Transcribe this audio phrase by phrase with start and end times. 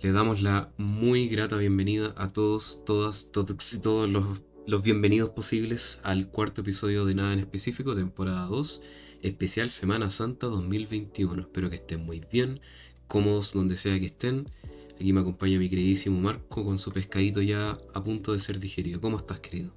[0.00, 6.30] Le damos la muy grata bienvenida a todos, todas, todos los, los bienvenidos posibles al
[6.30, 8.80] cuarto episodio de Nada en Específico, temporada 2,
[9.22, 11.42] especial Semana Santa 2021.
[11.42, 12.60] Espero que estén muy bien,
[13.08, 14.46] cómodos donde sea que estén.
[14.94, 19.00] Aquí me acompaña mi queridísimo Marco con su pescadito ya a punto de ser digerido.
[19.00, 19.74] ¿Cómo estás, querido?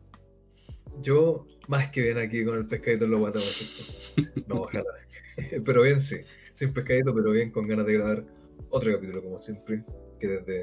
[1.01, 4.13] Yo, más que bien aquí con el pescadito en los guatamos.
[4.45, 4.85] No, ojalá.
[5.65, 6.17] Pero bien, sí.
[6.53, 8.25] Sin pescadito, pero bien, con ganas de grabar
[8.69, 9.83] otro capítulo, como siempre.
[10.21, 10.61] Que desde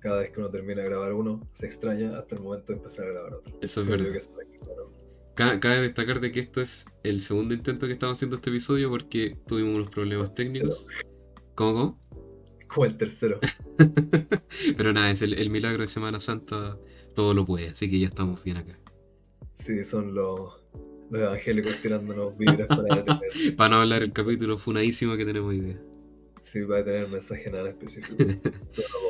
[0.00, 3.06] cada vez que uno termina de grabar uno, se extraña hasta el momento de empezar
[3.06, 3.52] a grabar otro.
[3.60, 4.20] Eso es Creo verdad.
[4.20, 4.92] que claro.
[5.34, 8.88] Ca- Cabe destacar de que esto es el segundo intento que estamos haciendo este episodio
[8.90, 10.86] porque tuvimos unos problemas técnicos.
[11.56, 12.00] ¿Cómo, cómo?
[12.68, 13.40] Como el tercero.
[14.76, 16.78] Pero nada, es el, el milagro de Semana Santa,
[17.14, 18.78] todo lo puede, así que ya estamos bien acá.
[19.54, 20.60] Sí, son los,
[21.10, 23.04] los evangélicos tirándonos vibras para.
[23.56, 25.80] Para no hablar el capítulo funadísimo que tenemos hoy día.
[26.44, 28.16] Sí, va a tener mensaje nada específico.
[28.76, 29.04] No.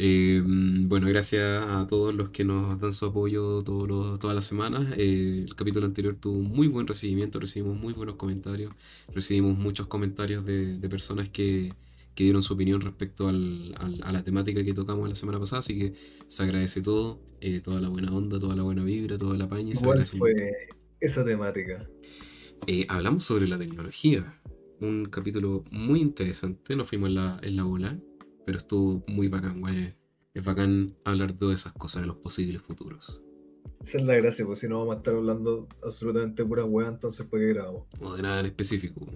[0.00, 4.44] Eh, bueno, gracias a todos los que nos dan su apoyo todos los- todas las
[4.44, 4.94] semanas.
[4.96, 8.72] Eh, el capítulo anterior tuvo muy buen recibimiento, recibimos muy buenos comentarios,
[9.12, 11.72] recibimos muchos comentarios de, de personas que,
[12.14, 15.58] que dieron su opinión respecto al- al- a la temática que tocamos la semana pasada,
[15.60, 15.94] así que
[16.28, 19.74] se agradece todo, eh, toda la buena onda, toda la buena vibra, toda la paña.
[19.82, 20.32] ¿Cuál un fue
[21.00, 21.84] esa temática?
[22.88, 24.38] Hablamos sobre la tecnología.
[24.80, 26.76] Un capítulo muy interesante.
[26.76, 27.98] Nos fuimos en la, en la bola.
[28.46, 29.94] Pero estuvo muy bacán, güey.
[30.34, 33.20] Es bacán hablar de todas esas cosas de los posibles futuros.
[33.84, 37.26] Esa es la gracia, pues si no vamos a estar hablando absolutamente pura hueá, entonces
[37.26, 37.84] ¿para qué grabamos?
[38.00, 39.06] O de nada en específico.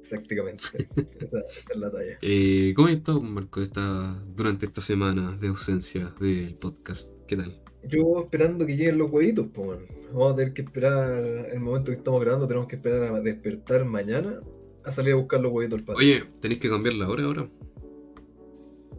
[0.00, 0.64] Exactamente.
[1.20, 2.18] esa, esa es la talla.
[2.20, 7.12] Eh, ¿Cómo has estado, Marco, esta, durante esta semana de ausencia del podcast?
[7.26, 7.60] ¿Qué tal?
[7.88, 9.78] Yo esperando que lleguen los huevitos, pues.
[10.12, 13.84] Vamos a tener que esperar el momento que estamos grabando, tenemos que esperar a despertar
[13.84, 14.40] mañana
[14.84, 16.00] a salir a buscar los huevitos al patio.
[16.00, 17.48] Oye, tenéis que cambiar la hora ahora.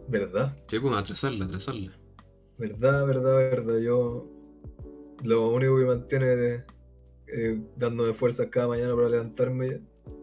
[0.08, 0.56] ¿Verdad?
[0.68, 1.92] Sí, pues atrasarla, atrasarla.
[2.58, 3.78] ¿Verdad, verdad, verdad?
[3.78, 4.26] Yo
[5.24, 6.64] lo único que me mantiene
[7.26, 9.80] eh, dándome fuerzas cada mañana para levantarme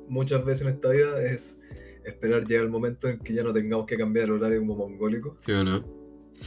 [0.07, 1.57] muchas veces en esta vida es
[2.05, 5.37] esperar llegar el momento en que ya no tengamos que cambiar el horario como mongólico.
[5.39, 5.83] ¿Sí o no?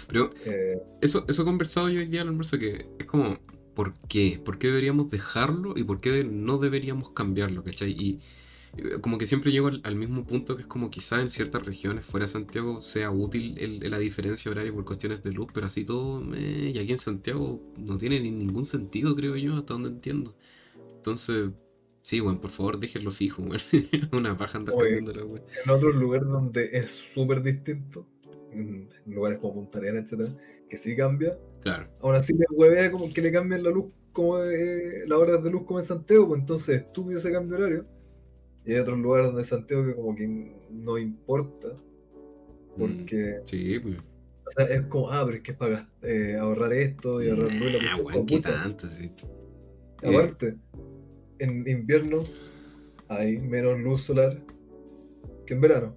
[0.09, 3.39] Pero Eh, Eso, eso he conversado yo hoy día el almuerzo que es como,
[3.75, 4.41] ¿por qué?
[4.45, 7.63] ¿Por qué deberíamos dejarlo y por qué no deberíamos cambiarlo?
[7.65, 7.91] ¿Cachai?
[7.93, 8.19] Y
[9.01, 12.05] como que siempre llego al, al mismo punto que es como quizá en ciertas regiones
[12.07, 15.85] fuera de Santiago sea útil el- la diferencia horaria por cuestiones de luz, pero así
[15.85, 19.91] todo, eh, y aquí en Santiago no tiene ni ningún sentido, creo yo, hasta donde
[19.91, 20.35] entiendo.
[20.97, 21.51] Entonces,
[22.03, 23.59] sí, bueno, por favor, déjenlo fijo, weón.
[24.13, 24.97] Una paja andar Oye.
[24.97, 25.43] cambiándola, weón.
[25.65, 28.07] en otros lugares donde es súper distinto,
[28.53, 30.37] en lugares como Punta Arenas, etcétera,
[30.69, 31.89] que sí cambia, Claro.
[32.01, 35.51] aún así le huevea como que le cambian la luz como eh, las horas de
[35.51, 37.87] luz como en Santiago, pues entonces es estúpido ese cambio de horario.
[38.67, 41.69] Y hay otros lugares donde Santiago que como que no importa,
[42.77, 43.97] porque Sí, pues.
[44.47, 47.49] o sea, es como, ah, pero es que es para eh, ahorrar esto y ahorrar
[48.03, 48.63] weón, qué puta.
[48.63, 49.11] tanto, sí.
[50.03, 50.57] Aparte,
[51.39, 52.21] en invierno
[53.09, 54.43] hay menos luz solar
[55.47, 55.95] que en verano.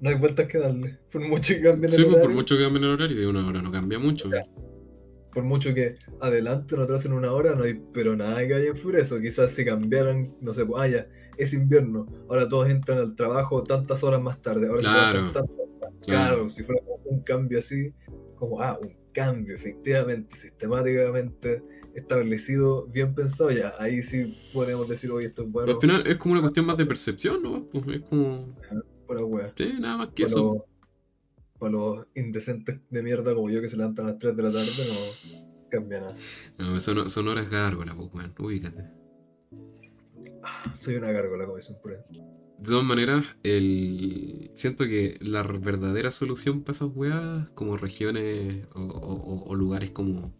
[0.00, 0.98] No hay vueltas que darle.
[1.12, 3.26] Por mucho que cambien Sí, el pues por horario, mucho que cambien el horario, de
[3.26, 4.30] una hora no cambia mucho.
[5.32, 8.96] por mucho que adelante no atrasen una hora, no hay pero nada que haya influir
[8.96, 9.20] eso.
[9.20, 11.06] Quizás si cambiaran, no sé, pues, ah, ya,
[11.42, 14.68] es invierno, ahora todos entran al trabajo tantas horas más tarde.
[14.68, 15.32] Ahora Claro.
[15.32, 15.94] tantas horas.
[16.02, 17.92] Claro, si fuera un cambio así,
[18.36, 21.62] como, ah, un cambio, efectivamente, sistemáticamente
[21.94, 26.06] establecido, bien pensado, ya, ahí sí podemos decir, oye, esto es bueno, Pero al final
[26.06, 27.64] es como una cuestión más de percepción, ¿no?
[27.64, 28.54] Pues es como.
[29.06, 29.52] fuera wea.
[29.56, 30.54] Sí, nada más que Para eso.
[30.54, 30.62] los,
[31.58, 34.52] para los indecentes de mierda como yo que se levantan a las 3 de la
[34.52, 36.14] tarde, no cambia nada.
[36.58, 38.32] No, son, son horas gárgolas, pues, weón.
[38.38, 38.84] Ubícate.
[40.78, 41.98] Soy una gárgola, como dicen por ahí.
[42.58, 44.50] De todas maneras, el...
[44.54, 50.34] siento que la verdadera solución para esas weas, como regiones o, o- o lugares como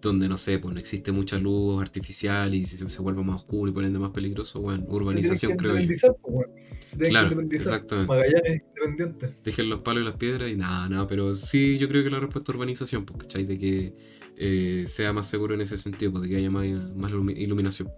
[0.00, 3.68] donde no sé, pues no existe mucha luz artificial y se, se vuelve más oscuro
[3.68, 4.84] y por ende más peligroso, weón.
[4.88, 6.16] Urbanización, se creo yo.
[6.22, 6.46] pues.
[6.86, 8.06] Se Claro, que exactamente.
[8.08, 9.36] Magallanes es independiente.
[9.44, 12.20] Dejen los palos y las piedras y nada, nada, pero sí yo creo que la
[12.20, 13.44] respuesta es urbanización, pues, ¿cachai?
[13.44, 13.92] De que
[14.36, 16.64] eh, sea más seguro en ese sentido, pues, de que haya más,
[16.94, 17.90] más ilumi- iluminación.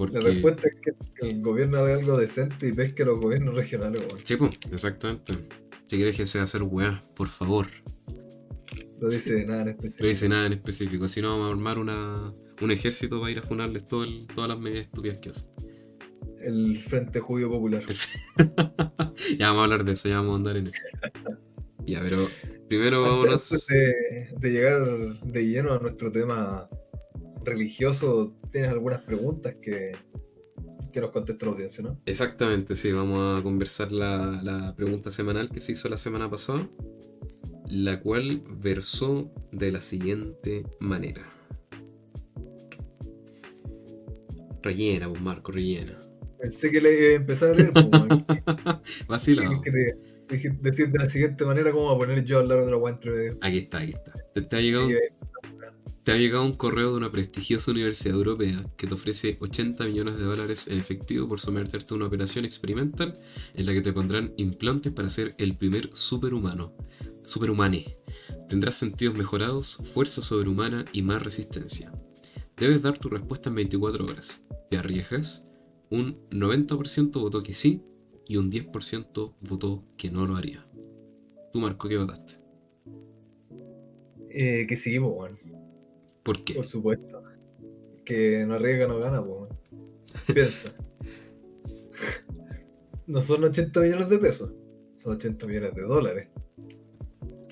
[0.00, 0.18] Porque...
[0.18, 4.20] La respuesta es que el gobierno haga algo decente y pesque los gobiernos regionales, weón.
[4.24, 5.34] Sí, pues, exactamente.
[5.86, 7.66] Así que déjense de hacer weas, por favor.
[8.98, 10.02] No dice nada en específico.
[10.02, 12.32] No dice nada en específico, si no vamos a armar una,
[12.62, 15.48] un ejército para ir a funarles todo el- todas las medidas estúpidas que hacen.
[16.40, 17.82] El Frente Judío Popular.
[19.38, 20.78] ya vamos a hablar de eso, ya vamos a andar en eso.
[21.86, 22.26] Ya, pero
[22.68, 23.66] primero Antes vámonos.
[23.66, 24.82] de, de llegar
[25.24, 26.68] de lleno a nuestro tema
[27.44, 29.92] religioso, tienes algunas preguntas que
[30.90, 32.00] que nos conteste la audiencia, ¿no?
[32.06, 36.68] Exactamente, sí, vamos a conversar la, la pregunta semanal que se hizo la semana pasada,
[37.68, 41.22] la cual versó de la siguiente manera.
[44.62, 45.98] Rellena, pues Marco, rellena.
[46.40, 47.86] Pensé que le iba a empezar a leer, pues.
[49.08, 49.62] Vacilado.
[50.60, 53.28] Decir de la siguiente manera cómo va a poner yo a hablar de la entre.
[53.40, 54.12] Aquí está, aquí está.
[54.32, 54.88] Te, te ha llegado,
[56.04, 60.16] te ha llegado un correo de una prestigiosa universidad europea que te ofrece 80 millones
[60.16, 63.18] de dólares en efectivo por someterte a una operación experimental
[63.54, 66.74] en la que te pondrán implantes para ser el primer superhumano.
[67.24, 67.98] Superhumane.
[68.48, 71.92] Tendrás sentidos mejorados, fuerza sobrehumana y más resistencia.
[72.56, 74.42] Debes dar tu respuesta en 24 horas.
[74.70, 75.44] ¿Te arriesgas?
[75.90, 77.82] Un 90% votó que sí
[78.26, 80.66] y un 10% votó que no lo haría.
[81.52, 82.40] Tú, Marco, ¿qué votaste?
[84.30, 85.49] eh, que sí, pues, weón.
[86.30, 86.54] ¿Por qué?
[86.54, 87.24] Por supuesto.
[88.04, 89.32] Que no arriesga, no gana, pues.
[89.32, 89.48] weón.
[90.32, 90.68] Piensa.
[93.08, 94.52] No son 80 millones de pesos,
[94.94, 96.28] son 80 millones de dólares.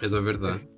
[0.00, 0.54] Eso es verdad.
[0.54, 0.68] Es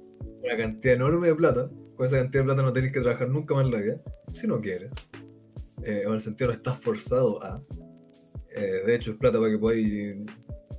[0.42, 1.70] una cantidad enorme de plata.
[1.94, 4.00] Con esa cantidad de plata no tenés que trabajar nunca más en la vida,
[4.32, 4.90] si no quieres.
[5.82, 7.62] Eh, en el sentido no estás forzado a.
[8.56, 10.16] Eh, de hecho, es plata para que podáis.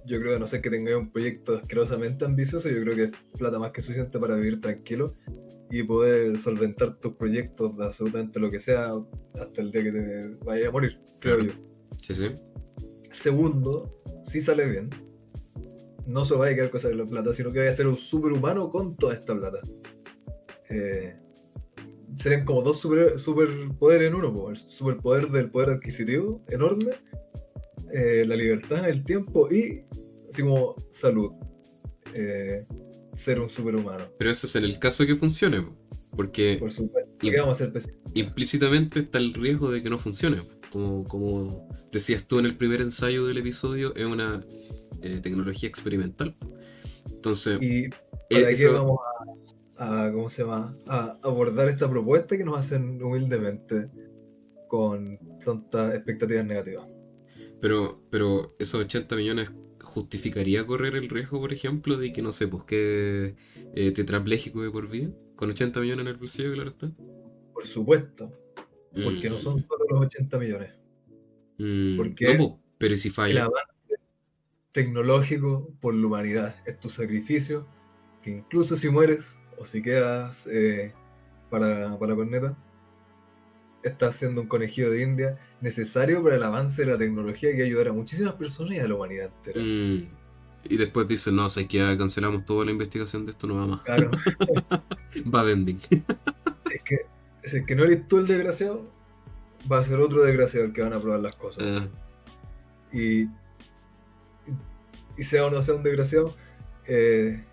[0.07, 3.12] Yo creo que no ser que tengáis un proyecto asquerosamente ambicioso, yo creo que es
[3.38, 5.13] plata más que suficiente para vivir tranquilo
[5.71, 8.91] y poder solventar tus proyectos de absolutamente lo que sea
[9.39, 11.53] hasta el día que te vayas a morir, creo Claro.
[11.53, 11.97] yo.
[12.01, 12.31] Sí, sí.
[13.12, 14.89] Segundo, si sale bien,
[16.06, 18.69] no se va a quedar con esa plata, sino que vaya a ser un superhumano
[18.69, 19.59] con toda esta plata.
[20.69, 21.15] Eh,
[22.18, 26.91] serían como dos super, superpoderes en uno, el superpoder del poder adquisitivo enorme,
[27.94, 29.83] eh, la libertad, el tiempo y
[30.29, 31.31] así como salud.
[32.13, 32.65] Eh,
[33.23, 35.75] ser un superhumano, Pero eso es en el caso que funcione, po.
[36.15, 37.09] porque por supuesto.
[37.21, 38.12] Y- ¿Qué vamos a hacer específicos?
[38.15, 40.38] implícitamente está el riesgo de que no funcione.
[40.71, 44.41] Como, como decías tú en el primer ensayo del episodio, es una
[45.03, 46.35] eh, tecnología experimental.
[47.12, 47.89] Entonces, Y eh,
[48.29, 49.00] para qué eso- vamos
[49.77, 50.75] a, a- ¿cómo se llama?
[50.88, 53.89] A abordar esta propuesta que nos hacen humildemente
[54.68, 56.88] con tantas expectativas negativas.
[57.62, 59.51] pero, pero esos 80 millones
[59.92, 63.36] justificaría correr el riesgo, por ejemplo, de que no sé, pues que
[63.76, 66.92] eh, tetrapléjico de por vida, con 80 millones en el bolsillo, claro está.
[67.54, 68.30] Por supuesto,
[69.02, 70.74] porque Mm, no son solo los 80 millones.
[71.58, 73.46] mm, porque no, es po, pero ¿y si El falla?
[73.46, 73.96] avance
[74.74, 77.68] tecnológico por la humanidad es tu sacrificio,
[78.24, 79.26] que incluso si mueres
[79.58, 80.94] o si quedas eh,
[81.50, 82.58] para, para corneta,
[83.83, 87.92] estás siendo un conejillo de India necesario para el avance de la tecnología que ayudará
[87.92, 89.62] a muchísimas personas y a la humanidad entera.
[89.62, 90.10] Mm,
[90.69, 93.68] y después dicen, no, sé que ya cancelamos toda la investigación de esto, no va
[93.68, 93.81] más.
[93.81, 94.12] Claro.
[95.33, 95.80] Va vending.
[96.68, 96.98] Si es que,
[97.44, 98.89] si es que no eres tú el desgraciado,
[99.69, 101.63] va a ser otro desgraciado el que van a probar las cosas.
[101.68, 101.88] Ah,
[102.94, 103.30] Y, y,
[105.18, 106.33] y sea o no sea un desgraciado,
[106.88, 107.44] eh,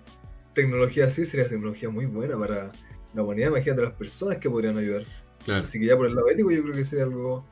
[0.55, 2.71] tecnología así sería tecnología muy buena para
[3.15, 3.49] la humanidad.
[3.49, 5.05] Imagínate las personas que podrían ayudar.
[5.49, 5.63] Claro.
[5.65, 7.45] Así que ya por el lado ético yo creo que sería algo,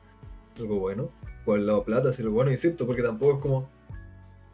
[0.57, 1.11] algo bueno.
[1.45, 3.69] Por el lado plata sería algo bueno, insisto, porque tampoco es como,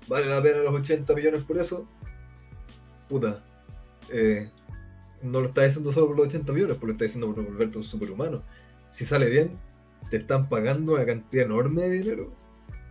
[0.07, 1.87] vale la pena los 80 millones por eso.
[3.09, 3.43] Puta.
[4.09, 4.49] eh,
[5.21, 7.77] no lo estás diciendo solo por los 80 millones, porque lo estás diciendo por volverte
[7.77, 8.43] un superhumano.
[8.91, 9.57] Si sale bien,
[10.09, 12.33] te están pagando una cantidad enorme de dinero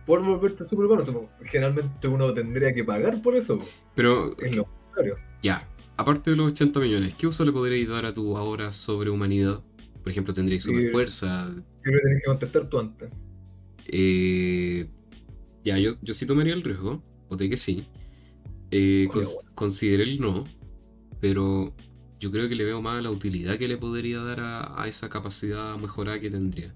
[0.05, 1.29] por volverte un superhumano.
[1.43, 3.59] Generalmente uno tendría que pagar por eso.
[3.59, 3.65] po.
[3.95, 5.17] Pero, Es lo contrario.
[5.43, 9.61] ya, aparte de los 80 millones, ¿qué uso le podríais dar a tu ahora sobrehumanidad?
[10.03, 10.69] Por ejemplo, tendríais Sí.
[10.69, 11.45] super fuerza.
[11.81, 13.09] Siempre tenés que contestar tú antes.
[13.87, 14.87] Eh,
[15.63, 17.85] ya, yo, yo sí tomaría el riesgo, voté que sí.
[18.71, 20.43] Eh, cons- consideré el no,
[21.19, 21.73] pero
[22.19, 25.09] yo creo que le veo más la utilidad que le podría dar a, a esa
[25.09, 26.73] capacidad mejorada que tendría.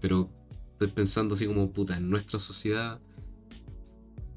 [0.00, 0.30] Pero
[0.72, 3.00] estoy pensando así como, puta, en nuestra sociedad,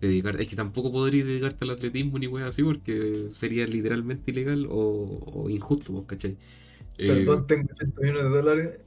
[0.02, 4.68] dedicar, es que tampoco podría dedicarte al atletismo ni weas así porque sería literalmente ilegal
[4.70, 6.38] o, o injusto, pues, ¿cachai?
[6.98, 8.80] Perdón, tengo 80 millones de dólares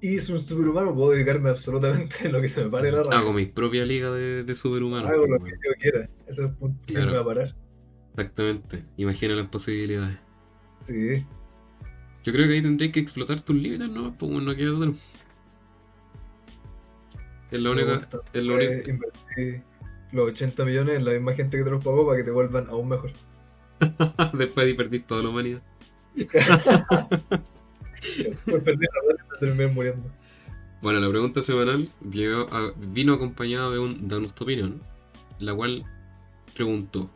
[0.00, 3.18] y soy un superhumano, puedo dedicarme absolutamente a lo que se me pare la raya.
[3.18, 5.10] hago mi propia liga de, de superhumanos.
[5.10, 6.08] Hago pues, lo que yo quiera.
[6.26, 7.54] Eso es punto que me va a parar.
[8.10, 10.18] Exactamente, imagina las posibilidades.
[10.86, 11.24] Sí.
[12.24, 14.16] Yo creo que ahí tendréis que explotar tus límites, ¿no?
[14.16, 14.94] Pues no queda otro.
[17.50, 17.96] Es la única.
[17.98, 18.18] gusta.
[18.32, 18.90] Es la Eh, única.
[18.90, 19.62] invertí
[20.12, 22.66] los 80 millones en la misma gente que te los pagó para que te vuelvan
[22.68, 23.12] aún mejor.
[24.34, 25.62] Después de perder toda la humanidad.
[28.46, 30.10] La plata te terminas muriendo.
[30.80, 34.82] Bueno, la pregunta semanal vino, acompañada de, un, de opinión,
[35.38, 35.84] la cual
[36.54, 37.08] preguntó: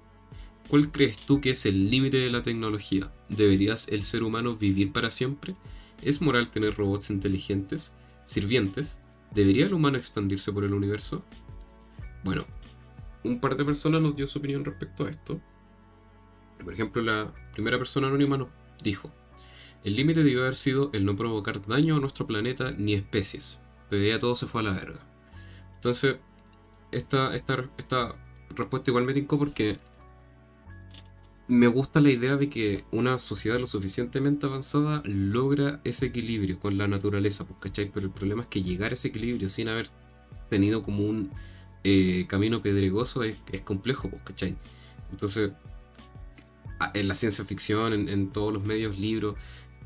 [0.68, 3.12] ¿Cuál crees tú que es el límite de la tecnología?
[3.28, 5.56] ¿Deberías el ser humano vivir para siempre?
[6.02, 9.00] ¿Es moral tener robots inteligentes, sirvientes,
[9.34, 11.24] ¿debería el humano expandirse por el universo?
[12.22, 12.44] Bueno,
[13.24, 15.40] un par de personas nos dio su opinión respecto a esto.
[16.62, 18.48] Por ejemplo, la primera persona anónima nos
[18.82, 19.12] dijo,
[19.86, 24.02] el límite debió haber sido el no provocar daño a nuestro planeta ni especies, pero
[24.02, 24.98] ya todo se fue a la verga.
[25.76, 26.16] Entonces,
[26.90, 28.16] esta, esta, esta
[28.56, 29.78] respuesta igual me tincó porque
[31.46, 36.76] me gusta la idea de que una sociedad lo suficientemente avanzada logra ese equilibrio con
[36.78, 37.88] la naturaleza, pues, ¿cachai?
[37.94, 39.88] Pero el problema es que llegar a ese equilibrio sin haber
[40.50, 41.30] tenido como un
[41.84, 44.56] eh, camino pedregoso es, complejo, pues, ¿cachai?
[45.12, 45.52] Entonces,
[46.94, 49.36] en la ciencia ficción, en, todos los medios, libros,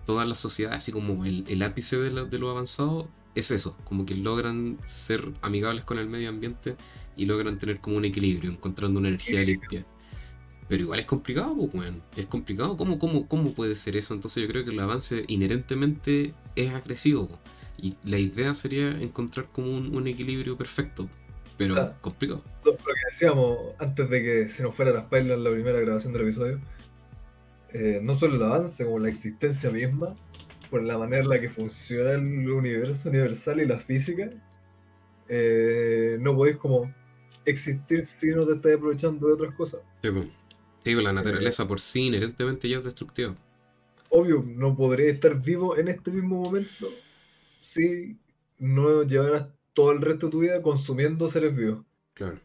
[0.05, 4.79] todas las sociedades, así como el, ápice de lo, avanzado, es eso, como que logran
[4.87, 6.77] ser amigables con el medio ambiente
[7.17, 9.85] y logran tener como un equilibrio, encontrando una energía limpia.
[10.71, 12.77] Pero igual es complicado, pues, Es complicado.
[12.77, 14.15] ¿Cómo, cómo, ¿Cómo puede ser eso?
[14.15, 17.29] Entonces yo creo que el avance inherentemente es agresivo.
[17.77, 21.09] Y la idea sería encontrar como un, equilibrio perfecto.
[21.59, 22.45] Pero complicado.
[22.65, 26.13] Lo que decíamos antes de que se nos fuera las pailas en la primera grabación
[26.13, 26.61] del episodio.
[27.73, 30.17] Eh, no solo el avance, como la existencia misma,
[30.71, 34.31] por la manera en la que funciona el universo universal y la física,
[35.29, 36.93] eh, no podéis como
[37.45, 39.81] existir si no te estás aprovechando de otras cosas.
[40.03, 40.27] Sí, pues.
[40.81, 43.37] Sí, la naturaleza por sí inherentemente ya es destructiva.
[44.09, 46.89] Obvio, no podré estar vivo en este mismo momento
[47.59, 48.19] si
[48.59, 51.85] no llevaras todo el resto de tu vida consumiendo seres vivos.
[52.15, 52.41] Claro.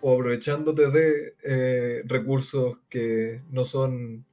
[0.00, 4.26] O aprovechándote de eh, recursos que no son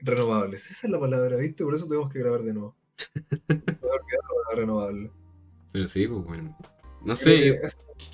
[0.00, 0.70] renovables.
[0.70, 1.64] Esa es la palabra, ¿viste?
[1.64, 2.76] Por eso tenemos que grabar de nuevo.
[4.54, 5.10] renovable.
[5.72, 6.56] Pero sí, pues bueno.
[7.04, 7.60] No sé,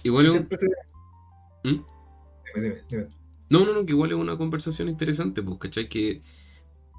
[0.03, 0.31] igual...
[0.31, 0.49] Un...
[1.65, 1.85] ¿Mm?
[2.55, 3.09] Dime, dime, dime.
[3.49, 5.89] No, no, no, que igual es una conversación interesante, pues, ¿cachai?
[5.89, 6.21] Que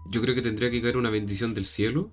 [0.10, 2.12] yo creo que tendría que caer una bendición del cielo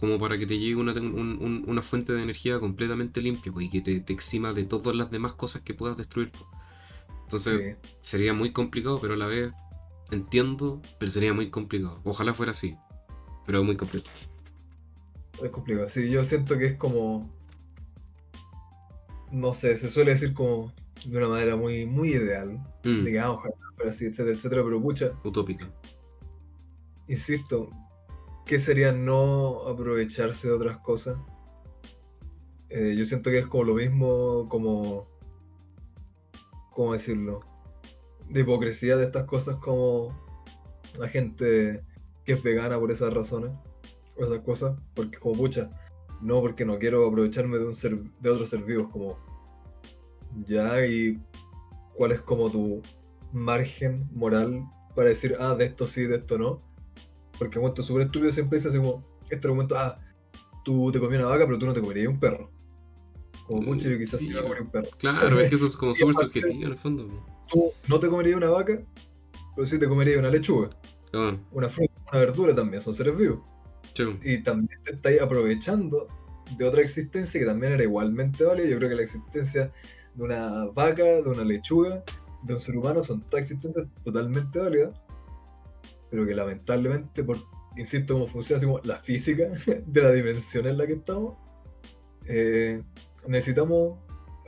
[0.00, 4.12] como para que te llegue una, fuente de energía completamente limpia pues, y que te,
[4.12, 6.30] exima de todas las demás cosas que puedas destruir.
[6.30, 6.44] Pues.
[7.22, 9.52] Entonces sería muy complicado, pero a la vez
[10.10, 12.00] entiendo, pero sería muy complicado.
[12.04, 12.76] Ojalá fuera así,
[13.46, 14.16] pero es muy complicado.
[15.42, 17.30] Es complicado, sí, yo siento que es como...
[19.32, 20.72] No sé, se suele decir como
[21.04, 22.58] de una manera muy, muy ideal.
[22.84, 23.04] Mm.
[23.04, 23.40] Digamos,
[23.76, 25.12] pero así, etcétera, etcétera, pero pucha.
[25.24, 25.68] Utópica.
[27.08, 27.70] Insisto,
[28.46, 31.18] ¿qué sería no aprovecharse de otras cosas?
[32.70, 35.08] Eh, yo siento que es como lo mismo, como.
[36.70, 37.40] ¿Cómo decirlo?
[38.28, 40.18] De hipocresía de estas cosas, como
[40.98, 41.82] la gente
[42.24, 43.50] que es vegana por esas razones,
[44.16, 45.70] o esas cosas, porque como pucha,
[46.20, 49.18] no porque no quiero aprovecharme de un ser, de otro ser vivo, como
[50.46, 51.20] ya y
[51.94, 52.82] cuál es como tu
[53.32, 54.64] margen moral
[54.94, 56.62] para decir, ah, de esto sí, de esto no.
[57.38, 59.98] Porque un momento súper estúpido siempre dice así como, este argumento, ah,
[60.64, 62.50] tú te comías una vaca, pero tú no te comerías un perro.
[63.46, 64.88] Como mucho yo quizás sí, te comer un perro.
[64.98, 67.26] Claro, es que eso es como súper subjetivo en el fondo.
[67.54, 68.80] Tú no te comerías una vaca,
[69.54, 70.70] pero sí te comerías una lechuga.
[71.12, 71.36] Ah.
[71.52, 73.38] Una fruta, una verdura también, son seres vivos.
[74.24, 76.08] Y también te estáis aprovechando
[76.58, 78.66] de otra existencia que también era igualmente válida.
[78.66, 79.70] Yo creo que la existencia
[80.14, 82.02] de una vaca, de una lechuga,
[82.42, 85.00] de un ser humano son todas existencias totalmente válidas,
[86.10, 87.38] pero que lamentablemente, por,
[87.76, 89.44] insisto, cómo funciona así como la física
[89.86, 91.36] de la dimensión en la que estamos,
[92.26, 92.82] eh,
[93.28, 94.00] necesitamos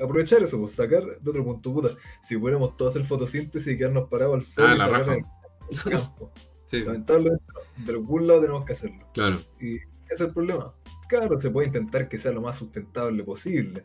[0.03, 1.91] aprovechar eso, pues, sacar de otro punto puta.
[2.23, 6.33] Si pudiéramos todos hacer fotosíntesis y quedarnos parados al sol ah, y sacar el, campo.
[6.73, 7.45] Lamentablemente,
[7.77, 9.09] de algún lado tenemos que hacerlo.
[9.15, 9.41] Claro.
[9.61, 10.75] Y ese es el problema.
[11.09, 13.85] Claro, se puede intentar que sea lo más sustentable posible.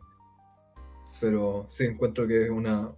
[1.20, 2.92] Pero sí encuentro que es una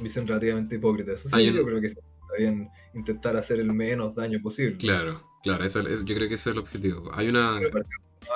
[0.00, 1.12] visión relativamente hipócrita.
[1.12, 2.02] Eso sí, yo creo que está
[2.38, 4.76] bien intentar hacer el menos daño posible.
[4.78, 7.10] Claro, claro, eso, yo creo que ese es el objetivo.
[7.14, 7.60] Hay una...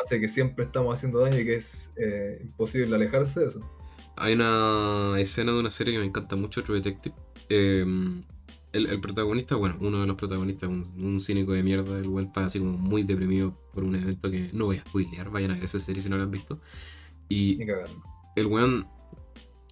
[0.02, 3.60] Hace que siempre estamos haciendo daño y que es eh, imposible alejarse de eso.
[4.16, 7.14] Hay una escena de una serie que me encanta mucho, True Detective.
[7.48, 8.22] Em,
[8.72, 12.44] el, protagonista, bueno, uno de los protagonistas, un, un cínico de mierda, el cual está
[12.46, 15.64] así como muy deprimido por un evento que no voy a spoilear, vayan a ver
[15.64, 16.60] esa serie si no la han visto.
[17.28, 17.58] Y
[18.36, 18.86] el weón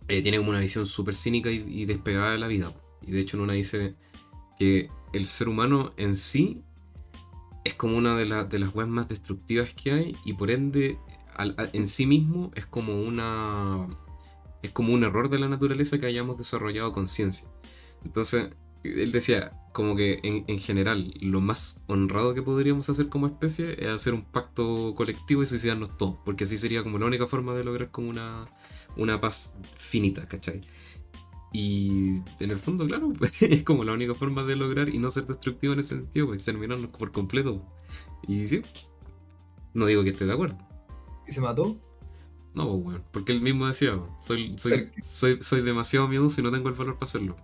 [0.09, 2.73] eh, tiene como una visión súper cínica y, despegada de la vida.
[3.03, 3.95] Y de hecho en una dice
[4.59, 6.63] que el ser humano en sí
[7.65, 10.99] es como una de, de las weas más destructivas que hay y por ende
[11.73, 13.89] en sí mismo es como una
[14.65, 17.49] es como un error de la naturaleza que hayamos desarrollado conciencia.
[18.05, 18.51] Entonces,
[18.83, 23.77] él decía, como que en, en, general, lo más honrado que podríamos hacer como especie
[23.79, 27.55] es hacer un pacto colectivo y suicidarnos todos, porque así sería como la única forma
[27.55, 28.47] de lograr como una,
[28.97, 30.63] una paz finita, ¿cachai?
[31.53, 35.27] Y en el fondo, claro, es como la única forma de lograr y no ser
[35.27, 37.63] destructivo en ese sentido, pues terminarnos por completo.
[38.27, 38.63] Y sí,
[39.73, 40.59] no digo que esté de acuerdo.
[41.29, 41.79] ¿Y se mató?
[42.55, 43.05] No, pues, weón.
[43.13, 46.95] Porque él mismo decía, soy, soy, soy, soy demasiado miedoso y no tengo el valor
[46.95, 47.37] para hacerlo.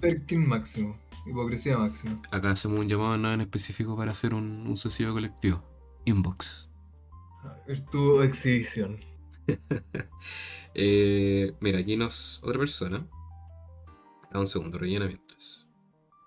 [0.00, 0.98] Perkin máximo.
[1.26, 2.20] Hipocresía máxima.
[2.30, 5.62] Acá hacemos un llamado a nada en específico para hacer un, un suicidio colectivo.
[6.04, 6.68] Inbox.
[7.90, 8.98] Tu exhibición.
[10.74, 12.40] Eh, mira, aquí nos.
[12.42, 13.06] Otra persona.
[14.30, 15.66] A un segundo, rellena mientras.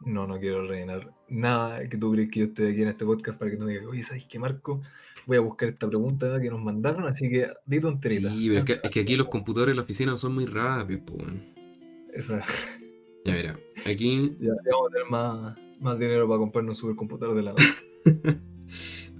[0.01, 3.39] No, no quiero rellenar nada que tú crees que yo esté aquí en este podcast
[3.39, 4.83] para que tú me digas, oye, ¿sabes qué, Marco?
[5.25, 8.31] Voy a buscar esta pregunta que nos mandaron, así que di tonterita.
[8.31, 11.03] Sí, pero es que, es que aquí los computadores en la oficina son muy rápidos,
[11.05, 11.43] pues, weón.
[12.13, 12.43] Esa,
[13.25, 13.59] Ya, mira.
[13.85, 17.51] Aquí ya, ya vamos a tener más, más dinero para comprarnos un supercomputador de la
[17.51, 17.65] noche.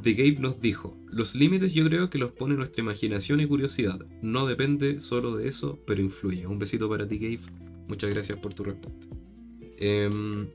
[0.04, 4.00] The Gabe nos dijo, los límites yo creo que los pone nuestra imaginación y curiosidad.
[4.22, 6.46] No depende solo de eso, pero influye.
[6.46, 7.40] Un besito para ti, Gabe.
[7.88, 9.08] Muchas gracias por tu respuesta.
[9.78, 10.48] Em,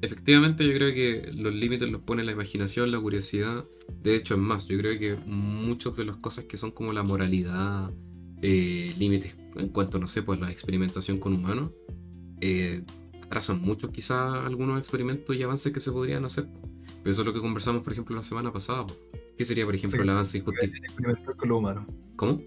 [0.00, 3.64] efectivamente, yo creo que los límites los pone la imaginación, la curiosidad.
[4.02, 7.02] De hecho, es más, yo creo que muchas de las cosas que son como la
[7.02, 7.90] moralidad,
[8.42, 11.70] eh, límites en cuanto, no sé, pues la experimentación con humanos,
[12.40, 12.82] eh,
[13.22, 16.46] atrasan mucho quizás algunos experimentos y avances que se podrían hacer.
[17.02, 18.86] Pero eso es lo que conversamos, por ejemplo, la semana pasada.
[19.36, 20.02] ¿Qué sería, por ejemplo, Sí.
[20.02, 20.72] el avance injustificado?
[20.72, 21.86] Deberían experimentar con los humanos.
[22.16, 22.42] ¿Cómo?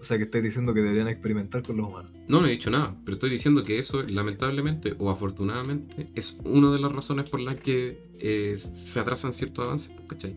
[0.00, 2.12] O sea, que estáis diciendo que deberían experimentar con los humanos.
[2.28, 6.70] No, no he dicho nada, pero estoy diciendo que eso, lamentablemente o afortunadamente, es una
[6.70, 10.36] de las razones por las que eh, se atrasan ciertos avances, pues, ¿cachai?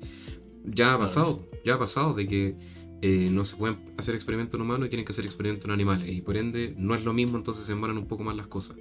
[0.65, 2.55] Ya ha pasado, ya ha pasado de que
[3.01, 6.09] eh, no se pueden hacer experimentos en humanos y tienen que hacer experimentos en animales,
[6.09, 8.77] y por ende no es lo mismo, entonces se demoran un poco más las cosas.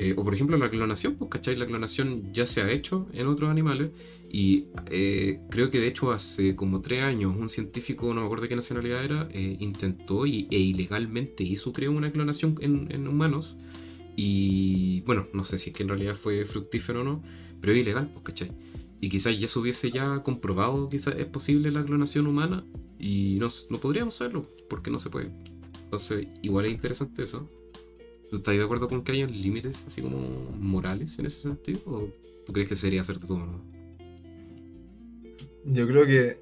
[0.00, 1.56] Eh, o por ejemplo la clonación, pues, ¿cachai?
[1.56, 3.90] La clonación ya se ha hecho en otros animales
[4.30, 8.42] y eh, creo que de hecho hace como tres años un científico, no me acuerdo
[8.42, 13.56] de qué nacionalidad era, eh, intentó y, e ilegalmente hizo, creo, una clonación en, humanos.
[14.16, 17.22] Y bueno, no sé si es que en realidad fue fructífero o no,
[17.60, 18.52] pero ilegal, pues, ¿cachai?
[19.00, 22.64] Y quizás ya se hubiese ya comprobado, quizás es posible la clonación humana
[22.98, 25.30] y no, no podríamos hacerlo, porque no se puede.
[25.84, 27.48] Entonces, igual es interesante eso.
[28.28, 30.18] ¿Tú estás de acuerdo con que hayan límites así como
[30.58, 31.80] morales en ese sentido?
[31.86, 32.08] ¿O
[32.46, 33.77] tú crees que sería hacerte todo?
[35.72, 36.38] Yo creo que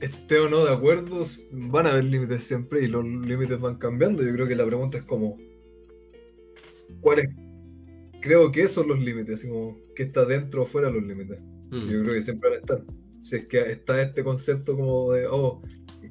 [0.00, 4.22] esté o no de acuerdo, van a haber límites siempre y los límites van cambiando.
[4.22, 5.38] Yo creo que la pregunta es como,
[7.00, 7.28] ¿cuáles?
[8.20, 11.40] Creo que esos son los límites, como, ¿qué está dentro o fuera de los límites?
[11.70, 12.84] Mm, Yo creo que siempre van a estar.
[13.20, 15.62] Si es que está este concepto como de, oh,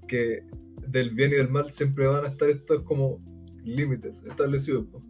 [0.07, 0.43] que
[0.87, 3.21] del bien y del mal siempre van a estar estos como
[3.63, 5.01] límites establecidos, po.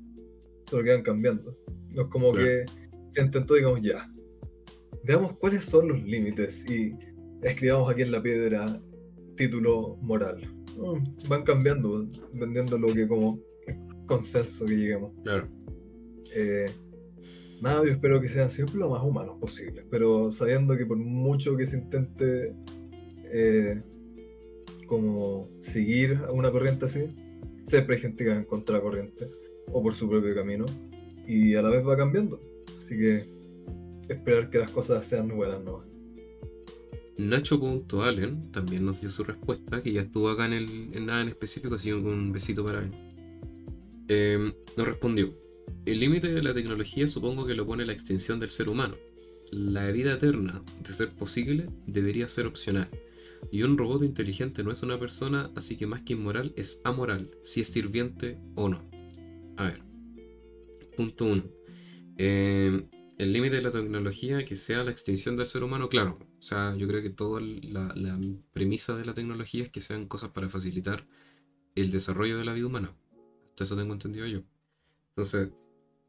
[0.69, 1.55] solo que van cambiando.
[1.89, 2.47] No es como Claro.
[2.47, 2.65] que
[3.11, 4.07] se intentó, digamos, ya.
[5.03, 6.93] Veamos cuáles son los límites y
[7.41, 8.81] escribamos aquí en la piedra
[9.35, 10.41] título moral.
[10.77, 13.39] No, van cambiando, dependiendo lo que como
[14.05, 15.13] consenso que lleguemos.
[15.23, 15.47] claro.
[16.33, 16.65] Eh,
[17.61, 21.57] nada, yo espero que sean siempre lo más humanos posible, pero sabiendo que por mucho
[21.57, 22.53] que se intente
[23.25, 23.81] eh,
[24.87, 27.05] como seguir a una corriente así,
[27.65, 29.27] siempre hay gente que va en contra de la corriente
[29.71, 30.65] o por su propio camino
[31.27, 32.39] y a la vez va cambiando.
[32.77, 33.23] Así que
[34.13, 35.83] esperar que las cosas sean buenas, ¿no?
[37.17, 41.75] Nacho.allen también nos dio su respuesta, que ya estuvo acá en, el, nada en específico,
[41.75, 42.91] así un besito para él.
[44.07, 45.31] Eh, nos respondió,
[45.85, 48.95] el límite de la tecnología supongo que lo pone la extinción del ser humano.
[49.51, 52.89] La vida eterna, de ser posible, debería ser opcional.
[53.51, 57.29] Y un robot inteligente no es una persona, así que más que inmoral es amoral,
[57.43, 58.83] si es sirviente o no.
[59.57, 59.81] A ver.
[60.95, 61.43] Punto 1.
[63.23, 66.17] El límite de la tecnología que sea la extinción del ser humano, claro.
[66.39, 68.19] O sea, yo creo que toda la, la
[68.53, 71.05] premisa de la tecnología es que sean cosas para facilitar
[71.75, 72.95] el desarrollo de la vida humana.
[73.51, 74.41] Hasta eso tengo entendido yo.
[75.11, 75.51] Entonces,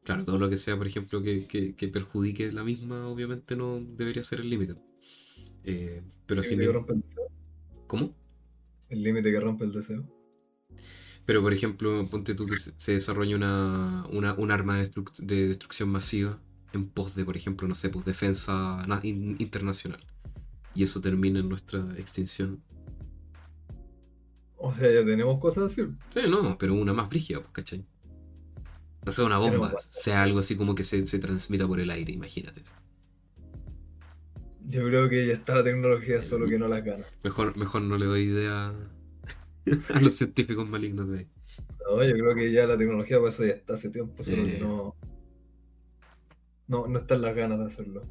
[0.03, 3.79] claro, todo lo que sea, por ejemplo, que, que- que perjudique la misma, obviamente no
[3.81, 4.75] debería ser el límite.
[5.65, 6.79] Eh, pero El así límite que mismo.
[6.79, 7.31] rompe el deseo.
[7.87, 8.15] ¿Cómo?
[8.87, 10.07] El límite que rompe el deseo.
[11.25, 15.17] Pero, por ejemplo, ponte tú que se se desarrolla una, una- un arma de, destruc-
[15.19, 16.39] de destrucción masiva
[16.73, 19.99] en pos de, por ejemplo, no sé, pues defensa na- in- internacional.
[20.75, 22.61] Y eso termina en nuestra extinción.
[24.57, 25.83] O sea, ya tenemos cosas así.
[26.13, 27.85] Sí, no, pero una más brígida, pues, ¿cachai?
[29.05, 32.13] No sea una bomba, sea algo así como que se, se transmita por el aire,
[32.13, 32.61] imagínate.
[34.65, 37.03] Yo creo que ya está la tecnología, solo que no las gana.
[37.23, 38.73] Mejor, mejor no le doy idea
[39.93, 41.27] a los científicos malignos de ahí.
[41.85, 44.59] No, yo creo que ya la tecnología, por eso ya está hace tiempo, solo que
[44.59, 44.95] no.
[46.67, 48.03] No, no están las ganas de hacerlo.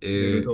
[0.00, 0.44] Eh,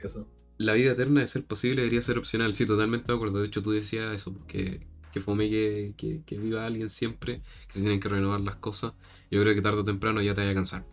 [0.00, 0.28] eso.
[0.58, 2.52] la vida eterna, de ser posible, debería ser opcional.
[2.52, 3.40] Sí, totalmente de acuerdo.
[3.40, 7.74] De hecho, tú decías eso, que, que fome que, que, que viva alguien siempre, que
[7.74, 8.94] se tienen que renovar las cosas.
[9.30, 10.86] Yo creo que tarde o temprano ya te vaya a cansar.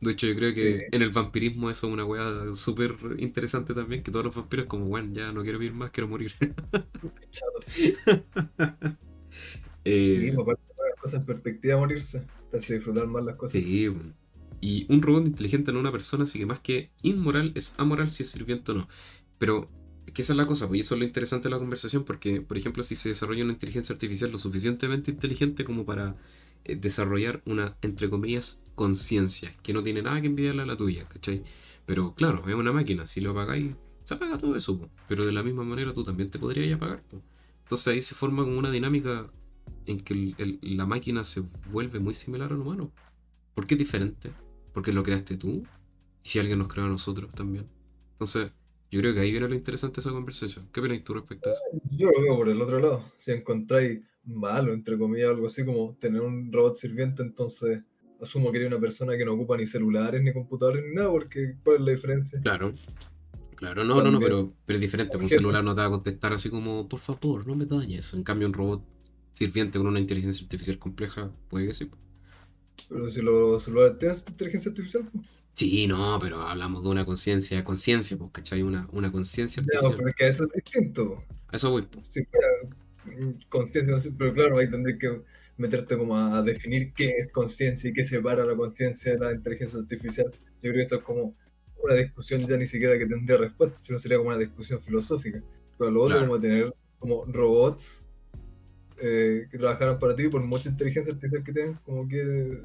[0.00, 0.84] De hecho, yo creo que Sí.
[0.90, 4.86] en el vampirismo eso es una weá súper interesante también, que todos los vampiros como,
[4.86, 6.34] bueno, ya no quiero vivir más, quiero morir.
[9.84, 13.62] Eh, Sí, aparte de las cosas en perspectiva morirse, disfrutar más las cosas.
[13.62, 14.14] sí, bueno.
[14.64, 18.22] Y un robot inteligente no una persona, así que más que inmoral es amoral si
[18.22, 18.88] es sirviente o no.
[19.36, 19.68] Pero
[20.06, 22.40] es que esa es la cosa, pues eso es lo interesante de la conversación, porque,
[22.40, 26.16] por ejemplo, si se desarrolla una inteligencia artificial lo suficientemente inteligente como para
[26.64, 31.06] eh, desarrollar una, entre comillas, conciencia, que no tiene nada que envidiarle a la tuya,
[31.10, 31.42] ¿cachai?
[31.84, 33.74] Pero claro, es una máquina, si lo apagáis,
[34.04, 34.88] se apaga todo eso, po.
[35.08, 37.02] pero de la misma manera tú también te podrías apagar.
[37.02, 37.20] po.
[37.64, 39.30] Entonces ahí se forma como una dinámica
[39.84, 42.90] en que la máquina se vuelve muy similar al humano.
[43.54, 44.32] ¿Por qué es diferente?
[44.74, 45.64] Porque lo creaste tú
[46.22, 47.66] y si alguien nos creó a nosotros también.
[48.12, 48.52] Entonces,
[48.90, 50.68] yo creo que ahí viene lo interesante de esa conversación.
[50.72, 51.62] ¿Qué opinas tú respecto a eso?
[51.90, 53.04] Yo lo veo por el otro lado.
[53.16, 57.82] Si encontráis malo, entre comillas, algo así como tener un robot sirviente, entonces
[58.20, 61.56] asumo que eres una persona que no ocupa ni celulares, ni computadores, ni nada, porque
[61.62, 62.40] ¿cuál es la diferencia?
[62.40, 62.74] Claro.
[63.56, 65.16] Claro, no, no, no, pero, pero es diferente.
[65.16, 68.12] Un celular no te va a contestar así como, por favor, no me dañes.
[68.12, 68.84] En cambio, un robot
[69.32, 71.90] sirviente con una inteligencia artificial compleja, puede que sí.
[72.88, 75.26] Pero si los celulares tienen inteligencia artificial, pues.
[75.52, 78.62] Sí, no, pero hablamos de una conciencia, conciencia, pues, ¿cachai?
[78.62, 81.22] Una, una conciencia pero es que eso es distinto.
[81.48, 82.08] A eso voy, pues.
[82.08, 82.48] Si fuera
[83.04, 85.22] mm, conciencia, pero claro, ahí tendrías que
[85.56, 89.80] meterte como a definir qué es conciencia y qué separa la conciencia de la inteligencia
[89.80, 90.26] artificial.
[90.32, 91.36] Yo creo que eso es como
[91.82, 95.42] una discusión ya ni siquiera que tendría respuesta, sino sería como una discusión filosófica.
[95.78, 96.28] Pero lo otro Claro.
[96.28, 98.03] como tener como robots
[99.06, 102.62] eh, que trabajaran para ti por mucha inteligencia artificial que tengan, como que,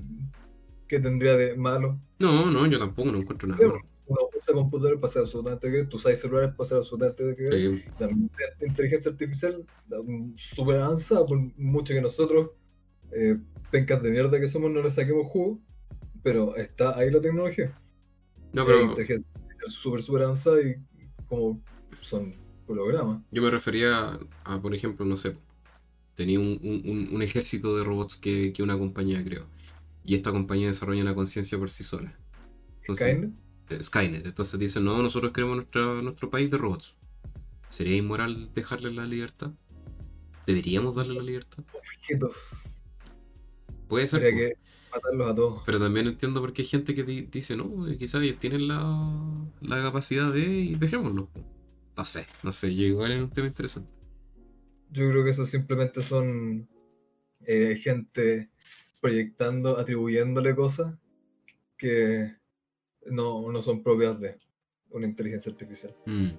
[0.88, 1.99] que tendría de malo.
[2.17, 3.62] No, no, yo tampoco no encuentro nada.
[3.62, 3.82] Malo.
[4.06, 7.52] uno usa computadores para hacer absolutamente que tú usas celulares para hacer absolutamente que.
[7.52, 9.65] Sí, la inteligencia artificial
[10.38, 12.52] súper avanzada, por mucho que nosotros,
[13.12, 13.38] eh,
[13.69, 15.60] pencas de mierda que somos, no le saquemos jugo,
[16.23, 17.78] pero está ahí la tecnología.
[18.54, 20.78] No, pero inteligencia artificial súper, súper avanzada y
[21.28, 21.62] como
[21.99, 22.34] son
[22.65, 23.23] hologramas.
[23.30, 25.36] yo me refería a, por ejemplo, no sé,
[26.20, 29.48] tenía un, un- un- un ejército de robots que, que una compañía creó.
[30.04, 32.14] Y esta compañía desarrolla una conciencia por sí sola.
[32.82, 33.32] Entonces, Skynet,
[33.70, 34.26] eh, Skynet.
[34.26, 36.98] Entonces dicen, no, nosotros queremos nuestra- nuestro país de robots.
[37.70, 39.52] ¿Sería inmoral dejarle la libertad?
[40.46, 41.64] ¿Deberíamos darle la libertad?
[41.74, 42.66] objetos,
[43.88, 44.24] Puede ser.
[44.26, 44.54] habría que
[44.92, 45.64] matarlos a todos.
[45.66, 48.68] Pero también entiendo por qué hay gente que di- dice, no, eh, quizás ellos tienen
[48.68, 48.80] la,
[49.62, 51.28] la capacidad de y dejémoslo.
[51.28, 51.42] po".
[51.96, 53.90] No sé, no sé, yo igual es un tema interesante.
[54.91, 56.67] Yo creo que eso simplemente son
[57.45, 58.49] eh, gente
[59.02, 60.95] proyectando, atribuyéndole cosas
[61.78, 62.36] que
[63.06, 64.38] no, no son propias de
[64.91, 65.95] una inteligencia artificial.
[66.06, 66.32] Mm,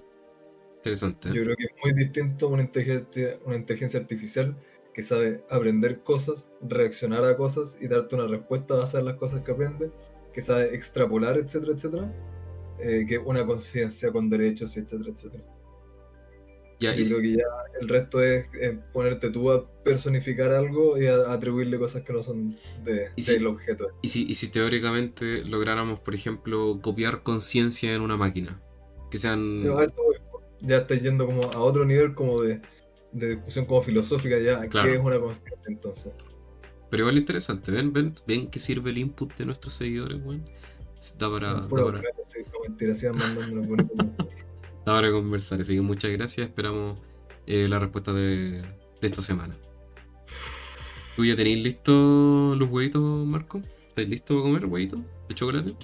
[0.80, 1.28] Interesante.
[1.28, 4.56] Yo creo que es muy distinto una inteligencia, una inteligencia artificial
[4.94, 9.42] que sabe aprender cosas, reaccionar a cosas y darte una respuesta basada en las cosas
[9.42, 9.90] que aprende,
[10.32, 12.12] que sabe extrapolar, etcétera, etcétera,
[12.78, 15.44] eh, que una conciencia con derechos, etcétera, etcétera.
[16.80, 17.44] Ya, Yo y creo que ya
[17.80, 18.46] el resto es
[18.92, 23.32] ponerte tú a personificar algo y a, atribuirle cosas que no son de, Y si-
[23.34, 23.88] del objeto.
[24.02, 28.62] Y si, y si teóricamente lográramos, por ejemplo, copiar conciencia en una máquina,
[29.10, 29.62] que sean...
[29.78, 29.94] A eso
[30.60, 32.60] ya estás yendo como a otro nivel como de,
[33.12, 34.88] de discusión como filosófica ya, Claro.
[34.88, 36.12] ¿qué es una conciencia entonces?
[36.90, 37.92] Pero igual interesante, ¿ven?
[37.92, 38.14] ¿Ven?
[38.26, 40.44] ¿Ven que sirve el input de nuestros seguidores, weón?
[41.18, 43.16] Da para, da Puro para, objeto, sí, no, mentira, sigan
[44.80, 44.86] mensajes.
[44.86, 47.00] da para conversar, así que muchas gracias, esperamos
[47.46, 49.56] eh, la respuesta de, de esta semana.
[51.16, 53.60] ¿Tú ya tenéis listos los huevitos, Marco?
[53.88, 55.74] ¿Estáis listos para comer huevitos de chocolate?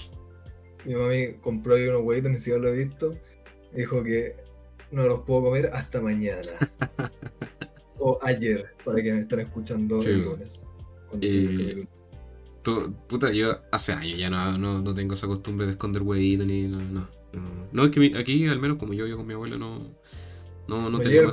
[0.85, 3.11] Mi mami compró ahí unos huevitos, ni siquiera lo he visto.
[3.75, 4.37] Dijo que
[4.91, 6.53] no los puedo comer hasta mañana.
[7.99, 10.61] o ayer, para que me estén escuchando Sí, el lunes.
[11.21, 11.87] Eh,
[13.09, 16.69] puta, yo hace años ya no, no, no tengo esa costumbre de esconder huevitos ni
[16.69, 17.09] no, no,
[17.41, 17.69] no.
[17.73, 19.79] No, es que mi- aquí, al menos como yo vivo con mi abuelo, no,
[20.69, 21.31] no, no, llega.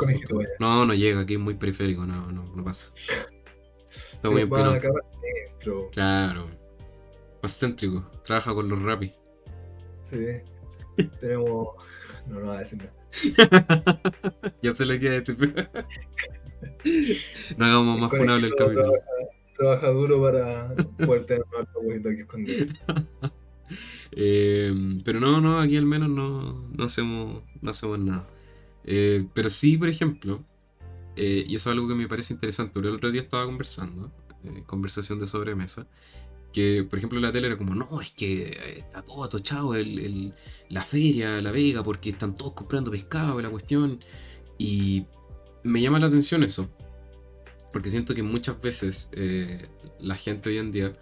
[0.59, 2.93] No, no llega, aquí es muy periférico, no, no, no pasa.
[4.13, 4.77] Está Se muy empinado.
[5.91, 6.45] Claro.
[7.41, 8.09] Más céntrico.
[8.23, 9.11] Trabaja con los rapis.
[10.09, 10.25] Sí.
[11.19, 11.69] Tenemos.
[12.27, 12.93] No, no va a decir nada.
[14.61, 15.37] ya se le queda decir.
[17.57, 18.91] no hagamos más funable el capítulo.
[18.91, 19.05] Trabaja,
[19.57, 20.73] trabaja duro para
[21.05, 22.65] poder tener un alto huevito aquí escondido.
[24.11, 28.27] Eh, pero no, no, aquí al menos no, no hacemos, no hacemos nada.
[28.85, 30.43] Eh, pero sí, por ejemplo,
[31.15, 34.11] eh, y eso es algo que me parece interesante, el otro día estaba conversando,
[34.43, 35.87] eh, conversación de sobremesa,
[36.51, 39.73] que por ejemplo la tele era como, no, es que está todo atochado
[40.69, 43.99] la feria, la vega, porque están todos comprando pescado la cuestión.
[44.57, 45.05] Y
[45.63, 46.69] me llama la atención eso,
[47.71, 49.09] porque siento que muchas veces
[49.99, 50.93] la gente hoy en día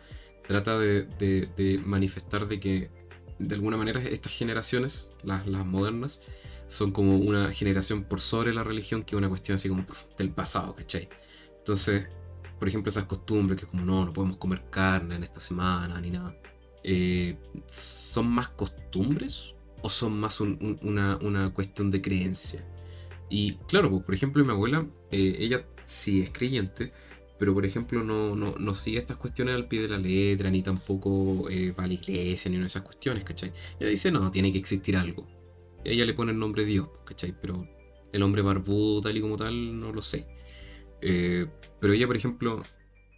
[0.47, 2.91] trata de, de- de manifestar de que
[3.39, 6.21] de alguna manera estas generaciones, las, las modernas,
[6.67, 9.85] son como una generación por sobre la religión que una cuestión así como
[10.17, 11.09] del pasado, ¿cachai?
[11.57, 12.07] Entonces,
[12.59, 16.11] por ejemplo, esas costumbres que como no, no podemos comer carne en esta semana ni
[16.11, 16.35] nada.
[16.83, 22.65] eh, ¿Son más costumbres o son más un- un- una, una cuestión de creencia?
[23.29, 26.93] Y claro, pues, por ejemplo, mi abuela, eh, ella sí es creyente,
[27.41, 30.61] pero por ejemplo no, no, no sigue estas cuestiones al pie de la letra, ni
[30.61, 33.51] tampoco eh, va a la iglesia, ni una de esas cuestiones, ¿cachai?
[33.79, 35.27] Ella dice, no, tiene que existir algo.
[35.83, 37.33] Ella le pone el nombre Dios, ¿cachai?
[37.41, 37.67] Pero
[38.13, 40.27] el hombre barbudo, tal y como tal, no lo sé.
[41.01, 41.47] Eh,
[41.79, 42.63] pero ella, por ejemplo,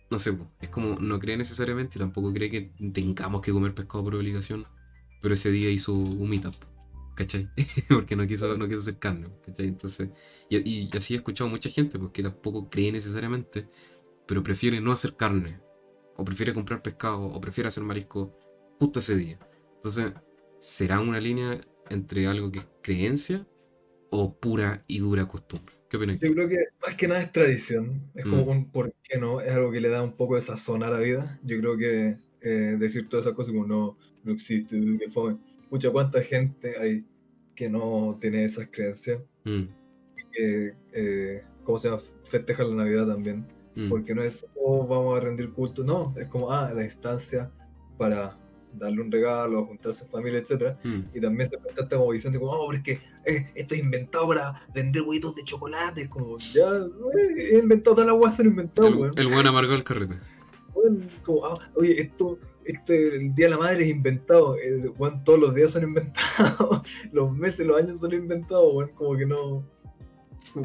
[0.10, 4.16] no sé, es como no cree necesariamente tampoco cree que tengamos que comer pescado por
[4.16, 4.66] obligación,
[5.22, 6.68] pero ese día hizo humita, po,
[7.16, 7.50] ¿cachai?
[7.90, 9.68] Porque no quiso, no quiso hacer carne, ¿cachai?
[9.68, 10.12] Entonces,
[10.50, 13.68] y, y así he escuchado mucha gente, pues que tampoco cree necesariamente,
[14.28, 15.60] pero prefiere no hacer carne,
[16.18, 18.38] o prefiere comprar pescado, o prefiere hacer marisco
[18.80, 19.40] justo ese día.
[19.76, 20.14] Entonces,
[20.60, 23.48] ¿será una línea entre algo que es creencia
[24.12, 25.76] o pura y dura costumbre?
[25.90, 26.20] ¿Qué opinas?
[26.20, 28.10] Yo creo que más que nada es tradición.
[28.16, 28.50] Es como Mm.
[28.50, 31.00] un por qué no, es algo que le da un poco de sazón a la
[31.00, 31.40] vida.
[31.44, 35.36] Yo creo que eh, decir todas esas cosas como no, no existe, que fue.
[35.70, 37.06] Mucha cuánta gente hay
[37.56, 39.22] que no tiene esas creencias.
[39.46, 39.68] Mm,
[40.32, 42.02] Que, eh, ¿cómo se llama?
[42.24, 43.53] Festeja la Navidad también.
[43.76, 45.84] Mm, Porque no es, oh, vamos a rendir culto.
[45.84, 47.52] No, es como, ah, la instancia
[47.98, 48.38] para
[48.78, 50.78] darle un regalo, juntarse en familia, etcétera.
[50.84, 51.00] mm.
[51.14, 52.92] Y también se presenta esta de como, oh, pero es que
[53.26, 56.10] eh, esto es inventado para vender huevitos de chocolate.
[56.10, 59.14] Como, ya, eh, he inventado todas las huevas, son inventados, El, weón.
[59.16, 60.16] el buen amargó el carrete.
[60.74, 64.58] Weón, como, ah, oye, esto, este, el Día de la Madre es inventado.
[64.58, 66.82] Eh, weón, todos los días son inventados.
[67.12, 68.90] los meses, los años son inventados, weón.
[68.96, 69.64] Como que no.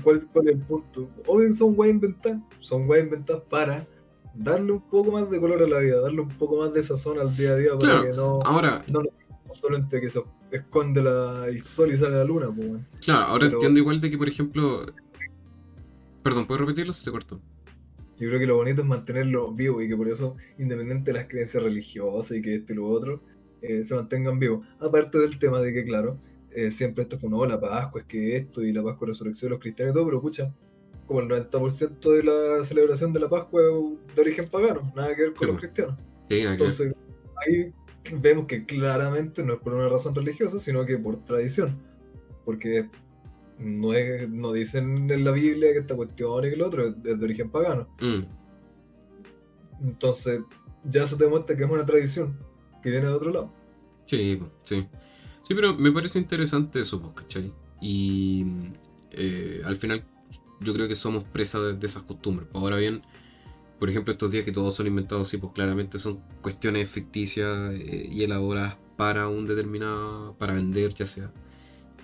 [0.02, 1.08] ¿Cuál, ¿Cuál es el punto?
[1.26, 2.40] Obvio son weas inventadas.
[2.60, 3.86] Son weas inventadas para
[4.34, 7.18] darle un poco más de color a la vida, darle un poco más de sazón
[7.18, 8.40] al día a día para Claro, que no.
[8.44, 9.00] Ahora, no
[9.52, 12.68] solo entre que se esconde la, el sol y sale la luna, pues,
[13.04, 14.86] claro, ahora pero- entiendo igual de que, por ejemplo.
[16.22, 16.92] Perdón, ¿puedes repetirlo?
[16.92, 17.40] Se te cortó.
[18.18, 21.28] Yo creo que lo bonito es mantenerlo vivo y que por eso, independiente de las
[21.28, 23.22] creencias religiosas y que esto y lo otro,
[23.62, 24.66] eh, se mantengan vivos.
[24.80, 26.18] Aparte del tema de que, claro,
[26.52, 29.10] eh, siempre esto es como, no, la Pascua es que esto y la Pascua es
[29.10, 30.54] resurrección de los cristianos y todo, pero pucha,
[31.06, 35.22] como el 90% de la celebración de la Pascua es de origen pagano, nada que
[35.22, 35.72] ver con Sí, los pues.
[35.72, 35.96] cristianos.
[36.28, 36.40] Sí.
[36.40, 36.94] Entonces,
[37.46, 37.72] ahí
[38.20, 41.78] vemos que claramente no es por una razón religiosa, sino que por tradición.
[42.44, 42.88] Porque
[43.58, 47.02] no, es, no dicen en la Biblia que esta cuestión y que lo otro es
[47.02, 47.88] de, origen pagano.
[48.00, 48.22] Mm,
[49.80, 50.40] Entonces,
[50.84, 52.38] ya eso te demuestra que es una tradición
[52.82, 53.52] que viene de otro lado.
[54.04, 54.86] Sí, po, sí.
[55.48, 57.54] Sí, pero me parece interesante eso, pues, ¿cachai?
[57.80, 58.44] Y
[59.12, 60.04] eh, al final
[60.60, 62.50] yo creo que somos presa de, de esas costumbres.
[62.52, 63.00] Ahora bien,
[63.78, 68.08] por ejemplo, estos días que todos son inventados, sí, pues claramente son cuestiones ficticias eh,
[68.12, 71.32] y elaboradas para un determinado, para vender, ya sea.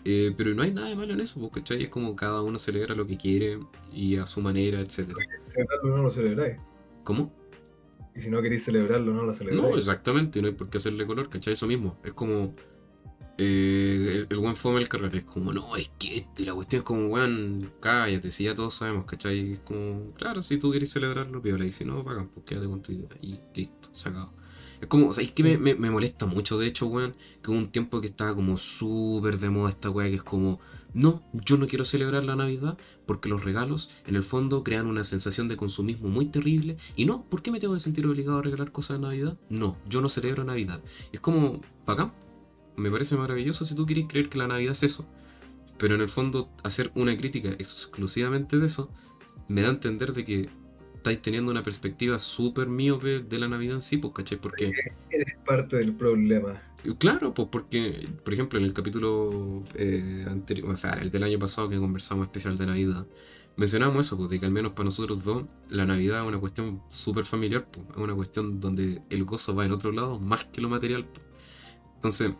[0.07, 1.83] Eh, pero no hay nada de malo en eso, pues, ¿cachai?
[1.83, 3.59] Es como cada uno celebra lo que quiere
[3.92, 5.18] y a su manera, etcétera.
[5.52, 6.57] Celebrarlo no lo celebráis.
[7.02, 7.30] ¿Cómo?
[8.16, 9.70] Y si no queréis celebrarlo, no lo celebráis.
[9.70, 11.52] No, exactamente, no hay por qué hacerle color, ¿cachai?
[11.52, 11.98] Eso mismo.
[12.02, 12.54] Es como.
[13.38, 15.18] Eh, el, el buen fome del carrete.
[15.18, 18.75] Es como, no, es que este, la cuestión es como, weón, cállate, si ya todos
[18.75, 19.55] sabemos, ¿cachai?
[19.55, 22.83] Es como, claro, si tú quieres celebrarlo, piola, y si no, pagan, pues quédate con
[22.83, 23.09] tu idea.
[23.20, 24.33] Y listo, sacado.
[24.81, 27.14] Es como, ¿sabéis que me, me, me molesta mucho, de hecho, weón?
[27.42, 30.61] Que hubo un tiempo que estaba como súper de moda esta weá, que es como,
[30.92, 35.03] no, yo no quiero celebrar la Navidad porque los regalos, en el fondo, crean una
[35.05, 36.77] sensación de consumismo muy terrible.
[36.97, 39.37] Y no, ¿por qué me tengo que sentir obligado a regalar cosas de Navidad?
[39.49, 40.81] No, yo no celebro Navidad.
[41.12, 42.12] Es como, bacán,
[42.77, 45.07] me parece maravilloso si tú quieres creer que la Navidad es eso.
[45.79, 48.91] Pero en el fondo, hacer una crítica exclusivamente de eso,
[49.49, 50.49] me da a entender de que
[50.97, 54.39] estáis teniendo una perspectiva súper miope de la Navidad en sí, pues, ¿cachai?
[54.39, 54.73] Porque...
[55.11, 56.63] Eres parte del problema.
[56.99, 61.39] Claro, pues porque, por ejemplo, en el capítulo eh, anterior, o sea, el del año
[61.39, 63.07] pasado que conversamos especial de Navidad,
[63.57, 66.83] mencionamos eso, pues de que al menos para nosotros dos, la Navidad es una cuestión
[66.89, 70.61] súper familiar, pues, es una cuestión donde el gozo va en otro lado más que
[70.61, 71.05] lo material.
[71.07, 71.27] pues.
[71.97, 72.33] Entonces,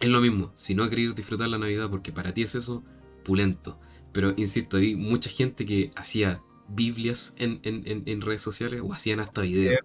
[0.00, 2.82] es lo mismo, si no queréis disfrutar la Navidad porque para ti es eso,
[3.24, 3.78] pulento.
[4.12, 8.92] Pero insisto, hay mucha gente que hacía Biblias en, en, en, en redes sociales o
[8.92, 9.80] hacían hasta videos.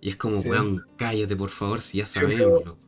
[0.00, 0.48] Y es como, Sí.
[0.48, 2.64] weón, cállate por favor, si ya sabemos.
[2.64, 2.78] loco.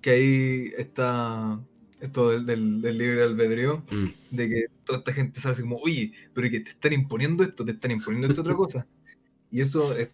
[0.00, 1.60] Que ahí está
[2.00, 4.06] esto del, del, del libre albedrío, Mm.
[4.36, 7.64] de que toda esta gente sale así como, oye, pero que te están imponiendo esto,
[7.64, 8.86] te están imponiendo esta otra cosa.
[9.50, 10.08] Y eso es,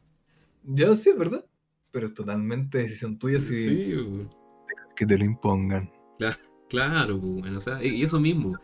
[0.64, 1.46] ya sí, es verdad,
[1.90, 3.94] pero es totalmente decisión tuya si Sí.
[4.98, 5.90] Que te lo impongan.
[6.68, 8.58] claro, bueno, o sea, y eso mismo.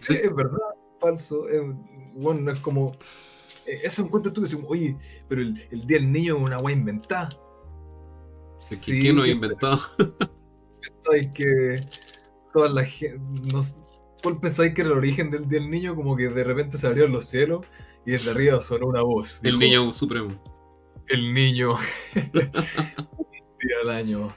[0.00, 0.58] Sí, es verdad,
[1.00, 1.46] falso.
[2.14, 2.92] bueno, no es como.
[3.66, 4.96] eh, Eso encuentras tú que decimos, oye,
[5.28, 7.30] pero el, el día del niño es una weá inventada.
[8.60, 9.78] Sí, ¿Quién lo ha inventado?
[10.80, 11.76] pensáis que
[12.52, 13.20] toda la gente.
[14.22, 15.94] ¿Cuál pensáis que era el origen del, del niño?
[15.94, 17.64] Como que de repente se abrieron los cielos
[18.04, 19.40] y desde arriba sonó una voz.
[19.44, 20.42] El Dijo, niño supremo.
[21.06, 21.76] El niño.
[22.14, 24.34] un día al año.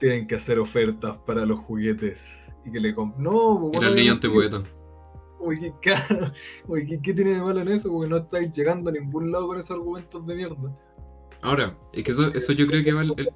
[0.00, 2.26] Tienen que hacer ofertas para los juguetes.
[2.64, 3.16] Y que le comp...
[3.18, 4.64] No, pues, Era el bueno, niño no, antipoeta.
[5.38, 6.32] Uy, qué caro.
[6.68, 7.90] Uy, ¿qué, qué tiene de malo en eso?
[7.90, 10.78] Porque no estáis llegando a ningún lado con esos argumentos de mierda.
[11.42, 13.30] Ahora, es que eso, eso yo creo que va el, el-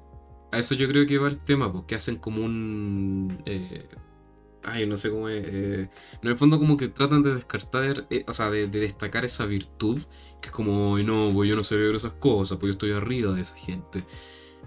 [0.51, 3.89] a eso yo creo que va el tema, porque hacen como un eh,
[4.63, 5.89] ay, no sé cómo es, eh,
[6.21, 9.45] en el fondo como que tratan de descartar, eh, o sea, de, de destacar esa
[9.45, 10.01] virtud,
[10.41, 13.33] que es como, "Ay, no, pues yo no celebro esas cosas, pues yo estoy arriba
[13.33, 14.05] de esa gente.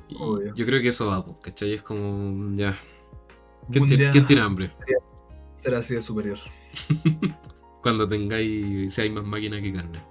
[0.09, 0.55] Y Obvio.
[0.55, 1.75] yo creo que eso va, ¿cachai?
[1.75, 2.75] Es como, ya.
[3.71, 4.71] ¿Quién, tiene- día quién tiene hambre?
[5.57, 6.39] Será así de superior.
[7.83, 10.03] Cuando tengáis, si hay más máquina que carne.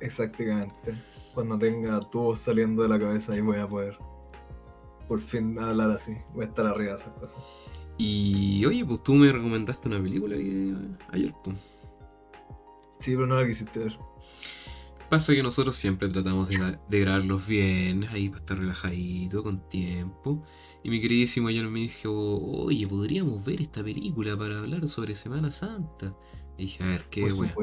[0.00, 0.94] Exactamente.
[1.34, 3.96] Cuando tenga tubos saliendo de la cabeza, ahí voy a poder
[5.08, 6.16] por fin hablar así.
[6.34, 7.44] Voy a estar arriba de esas cosas.
[7.98, 10.74] Y oye, pues tú me recomendaste una película que-
[11.12, 11.56] ayer, pues.
[13.00, 13.98] Sí, pero no la quisiste ver.
[15.12, 20.42] Pasa que nosotros siempre tratamos de, de grabarlos bien, ahí para estar relajadito, con tiempo.
[20.82, 25.50] Y mi queridísimo ayer me dijo, oye, podríamos ver esta película para hablar sobre Semana
[25.50, 26.16] Santa.
[26.56, 27.60] Y dije, a ver, qué supuesto.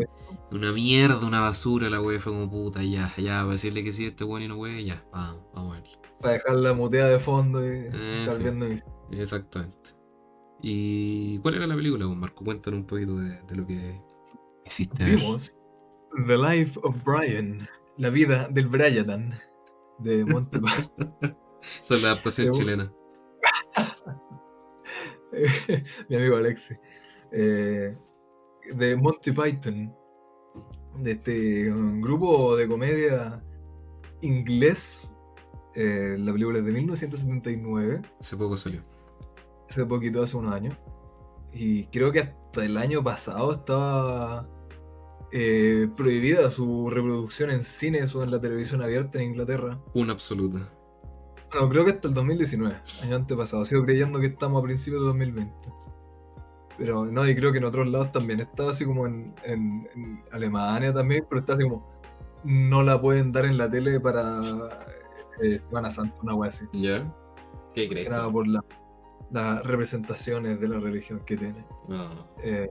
[0.51, 4.05] Una mierda, una basura, la wea fue como puta, ya, ya, para decirle que sí,
[4.05, 5.99] este weón y no wea, ya, vamos, vamos a verlo.
[6.21, 8.43] Para dejarla muteada de fondo y Eh, estar sí.
[8.43, 8.65] viendo.
[9.12, 9.89] Exactamente.
[10.62, 12.43] ¿Y cuál era la película, Marco?
[12.45, 14.01] Cuéntanos un poquito de, de lo que
[14.65, 15.03] hiciste.
[15.05, 15.17] ver.
[15.17, 15.55] Vimos
[16.28, 17.67] The Life of Brian,
[17.98, 19.34] la vida del Brian
[20.00, 21.13] de Monty Python.
[21.82, 22.93] Esa es la adaptación Según- chilena.
[26.10, 26.76] Mi amigo Alexi.
[27.32, 27.95] Eh,
[28.74, 29.93] de Monty Python.
[30.98, 33.41] De este um, grupo de comedia
[34.22, 35.10] inglés.
[35.76, 38.02] Eh, la película es de 1979.
[38.19, 38.84] Hace poco salió.
[39.69, 40.76] Hace poquito, hace unos años.
[41.54, 44.48] Y creo que hasta el año pasado estaba
[45.32, 49.80] eh, prohibida su reproducción en cines o en la televisión abierta en Inglaterra.
[49.94, 50.70] Una absoluta.
[51.54, 53.65] No, creo que hasta el 2019, año antepasado.
[53.65, 55.54] Sigo creyendo que estamos a principios de 2020.
[56.78, 60.24] Pero no, y creo que en otros lados también está así como en, en- en
[60.32, 62.00] Alemania también, pero está así como.
[62.46, 64.39] No la pueden dar en la tele para
[65.44, 66.65] eh, Semana Santa, una wea así.
[66.72, 67.04] ¿Ya?
[67.76, 68.08] ¿Qué crees?
[68.32, 68.63] Por la-
[69.32, 71.65] las representaciones de la religión que tiene.
[71.89, 72.10] No.
[72.44, 72.70] Eh,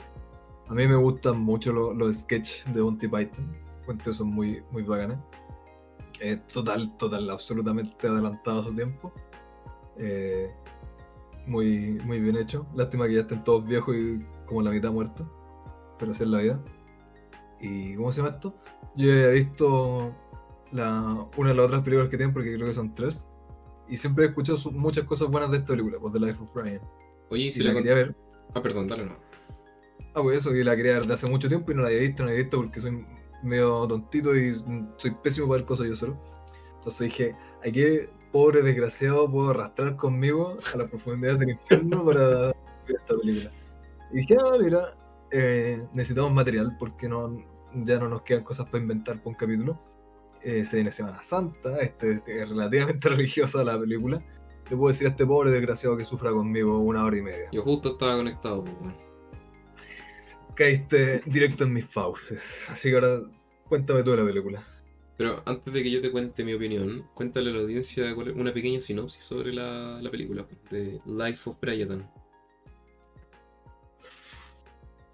[0.69, 3.53] a mí me gustan mucho lo- los sketches de Monty Python.
[3.87, 5.19] Cuentos son muy, muy bacanes.
[6.21, 9.13] Eh, total, total, absolutamente adelantado a su tiempo.
[9.97, 10.51] Eh,
[11.47, 12.67] muy, muy bien hecho.
[12.75, 15.27] Lástima que ya estén todos viejos y como la mitad muertos.
[15.99, 16.61] Pero así es la vida.
[17.61, 18.55] ¿Y cómo se llama esto?
[18.97, 20.13] Yo he visto
[20.73, 23.27] la, una de las otras películas que tienen, porque creo que son tres.
[23.89, 26.81] Y siempre he escuchado muchas cosas buenas de esta película, pues The Life of Brian.
[27.31, 28.17] Oye, y Y si la la quería ver.
[28.55, 29.17] Ah, perdón, dale no.
[30.19, 32.01] Ah, pues eso, que la quería ver de hace mucho tiempo y no la había
[32.01, 33.07] visto, no la había visto porque soy
[33.45, 34.53] medio tontito y
[34.97, 36.19] soy pésimo para ver cosas yo solo.
[36.75, 42.47] Entonces dije, ¿a qué pobre desgraciado puedo arrastrar conmigo a la profundidad del infierno para
[42.49, 42.57] ver
[42.89, 43.53] esta película?
[44.11, 44.97] Y dije, ah, mira,
[45.31, 49.79] eh, necesitamos material porque no, ya no nos quedan cosas para inventar por un capítulo.
[50.43, 54.19] Eh, se viene Semana Santa, este, es relativamente religiosa la película.
[54.69, 57.49] Le puedo decir a este pobre desgraciado que sufra conmigo una hora y media.
[57.53, 59.08] Yo justo estaba conectado, pues, bueno.
[60.59, 62.67] Caíste directo en mis fauces.
[62.69, 63.23] Así que ahora
[63.69, 64.67] cuéntame tú de la película.
[65.17, 68.81] Pero antes de que yo te cuente mi opinión, cuéntale a la audiencia una pequeña
[68.81, 72.11] sinopsis sobre la, la película de Life of Brian.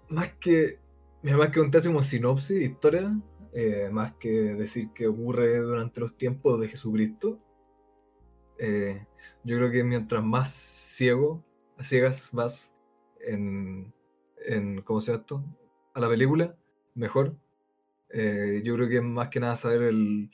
[0.09, 0.79] Más que,
[1.21, 3.15] mira, más que contarse como sinopsis, historia,
[3.53, 7.39] eh, más que decir que ocurre durante los tiempos de Jesucristo,
[8.57, 9.05] eh,
[9.43, 11.43] yo creo que mientras más ciego,
[11.81, 12.71] ciegas vas
[13.19, 13.94] en,
[14.47, 15.43] en ¿cómo se llama esto?
[15.93, 16.55] A la película,
[16.93, 17.35] mejor.
[18.09, 20.29] Eh, yo creo que más que nada saber el,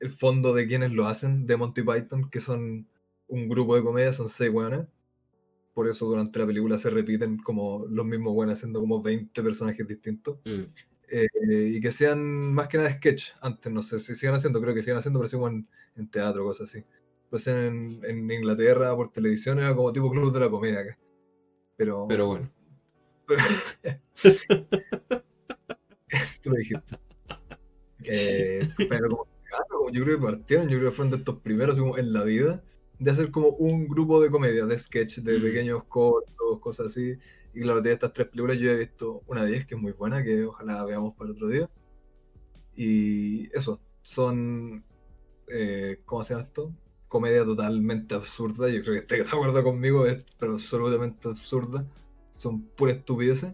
[0.00, 2.86] el fondo de quienes lo hacen, de Monty Python, que son
[3.28, 4.86] un grupo de comedia, son seis weones.
[5.74, 9.86] Por eso durante la película se repiten como los mismos weones haciendo como 20 personajes
[9.86, 10.40] distintos.
[10.44, 10.64] Mm.
[11.10, 11.28] Eh,
[11.74, 12.20] y que sean
[12.52, 15.30] más que nada sketch antes, no sé si sigan haciendo, creo que sigan haciendo, pero
[15.32, 16.84] como en, en teatro, cosas así.
[17.30, 20.98] Hacían en, en Inglaterra por televisión, era como tipo club de la comedia acá.
[21.76, 22.50] Pero, Pero bueno.
[23.28, 23.42] Pero-
[26.42, 26.96] tú lo dijiste.
[28.04, 31.98] Eh, pero como, yo creo que partieron, yo creo que fueron de estos primeros como
[31.98, 32.62] en la vida,
[32.98, 35.42] de hacer como un grupo de comedia, de sketch, de Mm.
[35.42, 37.14] pequeños cortos, cosas así.
[37.54, 39.92] Y claro, de estas tres películas yo he visto una de ellas que es muy
[39.92, 41.68] buena, que ojalá veamos para otro día.
[42.76, 44.84] Y eso, son,
[45.48, 46.72] eh, ¿cómo se llama esto?
[47.08, 48.68] comedia totalmente absurda.
[48.68, 51.84] Yo creo que estáis de acuerdo conmigo, es pero absolutamente absurda.
[52.38, 53.52] Son pura estupideces.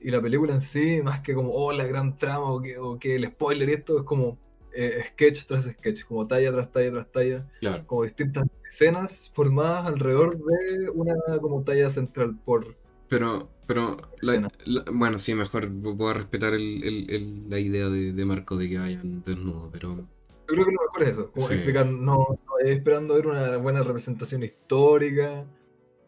[0.00, 2.98] Y la película en sí, más que como, oh, la gran trama o que, o
[2.98, 4.38] que el spoiler y esto, es como
[4.78, 7.86] eh, sketch tras sketch, como talla tras talla tras talla, Claro.
[7.86, 12.76] como distintas escenas formadas alrededor de una como talla central por
[13.08, 14.48] Pero, pero, la- Escena.
[14.66, 18.56] la- bueno, sí, mejor voy a respetar el- el- el- la idea de, de Marco
[18.56, 20.04] de que vayan desnudos, pero Yo
[20.46, 21.54] creo que lo mejor es eso, como Sí.
[21.54, 22.16] explicar, no,
[22.46, 25.44] no esperando ver una buena representación histórica,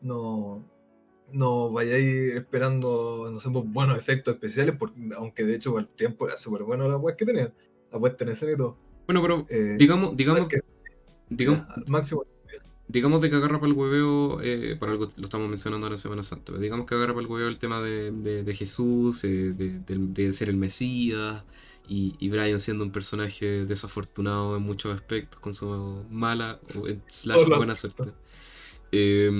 [0.02, 0.62] no,
[1.32, 5.88] no vayáis esperando, no sé, pues, buenos efectos especiales, porque, aunque de hecho por el
[5.88, 7.52] tiempo era súper bueno la web que tenían,
[7.92, 8.76] la puesta en escena y todo.
[9.06, 10.48] bueno, pero Eh, digamos, digamos,
[11.28, 12.24] digamos, máximo,
[12.88, 15.98] digamos de que agarra para el hueveo, eh, por algo lo estamos mencionando ahora en
[15.98, 19.24] Semana Santa, pero digamos que agarra para el hueveo el tema de, de- de Jesús,
[19.24, 21.44] eh, de, de ser el Mesías,
[21.86, 27.02] y, y Brian siendo un personaje desafortunado en muchos aspectos, con su mala o en-
[27.08, 28.12] slash buena suerte.
[28.92, 29.30] Eh,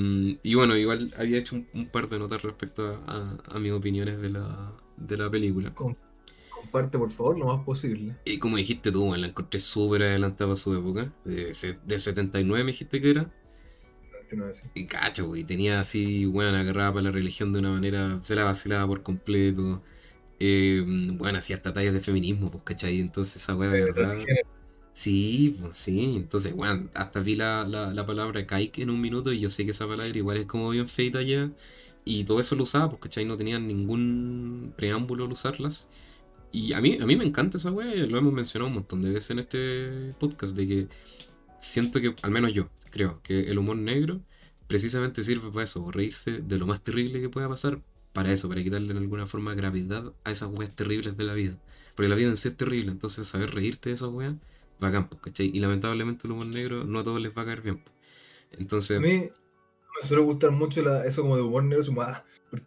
[0.42, 4.20] y bueno, igual había hecho un, un par de notas respecto a, a- mis opiniones
[4.20, 5.72] de la, de la película.
[6.50, 8.14] comparte por favor lo más posible.
[8.24, 11.12] Y como dijiste tú, bueno, la encontré súper adelantada para su época.
[11.24, 11.52] De,
[11.84, 13.30] del 79 me dijiste que era.
[14.32, 14.62] No sé.
[14.74, 18.44] Y cacho, güey, tenía así, bueno, agarrada para la religión de una manera, se la
[18.44, 19.82] vacilaba por completo.
[20.40, 20.84] Eh,
[21.18, 23.00] bueno, hacía hasta tallas de feminismo, pues, ¿cachai?
[23.00, 24.28] Entonces esa weá de verdad.
[24.92, 26.16] Sí, pues sí.
[26.16, 29.64] Entonces, bueno, hasta vi la, la, la palabra kike en un minuto y yo sé
[29.64, 31.52] que esa palabra igual es como bien feita ya.
[32.04, 33.24] Y todo eso lo usaba, pues, ¿cachai?
[33.24, 35.88] No tenían ningún preámbulo al usarlas.
[36.52, 39.10] Y a mí, a mí me encanta esa weá, lo hemos mencionado un montón de
[39.10, 40.88] veces en este podcast, de que
[41.58, 44.20] siento que, al menos yo, creo que el humor negro
[44.66, 47.80] precisamente sirve para eso, reírse de lo más terrible que pueda pasar,
[48.12, 51.58] para eso, para quitarle en alguna forma gravedad a esas weas terribles de la vida.
[51.94, 54.34] Porque la vida en sí es terrible, entonces saber reírte de esas weas,
[54.80, 55.50] bacán, pues, ¿cachai?
[55.52, 57.78] Y lamentablemente el humor negro no a todos les va a caer bien.
[57.78, 57.94] pues.
[58.52, 59.30] Entonces, A mí
[60.02, 61.84] me suele gustar mucho la- eso como de humor negro,
[62.50, 62.62] por-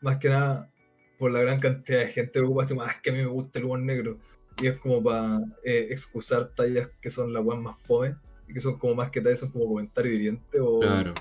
[0.00, 0.70] más que nada
[1.18, 3.26] por la gran cantidad de gente que ocupa, así como, ah, que a mí me
[3.26, 4.18] gusta el humor negro.
[4.60, 8.16] Y es como para eh, excusar tallas que son las weas más fome,
[8.48, 11.14] y que son como más que tallas, son como comentario hiriente o claro.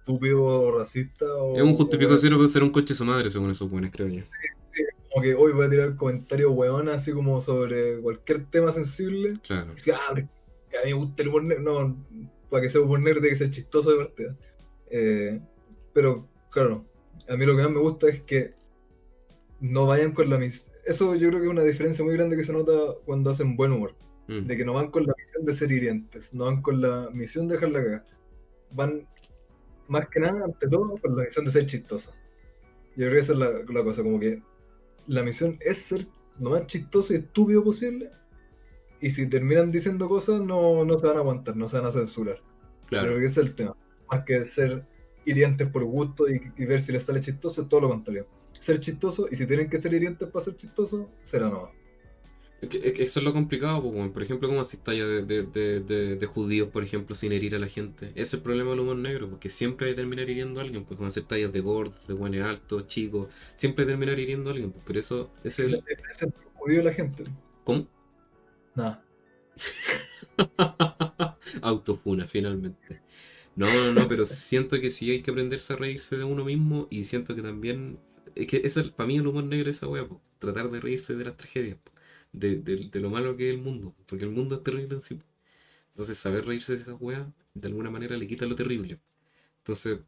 [0.00, 1.24] estúpido o racista.
[1.34, 4.08] O, Es un o justificativo para ser un coche su madre, según esos buenos, creo
[4.08, 4.22] yo.
[5.16, 9.40] Como que hoy voy a tirar comentarios weón así como sobre cualquier tema sensible.
[9.42, 9.72] Claro.
[9.94, 10.28] Ah, a mí
[10.84, 11.62] me gusta el humor negro.
[11.62, 12.06] No,
[12.50, 14.36] para que sea humor negro tiene que ser chistoso de partida.
[14.90, 15.40] Eh,
[15.94, 16.84] pero, claro,
[17.30, 18.52] a mí lo que más me gusta es que
[19.58, 20.76] no vayan con la misión.
[20.84, 22.74] Eso yo creo que es una diferencia muy grande que se nota
[23.06, 23.94] cuando hacen buen humor.
[24.28, 24.46] Mm.
[24.46, 27.48] De que no van con la misión de ser hirientes, no van con la misión
[27.48, 28.06] de dejar la caga.
[28.70, 29.08] Van
[29.88, 32.12] más que nada, ante todo, con la misión de ser chistosos.
[32.96, 34.42] Yo creo que esa es la, la cosa, como que
[35.06, 36.06] la misión es ser
[36.38, 38.10] lo más chistoso y estúpido posible.
[39.00, 41.92] Y si terminan diciendo cosas, no, no se van a aguantar, no se van a
[41.92, 42.42] censurar.
[42.86, 43.16] Claro.
[43.18, 43.76] Que ese es el tema.
[44.10, 44.86] Más que ser
[45.24, 48.26] hirientes por gusto y, y ver si les sale chistoso, es todo lo contrario.
[48.52, 51.70] Ser chistoso, y si tienen que ser hirientes para ser chistoso, será no.
[52.60, 55.22] Es que- es que eso es lo complicado, pues, por ejemplo, como así talla de,
[55.22, 58.06] de, de, de, de judíos, por ejemplo, sin herir a la gente.
[58.14, 60.84] Ese es el problema del humor negro, porque siempre hay que terminar hiriendo a alguien,
[60.84, 64.48] pues con hacer tallas de gordos, de buenos altos, chicos, siempre hay que terminar hiriendo
[64.50, 67.24] a alguien, pues, pero eso, es es la diferencia entre judío y la gente.
[67.64, 67.86] ¿Cómo?
[68.76, 69.02] Nada.
[71.62, 73.00] Autofuna, finalmente.
[73.56, 76.86] No, no, no, pero siento que sí hay que aprenderse a reírse de uno mismo
[76.90, 77.98] y siento que también.
[78.34, 81.14] Es que esa, para mí el humor negro es esa wea, po, tratar de reírse
[81.16, 81.92] de las tragedias, po,
[82.36, 85.00] de, de- de lo malo que es el mundo, porque el mundo es terrible en
[85.02, 85.20] sí.
[85.90, 89.00] Entonces, saber reírse de esa wea, de alguna manera le quita lo terrible.
[89.58, 90.00] Entonces,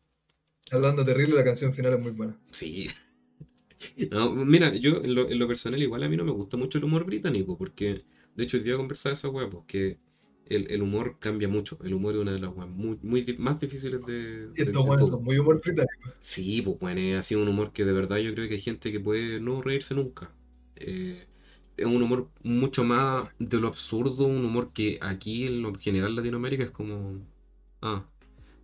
[0.71, 2.39] Hablando terrible, la canción final es muy buena.
[2.51, 2.89] sí.
[4.11, 6.79] No, mira, yo en lo, en lo personal igual a mí no me gusta mucho
[6.79, 8.05] el humor británico, porque
[8.35, 9.99] de hecho hoy día conversaba esa wea, porque
[10.47, 11.79] el, el humor cambia mucho.
[11.85, 14.85] El humor es una de las weas muy, muy di- más difíciles de, Y estos
[14.97, 15.09] todo.
[15.09, 16.13] son muy humor británico.
[16.21, 18.93] Sí, pues bueno, es así un humor que de verdad yo creo que hay gente
[18.93, 20.33] que puede no reírse nunca.
[20.77, 21.28] Eh,
[21.79, 26.17] es un humor mucho más de lo absurdo, un humor que aquí en lo general
[26.17, 27.21] Latinoamérica es como...
[27.81, 28.05] Ah,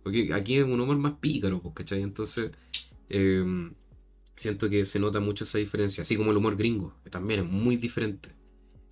[0.03, 2.01] porque aquí es un humor más pícaro, pues, ¿cachai?
[2.03, 2.51] Entonces,
[3.09, 3.71] eh,
[4.35, 7.45] siento que se nota mucho esa diferencia, así como el humor gringo, que también es
[7.47, 8.29] muy diferente.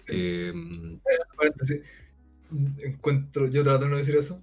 [0.07, 0.53] Eh,
[2.79, 4.41] encuentro, yo trato de no decir eso.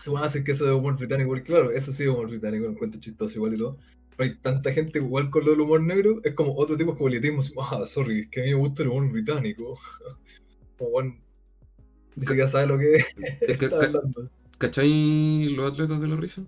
[0.00, 2.28] Se van a hacer que eso de humor británico, porque claro, eso sí es humor
[2.28, 3.78] británico, lo encuentro chistoso igual y todo.
[4.18, 7.62] Hay tanta gente igual con lo del humor negro, es como otro tipo de elitismo,
[7.62, 9.78] ah, sorry, es que a mí me gusta el humor británico.
[10.78, 11.16] Como bueno,
[12.16, 13.04] ni siquiera sabe lo que
[13.46, 14.30] es que, ca- hablando.
[14.58, 16.42] ¿cachai los atletas de la risa?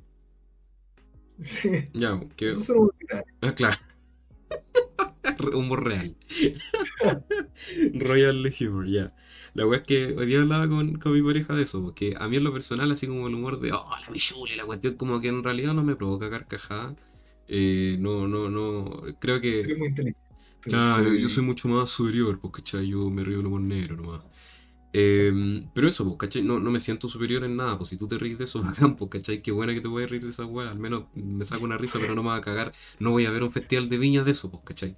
[1.43, 2.49] Sí, Ya, que...
[2.49, 3.29] eso es humor británico.
[3.41, 3.77] Ah, claro.
[5.55, 6.17] humor real.
[7.95, 9.15] Royal Humor, ya.
[9.55, 12.29] La weá es que hoy día hablaba con, con mi pareja de eso, porque a
[12.29, 15.21] mí en lo personal, así como el humor de, oh, la bichula, la cuestión, como
[15.21, 16.97] que en realidad no me provoca carcajada.
[17.49, 19.75] Eh, no, no, no, creo que...
[19.77, 20.21] Muy inteligente.
[20.67, 20.77] Sí.
[21.21, 22.89] yo soy mucho más superior, pues, ¿cachai?
[22.89, 24.23] Yo me río del humor negro nomás.
[24.93, 26.43] Em, pero eso, pues, ¿cachai?
[26.43, 28.97] No, no me siento superior en nada, pues si tú te ríes de eso, bacán,
[28.97, 29.43] pues, ¿cachai?
[29.43, 31.79] Qué buena que te voy a reír de esa weá, al menos me saco una
[31.79, 32.73] risa, pero no me va a cagar.
[33.01, 34.97] No voy a ver un festival de viña de eso, pues, ¿cachai?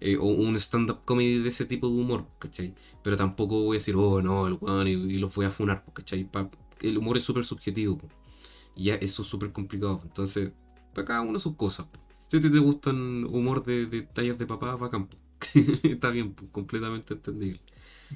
[0.00, 2.74] Eh, o un stand-up comedy de ese tipo de humor, pues, ¿cachai?
[3.02, 5.84] Pero tampoco voy a decir, oh, no, el weón, y, y los voy a funar,
[5.84, 6.24] pues, ¿cachai?
[6.24, 6.50] Pa-
[6.82, 8.12] el humor es súper subjetivo, pues.
[8.74, 10.52] Y ya eso es súper complicado, entonces,
[10.94, 11.86] para cada uno sus cosas.
[12.28, 15.20] Si a ti te gustan humor de, de tallas de papá, bacán, pues.
[15.84, 17.60] Está bien, completamente entendible.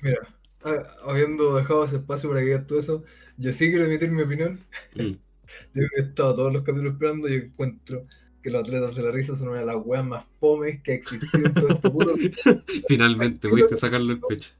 [0.02, 0.18] Mira,
[0.64, 3.04] ah, habiendo dejado ese espacio para que digas todo eso,
[3.36, 4.60] yo sí quiero emitir mi opinión.
[4.94, 5.12] Mm.
[5.74, 8.06] Yo he estado todos los capítulos esperando y encuentro
[8.42, 10.94] que los atletas de la risa son una de las weas más fomes que ha
[10.94, 12.14] existido en todo este puro
[12.88, 14.50] Finalmente, pudiste sacarlo el pecho.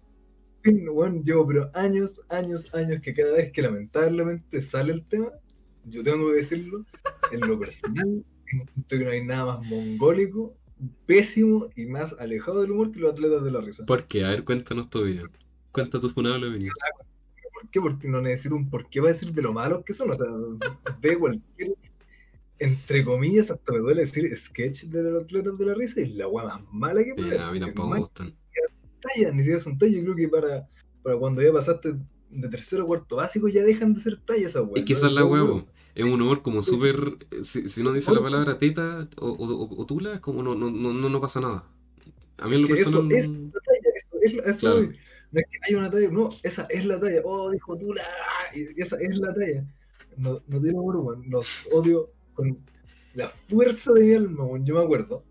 [0.65, 1.25] weón.
[1.25, 5.31] Llevo pero años, años, años que cada vez que lamentablemente sale el tema,
[5.85, 6.85] yo tengo que decirlo,
[7.33, 10.55] en lo personal, encuentro que no hay nada más mongólico,
[11.07, 13.87] pésimo y más alejado del humor que los atletas de la risa.
[13.87, 14.25] ¿Por qué?
[14.25, 15.31] A ver, cuéntanos tu opinión.
[15.73, 16.73] Cuenta tu funable opinión.
[17.53, 17.81] ¿Por qué?
[17.81, 20.11] Porque no necesito un por qué va a decir de lo malos que son.
[20.11, 20.27] O sea,
[21.01, 21.75] ve cualquier,
[22.59, 26.29] entre comillas, hasta me duele decir sketch de los atletas de la risa y la
[26.29, 28.35] wea más mala que puede Sí, a mí tampoco me gustan.
[29.01, 29.97] tallas, ni siquiera son tallas.
[29.97, 30.69] Yo creo que para,
[31.03, 31.95] para cuando ya pasaste
[32.31, 34.77] de tercero a cuarto básico ya dejan de ser tallas esas weas.
[34.77, 35.67] Es que es la po.
[35.95, 37.19] Es un humor como súper.
[37.45, 40.93] Si, si no dice la palabra teta o, o, tula, es como no, no, no,
[41.09, 41.69] no pasa nada.
[42.39, 43.13] A mí en lo Que eso personal.
[43.13, 44.81] es la talla, eso es, la- eso Claro.
[44.81, 44.89] es.
[45.31, 47.21] No es que haya una talla, no, esa es la talla.
[47.25, 48.03] Oh, dijo tú, la,
[48.55, 49.65] y esa es la talla.
[50.17, 51.21] No, no tiene humor.
[51.29, 52.59] Los odio con
[53.15, 54.45] la fuerza de mi alma.
[54.65, 55.25] Yo me acuerdo.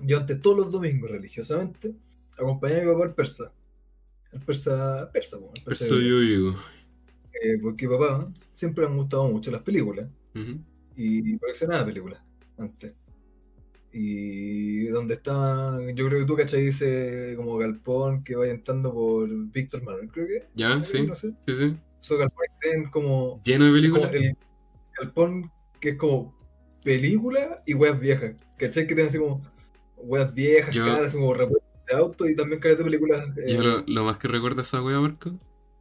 [0.00, 1.94] Yo antes todos los domingos, religiosamente,
[2.38, 3.52] acompañaba a mi papá al persa.
[4.32, 6.54] El persa, persa, el persa Eso de- yo digo.
[7.42, 10.58] Eh, porque papá siempre le han gustado mucho las películas Ujú.
[10.96, 12.20] y coleccionaba películas
[12.58, 12.92] antes.
[13.92, 16.62] Y donde estaba, yo creo que tú, ¿cachai?
[16.66, 20.46] Dice como galpón que vaya entrando por Víctor Manuel, creo que.
[20.54, 21.06] Ya, Algo, sí.
[21.06, 21.32] No sé.
[21.46, 21.76] Sí, sí.
[22.08, 22.26] Que
[22.60, 24.10] tienen como, Lleno de películas.
[24.12, 24.36] el
[25.00, 26.36] galpón que es como
[26.84, 28.34] película y weas viejas.
[28.58, 28.86] ¿Cachai?
[28.86, 29.40] Que tienen así como
[29.96, 33.26] weas viejas, Yo- caras, como repuestos de auto y también caras de películas.
[33.38, 35.32] eh, Yo lo, lo más que recuerdo esa wea, Marco,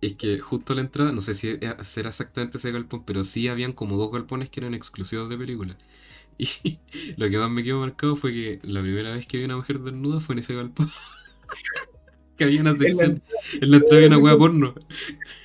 [0.01, 3.23] es que justo a la entrada, no sé si era será exactamente ese galpón, pero
[3.23, 5.77] sí habían como dos galpones que eran exclusivos de películas.
[6.39, 6.79] Y
[7.17, 9.79] lo que más me quedó marcado fue que la primera vez que vi una mujer
[9.79, 10.87] desnuda fue en ese galpón.
[12.37, 13.23] que había una sección,
[13.59, 14.75] en la entrada había una wea porno.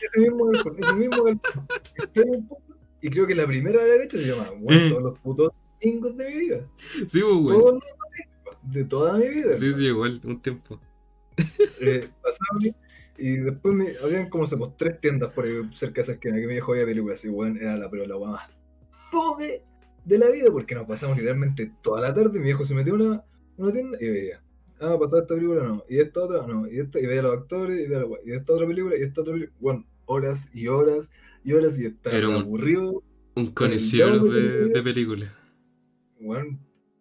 [0.03, 1.67] ese mismo galpón, ese mismo galpón.
[3.01, 4.55] Y creo que la primera de la derecha se llama, Eh.
[4.61, 6.69] bueno, todos los putos domingos de mi vida.
[7.09, 7.47] Sí, pues, weón.
[7.47, 9.57] Todos los domingos de toda mi vida.
[9.57, 10.79] Sí, sí, igual, un tiempo.
[11.81, 12.59] Eh, pasaba
[13.23, 16.37] y después me, habían como se pues, tres tiendas por ahí cerca de esa esquina
[16.41, 18.51] que me dijo había películas y bueno, era la pero la weá más
[19.11, 19.63] fome
[20.05, 22.97] de la vida porque nos pasamos literalmente toda la tarde mi viejo se metió a
[22.97, 23.25] una,
[23.57, 24.43] una tienda y veía
[24.81, 27.39] ah pasar esta película no y esta otra no y esta y veía a los
[27.39, 30.69] actores y, veía la y esta otra película y esta otra película bueno horas y
[30.69, 31.09] horas
[31.45, 33.03] y horas y estaba Era un- aburrido
[33.35, 35.31] Un diablo de, de películas.
[36.21, 36.59] Bueno,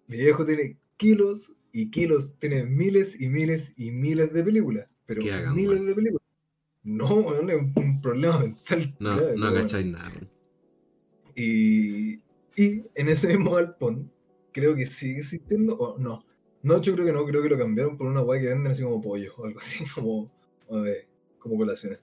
[0.07, 4.87] mi viejo tiene kilos y kilos, tiene miles y miles y miles de películas.
[5.05, 6.23] Pero hagan, miles de películas.
[6.83, 8.95] No, es un, un problema mental.
[8.99, 9.61] No, grave, no pero bueno.
[9.61, 10.11] cacháis nada.
[11.35, 12.15] Y,
[12.55, 14.11] y en ese mismo galpón,
[14.51, 16.25] creo que sigue existiendo, o no.
[16.63, 18.83] No, yo creo que no, creo que lo cambiaron por una weá que venden así
[18.83, 20.31] como pollo o algo así, como,
[20.85, 21.07] eh,
[21.39, 21.99] como colaciones.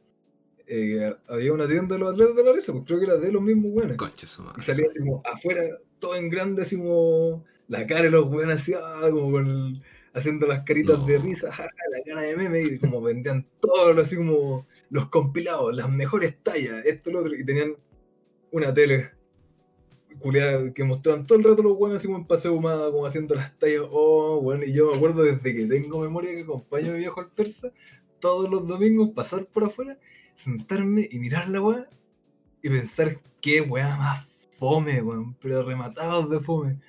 [0.67, 3.33] Eh, había una tienda de los atletas de la risa, pues creo que era de
[3.33, 3.73] los mismos
[4.27, 5.63] su Y salía así como afuera,
[5.99, 9.83] todo en grande, así como la cara de los weones así, ah, como con el-
[10.19, 14.17] haciendo las caritas de risa, jaja, la cara de meme, y como vendían todo, así
[14.17, 17.77] como los compilados, las mejores tallas, esto, lo otro, y tenían
[18.51, 19.11] una tele
[20.19, 23.35] culiada que mostraban todo el rato los weones así como en paseo humada, como haciendo
[23.35, 26.95] las tallas, oh, bueno, y yo me acuerdo desde que tengo memoria que acompaño a
[26.95, 27.71] mi viejo al persa,
[28.19, 29.99] todos los domingos pasar por afuera,
[30.35, 31.87] sentarme y mirar la weá
[32.63, 34.27] y pensar qué weá más
[34.59, 36.81] fome, weón, pero rematados de fome.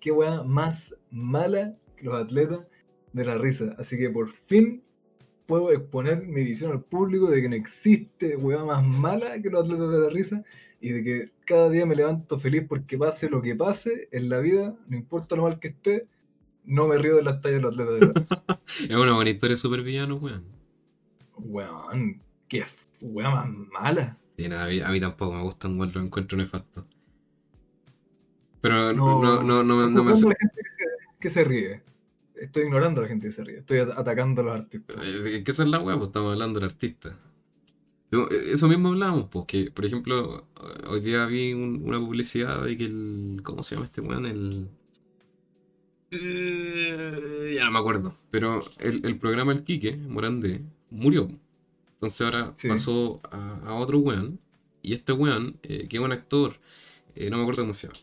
[0.00, 2.60] Qué weá más mala que los atletas
[3.12, 3.74] de la risa.
[3.78, 4.82] Así que por fin
[5.46, 9.64] puedo exponer mi visión al público de que no existe weá más mala que los
[9.64, 10.44] atletas de la risa
[10.80, 14.38] y de que cada día me levanto feliz porque pase lo que pase en la
[14.38, 16.06] vida, no importa lo mal que esté,
[16.64, 18.44] no me río de las tallas de los atletas de la risa.
[18.90, 20.44] Es una buena historia de supervillano, weón.
[21.36, 22.64] Weón, qué
[23.00, 24.16] weá más mala.
[24.36, 26.84] Sí, nada, a, mí, a mí tampoco me gustan, weón, los encuentro nefastos.
[28.60, 30.84] Pero no, no, no, no, me- no me Juzgando hace- a la gente que se,
[31.20, 31.82] que se ríe.
[32.40, 34.96] Estoy ignorando a la gente que se ríe, estoy atacando a los artistas.
[35.04, 37.16] Es que esa es la weá, pues estamos hablando del artista.
[38.10, 40.46] E, eso mismo hablábamos, porque, por ejemplo,
[40.88, 43.40] hoy día vi una publicidad de que el.
[43.44, 44.26] ¿Cómo se llama este weón?
[44.26, 44.68] El.
[46.10, 48.16] Eh, ya no me acuerdo.
[48.30, 51.28] Pero el, programa El Quique, Morandé, murió.
[51.94, 54.40] Entonces ahora pasó a, otro weón.
[54.82, 56.54] Y este weón, eh, que es un actor,
[57.14, 58.00] eh, no me acuerdo cómo se llama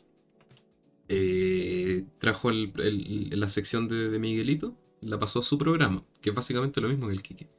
[1.10, 6.90] eh, trajo la sección de, Miguelito, la pasó a su programa, que es básicamente lo
[6.90, 7.50] mismo que el Kike.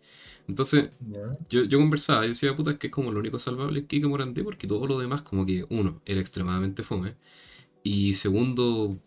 [0.48, 0.90] Entonces,
[1.50, 4.06] yo, yo, conversaba y decía, puta, es que es como lo único salvable es Kike
[4.06, 7.16] Morandé, porque todo lo demás, como que, uno, era extremadamente fome,
[7.82, 8.98] y segundo,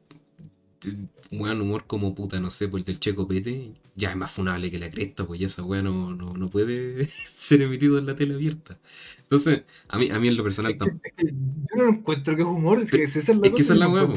[1.31, 4.71] un humor como puta, no sé, por el del Checo Pete, ya es más funable
[4.71, 8.35] que la cresta, pues ya esa weá no, no, puede ser emitido en la tele
[8.35, 8.79] abierta.
[9.23, 11.01] Entonces, a mí, a mí en lo personal tampoco.
[11.17, 13.79] yo no encuentro que es humor, es que esa es la, es que esa es
[13.79, 14.07] la weá.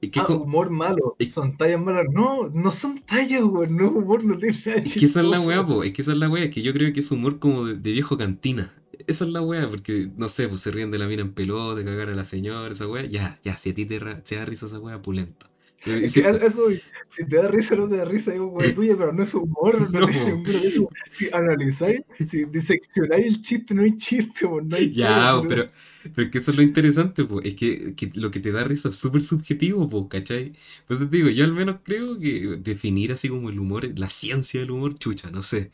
[0.00, 2.06] Es que ah, humor malo, son tallas malas.
[2.12, 5.40] No, no son tallas, weón, no humor, no tiene nada Es que esa es la
[5.40, 7.38] weá, po, es que esa es la weá, es que yo creo que es humor
[7.38, 8.74] como de, viejo cantina.
[9.06, 11.78] Esa es la weá, porque, no sé, pues se ríen de la mina en pelota,
[11.78, 13.04] de cagar a la señora, esa weá.
[13.06, 15.47] Ya, ya, si a ti te, te da risa esa weá, pulento.
[16.08, 16.68] Si, eso,
[17.08, 19.34] si te da risa o no te da risa, digo, weá tuya, pero no es
[19.34, 20.08] humor, no, no.
[21.12, 25.70] Si analizáis, si diseccionáis el chiste, no hay chiste, no hay Ya, pero,
[26.14, 28.64] pero es que eso es lo interesante, pues, es que, que, lo que te da
[28.64, 30.52] risa es súper subjetivo, pues, ¿cachai?
[30.86, 34.60] Pues te digo, yo al menos creo que definir así como el humor, la ciencia
[34.60, 35.70] del humor, chucha, no sé.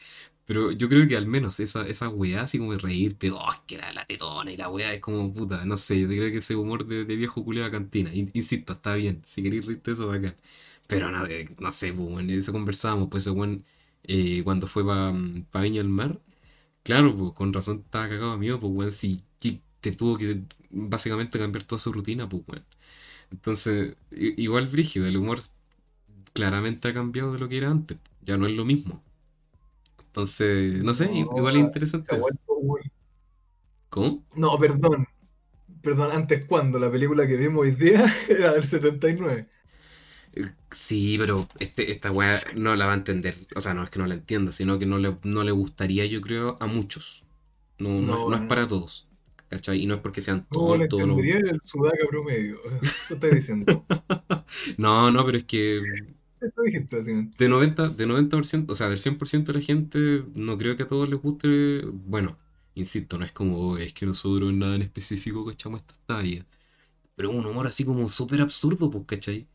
[0.47, 3.77] Pero yo creo que al menos esa, esa weá, así como de reírte, oh, que
[3.77, 6.55] era la tetona y la weá, es como puta, no sé, yo creo que ese
[6.57, 10.37] humor de, viejo culiado cantina, insisto, está bien, si queréis reírte eso, bacán.
[10.87, 11.27] Pero no,
[11.61, 13.63] no sé, pues, eso conversábamos, pues ese
[14.05, 15.13] eh, cuando fue para
[15.51, 16.21] pa Viña al Mar,
[16.83, 19.23] claro, pues con razón estaba cagado a miedo, pues weón, si
[19.81, 22.65] te tuvo que básicamente cambiar toda su rutina, pues weón.
[23.33, 25.41] Entonces, igual brígido, el humor
[26.33, 29.03] claramente ha cambiado de lo que era antes, ya no es lo mismo.
[30.15, 32.17] Entonces, no sé, igual es interesante.
[33.89, 34.25] ¿Cómo?
[34.37, 35.09] No, perdón.
[35.83, 39.49] Perdón, antes cuando la película que vimos hoy día era del 79.
[40.35, 43.35] Eh, sí, pero este, esta weá no la va a entender.
[43.57, 46.07] O sea, no es que no la entienda, sino que no le, no le gustaría,
[46.07, 47.25] yo creo, a muchos.
[47.81, 49.09] No, no, es para todos.
[49.49, 49.83] ¿Cachai?
[49.83, 50.79] Y no es porque sean todos.
[50.79, 52.61] No, entendería el sudaca promedio.
[52.83, 53.85] Eso estoy diciendo.
[54.79, 55.83] no, no, pero es que
[56.41, 60.87] de 90, de 90%, o sea, del 100% de la gente, no creo que a
[60.87, 61.83] todos les guste.
[61.87, 62.37] Bueno,
[62.75, 66.45] insisto, no es como, es que nosotros en nada en específico cachamos esta talla.
[67.17, 69.47] Pero es un humor así como súper absurdo, pues, ¿cachai?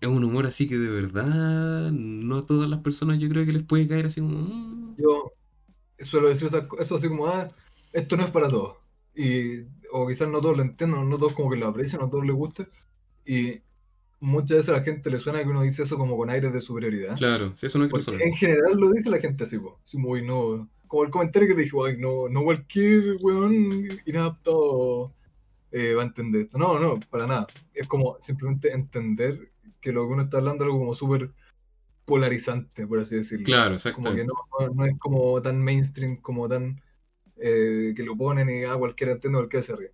[0.00, 3.52] Es un humor así que de verdad no a todas las personas yo creo que
[3.52, 4.38] les puede caer así como.
[4.38, 4.96] Mm".
[4.96, 5.32] Yo
[5.98, 7.48] suelo decir eso así como, ah,
[7.92, 8.76] esto no es para todos.
[9.14, 9.62] Y,
[9.92, 12.36] o quizás no todos lo entiendan, no todos como que lo aprecian, no todos les
[12.36, 12.68] guste.
[13.26, 13.60] Y
[14.20, 16.60] muchas veces a la gente le suena que uno dice eso como con aires de
[16.60, 17.16] superioridad.
[17.16, 19.78] Claro, sí, eso no es En general lo dice la gente así, po.
[19.94, 20.68] muy no.
[20.86, 25.12] Como el comentario que te dijo, no, no cualquier weón inadaptado
[25.70, 26.58] eh, va a entender esto.
[26.58, 27.46] No, no, para nada.
[27.74, 29.50] Es como simplemente entender
[29.80, 31.30] que lo que uno está hablando es algo como súper
[32.04, 33.44] polarizante, por así decirlo.
[33.44, 34.02] Claro, exacto.
[34.02, 34.34] Como que no,
[34.74, 36.80] no, es como tan mainstream, como tan
[37.36, 39.92] eh, que lo ponen y a ah, cualquiera entiende, cualquiera se ríe.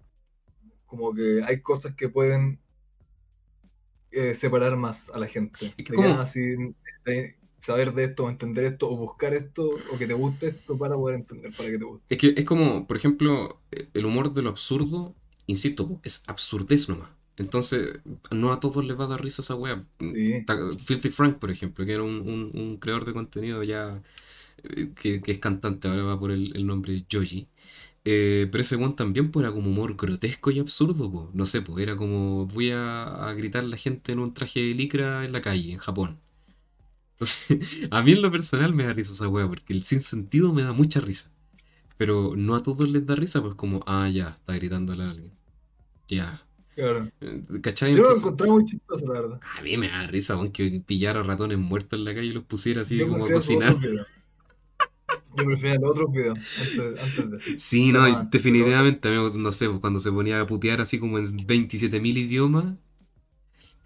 [0.86, 2.60] Como que hay cosas que pueden
[4.14, 5.74] eh, separar más a la gente.
[6.18, 6.56] así,
[7.58, 10.94] saber de esto, o entender esto, o buscar esto, o que te guste esto para
[10.94, 12.04] poder entender, para que te guste.
[12.08, 15.14] Es que es como, por ejemplo, el humor de lo absurdo,
[15.46, 17.08] insisto, es absurdez nomás.
[17.36, 17.98] Entonces,
[18.30, 19.84] no a todos les va a dar risa esa wea.
[20.84, 24.00] Filthy Frank, por ejemplo, que era un, creador de contenido ya
[24.62, 27.48] eh, que, es cantante, ahora va por el, el nombre Joji.
[28.06, 31.82] Eh, pero ese one también pues, era como humor grotesco y absurdo, no sé, pues
[31.82, 35.40] era como voy a, gritar a la gente en un traje de licra en la
[35.40, 36.18] calle, en Japón.
[37.12, 37.38] Entonces,
[37.90, 40.72] a mí en lo personal me da risa esa wea, porque el sinsentido me da
[40.72, 41.30] mucha risa.
[41.96, 45.32] Pero no a todos les da risa, pues como, ah, ya, está gritándole a alguien.
[46.08, 46.42] Ya.
[46.74, 47.10] Claro.
[47.20, 47.94] Eh, ¿Cachai?
[47.94, 49.40] Yo lo encontré muy chistoso, la verdad.
[49.56, 52.82] A mí me da risa, aunque pillara ratones muertos en la calle y los pusiera
[52.82, 53.78] así como a cocinar.
[55.36, 56.38] Yo prefería los otros videos
[57.00, 57.60] antes, de.
[57.60, 62.16] Sí, no, definitivamente, no sé, pues, cuando se ponía a putear así como en 27.000
[62.16, 62.74] idiomas.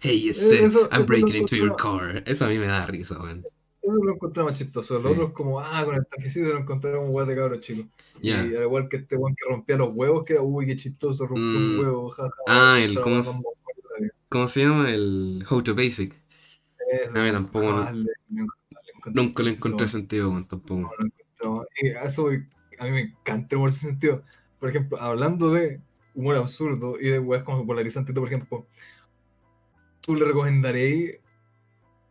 [0.01, 2.23] Hey, eh, I'm breaking into your car.
[2.25, 3.43] Eso a mí me da risa, weón.
[3.81, 4.93] Eso lo encontraba chistoso.
[4.93, 7.89] Los otros, como, ah, con el tanquecito lo encontraba un weón de cabros chico.
[8.21, 11.27] Y al igual que este weón que rompía los huevos, que era, uy, qué chistoso,
[11.27, 11.79] rompió un mm.
[11.79, 12.33] huevo, jaja.
[12.47, 13.19] Ah, el, ¿cómo,
[14.29, 14.89] ¿cómo se llama?
[14.89, 16.15] El How to Basic.
[17.13, 17.91] a mí tampoco.
[18.29, 18.51] no,
[19.11, 20.91] nunca le encontré sentido, weón, tampoco.
[21.81, 24.23] Y eso a mí me encanta el humor en ese sentido.
[24.59, 25.79] Por ejemplo, hablando de
[26.15, 28.67] humor absurdo y de weas como polarizante, por ejemplo,
[30.01, 31.19] ¿tú le recomendaréis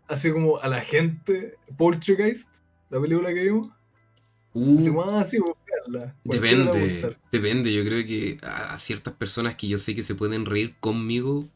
[0.08, 2.48] así como a la gente, Poltergeist,
[2.90, 3.70] la película que vimos.
[4.54, 6.04] Uh, Así ah, sí, buscarla.
[6.04, 7.72] A depende, depende.
[7.72, 11.46] Yo creo que a, a ciertas personas que yo sé que se pueden reír conmigo,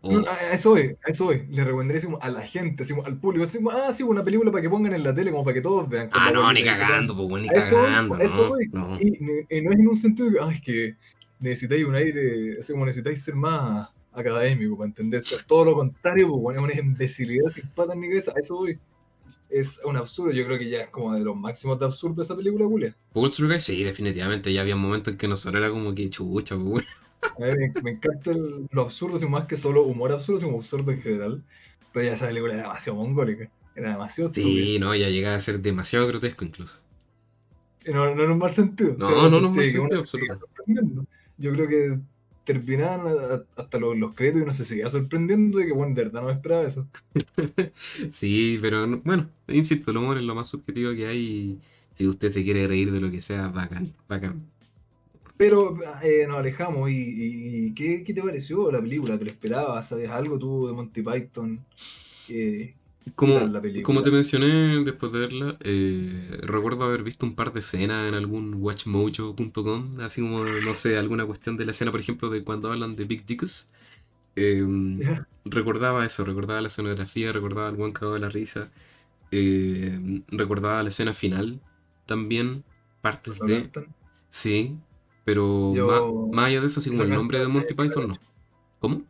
[0.00, 1.46] o No, A a eso a eso voy.
[1.50, 4.94] Le recomendaría a la gente, al público, como, ah, sí, una película para que pongan
[4.94, 6.08] en la tele, como para que todos vean.
[6.12, 9.00] Ah, no, ni cagando, pues, ni cagando, eso no, no.
[9.00, 9.18] Y,
[9.50, 10.94] y no es en un sentido que, ah, es que
[11.40, 15.22] necesitáis un aire, así como necesitáis ser más académico para entender.
[15.46, 18.32] Todo lo contrario, pues, bueno, es una imbecilidad sin patas ni cabeza.
[18.36, 18.78] A eso voy.
[19.48, 20.30] Es un absurdo.
[20.32, 22.94] Yo creo que ya es como de los máximos de absurdo esa película, Julia.
[23.12, 24.52] Poltergeist, sí, definitivamente.
[24.52, 26.84] Ya había momentos en que nosotros era como que chucha, pues.
[27.36, 30.56] A mí me, me encanta el- lo absurdo, así más que solo humor absurdo, sino
[30.56, 31.42] absurdo en general.
[31.92, 33.50] Pero ya esa película era demasiado mongólica.
[33.74, 34.64] Era demasiado estúpida.
[34.64, 36.80] Sí, no, ya llegaba a ser demasiado grotesco incluso.
[37.84, 38.94] Y no, no en un mal sentido.
[38.98, 41.04] No, o sea, en no, no en mal sentido sorprendiendo.
[41.38, 41.98] Yo creo que
[42.44, 46.22] terminaban hasta los, los créditos y uno se seguía sorprendiendo de que, bueno, de verdad
[46.22, 46.88] no me esperaba eso.
[48.10, 51.18] Sí, pero no- bueno, insisto, el humor es lo más subjetivo que hay.
[51.20, 51.60] y
[51.94, 54.42] Si usted se quiere reír de lo que sea, bacán, bacán.
[55.38, 56.90] Pero eh, nos alejamos.
[56.92, 59.18] ¿Y, qué, qué te pareció la película?
[59.18, 59.88] ¿Te lo esperabas?
[59.88, 61.66] ¿Sabes algo tú de Monty Python?
[62.26, 62.76] ¿Qué,
[63.16, 67.52] qué Como, la como te mencioné después de verla, eh, recuerdo haber visto un par
[67.52, 72.00] de escenas en algún watchmojo.com, así como, no sé, alguna cuestión de la escena, por
[72.00, 73.68] ejemplo, de cuando hablan de Big Dickus.
[74.36, 74.64] Eh,
[74.98, 78.70] Ya, recordaba eso, recordaba la escenografía, recordaba el buen cagado de la risa,
[79.32, 81.60] eh, recordaba la escena final
[82.06, 82.64] también,
[83.02, 83.60] partes ¿lo de...
[83.60, 83.94] cantan?
[84.30, 84.78] Sí,
[85.28, 88.14] pero Yo- más, allá de eso, así como el nombre de Monty Python, no.
[88.78, 89.02] ¿Cómo?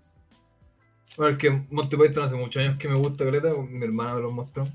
[1.17, 3.55] Bueno, es que Monty Python hace muchos años que me gusta, Caleta.
[3.55, 4.67] Mi hermana me lo mostró.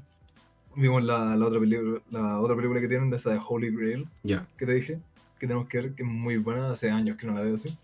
[0.74, 4.08] Vimos la, la otra película, la otra película que tienen, de esa de Holy Grail.
[4.24, 4.48] Ya.
[4.58, 5.00] que te dije,
[5.38, 7.78] que tenemos que ver, que es muy buena, hace años que no la veo así.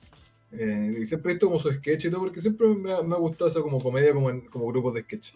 [0.53, 3.13] Eh, y siempre he visto como su sketch y todo, porque siempre me ha, me
[3.13, 5.33] ha gustado esa como comedia, como, en, como grupos de sketch.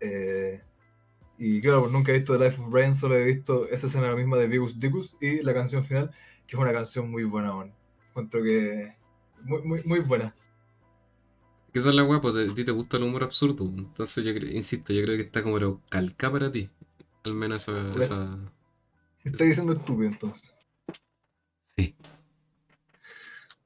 [0.00, 0.60] Eh,
[1.38, 4.08] y claro, pues nunca he visto The Life of Brian, solo he visto esa escena
[4.08, 6.10] la misma de Vigus Dicus y la canción final,
[6.48, 7.72] que es una canción muy buena, man.
[8.10, 8.96] Encuentro que
[9.44, 10.34] muy, muy, muy buena.
[11.72, 13.64] Que esa es la weá, pues a ti te gusta el humor absurdo.
[13.66, 16.68] Entonces yo creo, insisto, yo creo que está como calca para ti.
[17.24, 18.38] Al menos esa, Pues- esa-
[19.24, 20.52] está diciendo estúpido entonces.
[21.64, 21.94] Sí.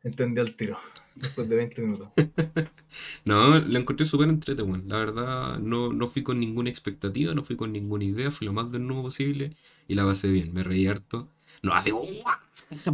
[0.04, 0.78] Entendí al tiro,
[1.14, 2.08] después de 20 minutos.
[3.24, 4.84] No, la encontré súper entrete, weón.
[4.88, 8.52] La verdad, no, no fui con ninguna expectativa, no fui con ninguna idea, fui lo
[8.52, 9.56] más del nuevo posible
[9.88, 10.52] y la pasé bien.
[10.52, 11.28] Me reí harto.
[11.62, 12.38] No como, "Guau",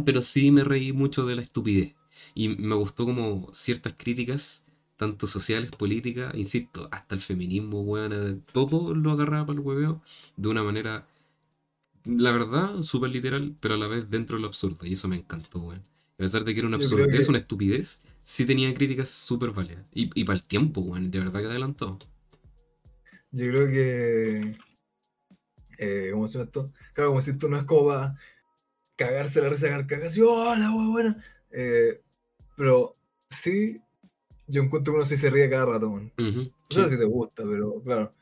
[0.05, 1.95] pero sí me reí mucho de la estupidez.
[2.35, 4.63] Y me gustó como ciertas críticas,
[4.97, 10.01] tanto sociales, políticas, insisto, hasta el feminismo, weón, eh, todo lo agarraba para el hueveo
[10.37, 11.07] de una manera,
[12.05, 14.85] la verdad, súper literal, pero a la vez dentro de lo absurdo.
[14.85, 15.81] Y eso me encantó, weón.
[16.15, 19.85] A pesar de que era una absurdez, que- una estupidez, sí tenía críticas súper válidas.
[19.93, 21.99] Y, y para el tiempo, weón, de verdad que adelantado.
[23.31, 24.55] Yo creo que.
[25.77, 26.71] Eh, ¿Cómo se llama esto?
[26.93, 27.85] Claro, como si esto no es como
[28.99, 31.23] cagarse la risa carcajas y ¡oh, la hueá buena!
[31.51, 32.01] Eh,
[32.57, 32.95] pero
[33.29, 33.79] sí,
[34.47, 36.11] yo encuentro que uno sí se ríe cada rato, man.
[36.17, 36.83] No sí.
[36.83, 38.13] sé si te gusta, pero claro.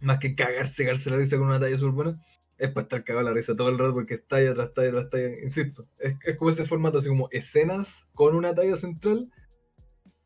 [0.00, 2.24] Más que cagarse, cagarse la risa con una talla súper buena,
[2.58, 5.10] es para estar cagado la risa todo el rato porque es talla tras talla tras
[5.10, 5.40] talla.
[5.42, 9.30] Insisto, es, es como ese formato, así como escenas con una talla central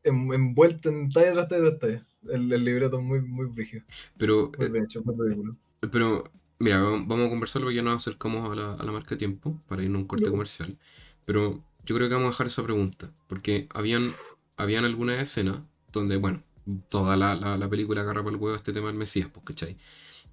[0.03, 2.07] en- envuelta en talla tras talla tras talla.
[2.35, 3.85] El, el libreto es muy, muy brígido.
[4.19, 5.57] Pero, Muy eh, bien hecho, muy ridículo.
[5.93, 6.25] pero,
[6.59, 9.19] mira, va- vamos a conversarlo porque ya nos acercamos a la, a la marca de
[9.19, 10.79] tiempo para irnos a un corte comercial.
[11.25, 14.13] Pero yo creo que vamos a dejar esa pregunta, porque habían,
[14.57, 15.61] habían algunas escenas
[15.93, 16.43] donde, bueno,
[16.89, 19.77] toda la, la, la película agarra por el huevo este tema del Mesías, pues, ¿cachai?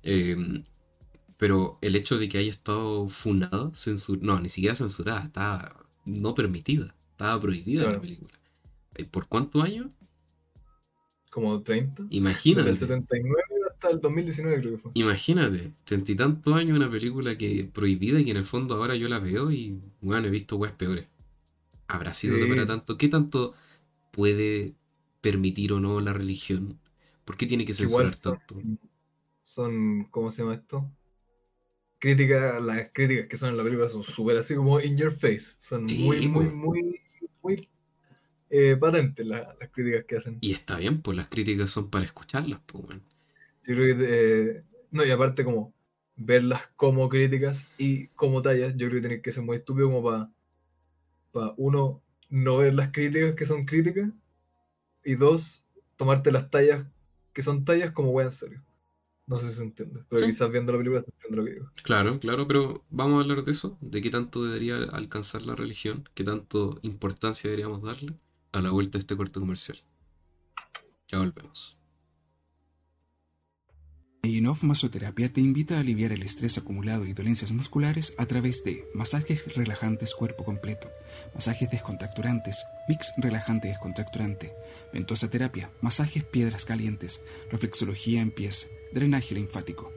[0.03, 0.63] Eh,
[1.37, 6.35] pero el hecho de que haya estado funada, censur no, ni siquiera censurada, estaba no
[6.35, 8.01] permitida, estaba prohibida la Claro.
[8.01, 8.33] película.
[8.97, 9.87] ¿Y ¿Por cuántos años?
[11.29, 12.03] Como 30.
[12.49, 12.69] Desde Imagínate.
[12.71, 13.43] el 79
[13.85, 14.91] hasta el 2019 creo que fue.
[14.93, 18.95] Imagínate, treinta y tantos años una película que prohibida y que en el fondo ahora
[18.95, 21.07] yo la veo y bueno, he visto weas peores.
[21.87, 22.47] ¿Habrá sido Sí.
[22.49, 22.97] para tanto?
[22.97, 23.53] ¿Qué tanto
[24.11, 24.75] puede
[25.21, 26.79] permitir o no la religión?
[27.25, 28.63] ¿Por qué tiene que censurar Igual son, tanto?
[29.41, 30.91] son, ¿cómo se llama esto?
[31.99, 35.55] Críticas, las críticas que son en la película son súper así como in your face.
[35.59, 37.01] Son Sí, muy, muy, muy,
[37.41, 37.69] muy
[38.49, 40.41] eh, patentes la- las críticas que hacen.
[40.41, 43.03] Y está bien, pues las críticas son para escucharlas, pues weón.
[43.67, 45.73] Yo creo que, eh, no, y aparte como
[46.15, 50.03] verlas como críticas y como tallas, yo creo que tiene que ser muy estúpido como
[50.03, 54.09] para, uno, no ver las críticas que son críticas
[55.03, 55.65] y dos,
[55.97, 56.85] tomarte las tallas
[57.33, 58.63] que son tallas como wea en serio.
[59.27, 60.27] No sé si se entiende, pero Sí.
[60.27, 61.71] quizás viendo la película se entiende lo que digo.
[61.83, 66.07] Claro, claro, pero vamos a hablar de eso, de qué tanto debería alcanzar la religión,
[66.13, 68.13] qué tanto importancia deberíamos darle
[68.51, 69.79] a la vuelta de este corto comercial.
[71.07, 71.74] Ya volvemos.
[74.25, 78.89] Neyenov Masoterapia te invita a aliviar el estrés acumulado y dolencias musculares a través de
[78.95, 80.89] masajes relajantes cuerpo completo,
[81.35, 84.51] masajes descontracturantes, mix relajante descontracturante,
[84.91, 87.21] ventosa terapia, masajes piedras calientes,
[87.51, 89.91] reflexología en pies, drenaje linfático.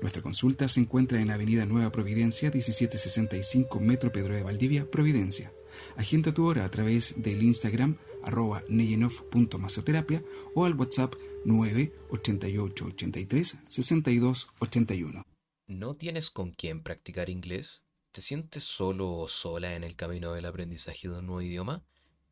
[0.00, 5.52] Nuestra consulta se encuentra en la Avenida Nueva Providencia, 1765 Metro Pedro de Valdivia, Providencia.
[5.96, 11.14] Agenda tu hora a través del Instagram arroba neyenov.masoterapia o al WhatsApp
[11.44, 15.26] 988 83 62 81.
[15.68, 17.82] ¿No tienes con quién practicar inglés?
[18.12, 21.82] ¿Te sientes solo o sola en el camino del aprendizaje de un nuevo idioma?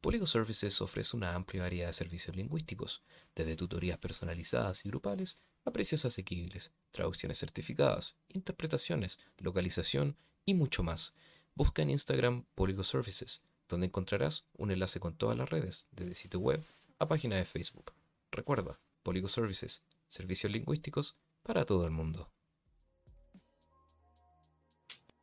[0.02, 3.02] Polygo Services ofrece una amplia variedad de servicios lingüísticos,
[3.34, 11.14] desde tutorías personalizadas y grupales a precios asequibles, traducciones certificadas, interpretaciones, localización y mucho más.
[11.54, 16.40] Busca en Instagram Polygo Services, donde encontrarás un enlace con todas las redes, desde sitio
[16.40, 16.62] web
[16.98, 17.92] a página de Facebook.
[18.30, 22.30] Recuerda, Polygo Services, servicios lingüísticos para todo el mundo.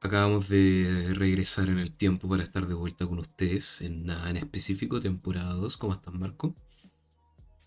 [0.02, 4.38] Acabamos de regresar en el tiempo para estar de vuelta con ustedes en nada en
[4.38, 5.78] específico, temporada 2.
[5.78, 6.56] ¿Cómo estás, Marco?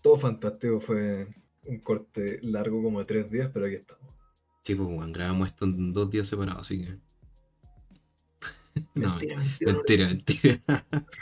[0.01, 1.27] Todo fantástico, fue
[1.65, 4.13] un corte largo como de tres días, pero aquí estamos.
[4.63, 6.97] Sí, pues, Juan, grabamos esto en dos días separados, así que.
[8.95, 10.61] no, Mentira, mentira, mentira, mentira.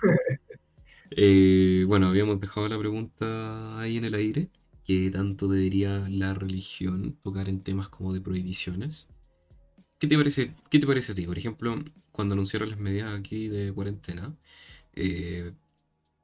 [1.19, 4.49] Eh, bueno, habíamos dejado la pregunta ahí en el aire.
[4.87, 9.05] ¿Qué tanto debería la religión tocar en temas como de prohibiciones?
[9.99, 11.25] ¿Qué te parece, qué te parece a ti?
[11.25, 11.83] Por ejemplo,
[12.13, 14.33] cuando anunciaron las medidas aquí de cuarentena,
[14.95, 15.51] eh,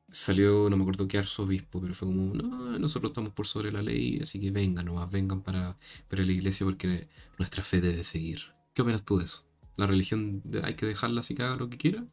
[0.09, 3.81] salió, no me acuerdo qué arzobispo, pero fue como, no, nosotros estamos por sobre la
[3.81, 8.43] ley, así que vengan nomás, vengan para, para la iglesia porque nuestra fe debe seguir.
[8.73, 9.43] ¿Qué opinas tú de eso?
[9.75, 12.05] ¿La religión hay que dejarla así que haga lo que quiera?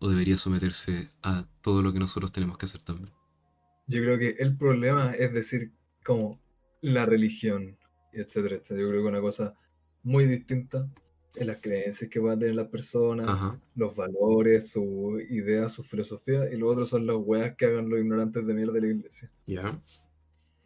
[0.00, 3.12] ¿O debería someterse a todo lo que nosotros tenemos que hacer también?
[3.86, 5.70] Yo creo que el problema es decir,
[6.02, 6.40] como
[6.80, 7.78] la religión,
[8.12, 8.82] etcétera, etcétera.
[8.82, 9.54] Yo creo que una cosa
[10.02, 10.88] muy distinta
[11.34, 13.60] es las creencias que van a tener las personas, Ajá.
[13.74, 18.00] los valores, sus ideas, su filosofía, y lo otro son las weas que hagan los
[18.00, 19.30] ignorantes de mierda de la iglesia.
[19.46, 19.80] Ya.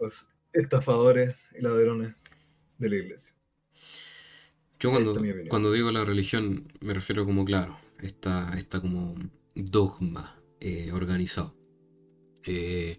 [0.01, 2.24] Los estafadores y ladrones
[2.78, 3.34] de la iglesia.
[4.78, 9.14] Yo cuando, es cuando digo la religión me refiero como, claro, esta, esta como
[9.55, 11.57] dogma eh, organizado.
[12.45, 12.99] Eh,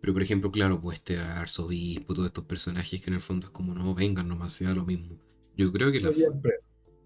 [0.00, 3.52] pero por ejemplo, claro, pues este arzobispo, todos estos personajes que en el fondo es
[3.52, 5.18] como, no, vengan nomás, sea lo mismo.
[5.56, 6.12] Yo creo que la,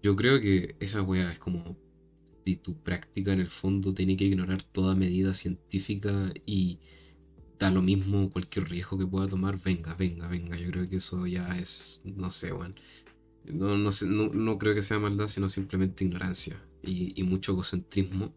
[0.01, 1.77] yo creo que esa wea es como
[2.45, 6.79] si tu práctica en el fondo tiene que ignorar toda medida científica y
[7.59, 10.57] da lo mismo cualquier riesgo que pueda tomar, venga, venga, venga.
[10.57, 12.75] Yo creo que eso ya es, no sé, weón.
[13.45, 17.53] No, no, sé, no, no creo que sea maldad, sino simplemente ignorancia y, y mucho
[17.53, 18.35] egocentrismo.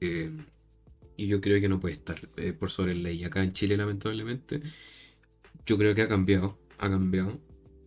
[0.00, 0.32] eh,
[1.16, 3.24] y yo creo que no puede estar eh, por sobre ley.
[3.24, 4.62] Acá en Chile, lamentablemente,
[5.66, 7.38] yo creo que ha cambiado, ha cambiado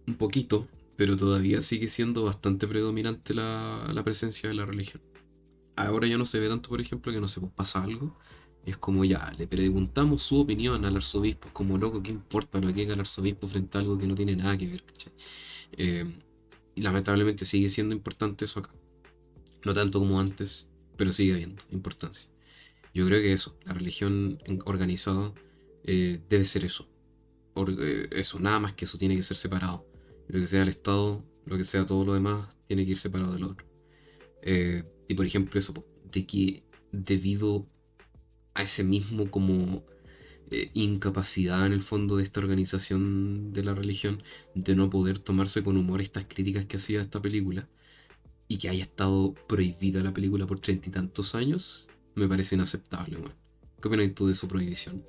[0.07, 5.01] un poquito, pero todavía sigue siendo bastante predominante la, la presencia de la religión.
[5.75, 8.17] Ahora ya no se ve tanto, por ejemplo, que no sé, pues pasa algo.
[8.65, 11.47] Es como ya, le preguntamos su opinión al arzobispo.
[11.47, 14.15] Es como loco, ¿qué importa lo que diga el arzobispo frente a algo que no
[14.15, 14.83] tiene nada que ver?
[15.73, 16.05] Eh,
[16.75, 18.71] y lamentablemente sigue siendo importante eso acá.
[19.65, 20.67] No tanto como antes,
[20.97, 22.29] pero sigue habiendo importancia.
[22.95, 25.33] Yo creo que eso, la religión organizada
[25.83, 26.87] eh, debe ser eso.
[27.57, 29.85] Eh, eso, nada más que eso, tiene que ser separado.
[30.29, 33.33] Lo que sea el Estado, lo que sea todo lo demás, tiene que ir separado
[33.33, 33.67] del otro.
[34.41, 35.73] Eh, y por ejemplo, eso,
[36.09, 37.67] de que debido
[38.53, 39.85] a ese mismo como
[40.73, 44.23] incapacidad en el fondo de esta organización de la religión
[44.53, 47.67] de no poder tomarse con humor estas críticas que hacía esta película
[48.47, 53.17] y que haya estado prohibida la película por treinta y tantos años, me parece inaceptable,
[53.17, 53.33] weón.
[53.81, 55.03] ¿Qué opinas tú de su prohibición?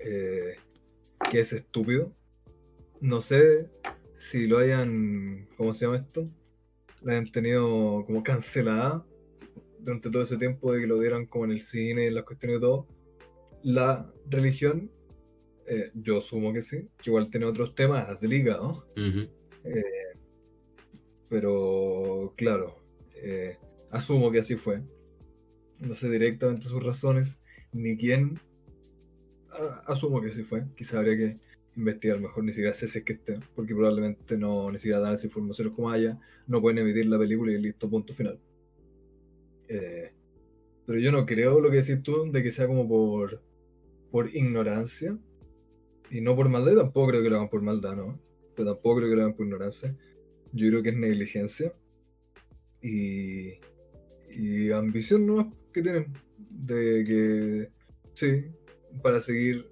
[0.00, 0.54] eh,
[1.30, 2.12] que es estúpido.
[3.00, 3.68] No sé
[4.16, 6.28] si lo hayan, ¿cómo se llama esto?
[7.02, 9.04] La hayan tenido como cancelada
[9.80, 12.58] durante todo ese tiempo de que lo dieran como en el cine, en las cuestiones
[12.58, 12.86] y todo.
[13.62, 14.90] La religión,
[15.66, 19.28] eh, yo asumo que sí, que igual tiene otros temas delicados, Ujú,
[21.28, 22.76] pero claro,
[23.14, 23.58] eh,
[23.90, 24.82] asumo que así fue.
[25.80, 27.38] No sé directamente sus razones,
[27.72, 28.40] ni quién.
[29.86, 30.64] Asumo que así fue.
[30.76, 31.38] Quizá habría que
[31.78, 35.14] investigar mejor, ni siquiera sé si es que esté, porque probablemente no ni siquiera dan
[35.14, 38.38] esa información como haya, no pueden emitir la película y listo, punto final.
[39.68, 40.12] Eh,
[40.86, 43.40] pero yo no creo lo que decís tú, de que sea como por,
[44.10, 45.16] por ignorancia
[46.10, 48.20] y no por maldad, tampoco creo que lo hagan por maldad, ¿no?
[48.56, 49.96] Pero tampoco creo que lo hagan por ignorancia.
[50.52, 51.72] Yo creo que es negligencia
[52.82, 53.60] y,
[54.30, 55.52] y ambición ¿no?
[55.82, 56.12] Que tienen
[56.50, 57.70] de que,
[58.14, 58.44] sí,
[59.02, 59.68] para seguir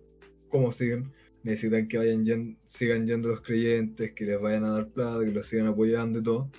[0.49, 4.89] como siguen, necesitan que vayan yen- sigan yendo los creyentes, que les vayan a dar
[4.91, 6.51] plata, que los sigan apoyando y todo.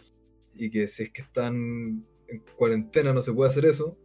[0.54, 3.98] Y que si es que están en cuarentena no se puede hacer eso.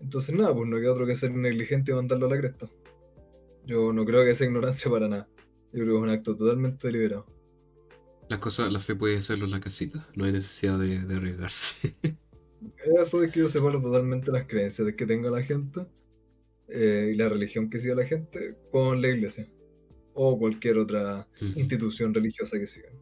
[0.00, 2.68] Entonces nada, pues no queda otro que ser negligente y mandarlo a la cresta.
[3.66, 5.28] Yo no creo que sea ignorancia para nada.
[5.72, 7.26] Yo creo que es un acto totalmente deliberado.
[8.28, 11.96] Las cosas, la fe puede hacerlo en la casita, no hay necesidad de, de arriesgarse.
[13.00, 15.86] Eso es que yo separo totalmente las creencias de que tenga la gente
[16.68, 19.48] eh, y la religión que siga la gente con la iglesia
[20.14, 22.92] o cualquier otra institución religiosa que sigan.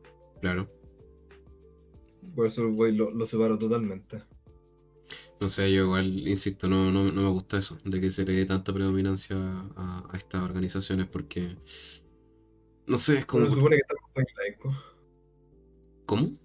[0.41, 0.69] claro.
[2.35, 4.23] Por eso voy, lo, lo separo totalmente.
[5.41, 8.35] No sé, yo igual, insisto, no, no, no me gusta eso, de que se le
[8.35, 11.57] dé tanta predominancia a, a estas organizaciones porque,
[12.87, 13.47] no sé, es como...
[13.47, 14.77] Se supone que estamos.
[16.07, 16.39] ¿Cómo?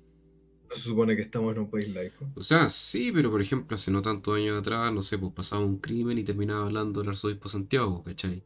[0.74, 2.26] Se supone que estamos en un país laico.
[2.36, 5.63] O sea, sí, pero por ejemplo, hace no tantos años atrás, no sé, pues pasaba
[5.63, 8.43] un crimen y terminaba hablando el arzobispo Santiago, ¿cachai?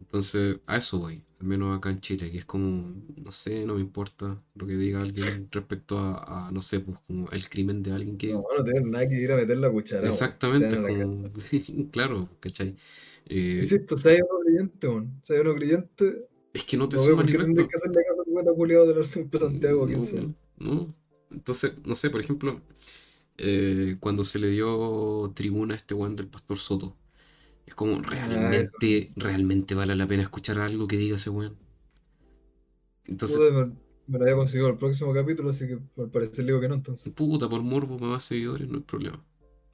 [0.00, 3.74] Entonces, a eso voy, al menos acá en Chile, que es como, no sé, no
[3.74, 7.82] me importa lo que diga alguien respecto a, a, no sé, pues como el crimen
[7.82, 8.32] de alguien que...
[8.32, 10.06] No, no tienen nada que ir a meter la cuchara.
[10.06, 11.24] Exactamente, como...
[11.90, 12.76] claro, ¿cachai?
[13.28, 14.88] Eh, si hay uno creyente.
[15.22, 17.54] Si hay uno creyente, es que no te no tendría resto.
[17.54, 17.76] que
[18.86, 19.04] del
[19.38, 20.22] Santiago sea.
[20.22, 20.94] No, no.
[21.30, 22.60] Entonces, no sé, por ejemplo,
[23.38, 26.96] eh, cuando se le dio tribuna a este weón del Pastor Soto,
[27.66, 31.56] es como, realmente, realmente vale la pena escuchar algo que diga ese weón.
[33.04, 33.38] Entonces,
[34.06, 36.74] me, lo había conseguido el próximo capítulo, así que al parecer le digo que no,
[36.74, 37.12] entonces.
[37.12, 39.24] puta, por morbo, más seguidores, no hay problema.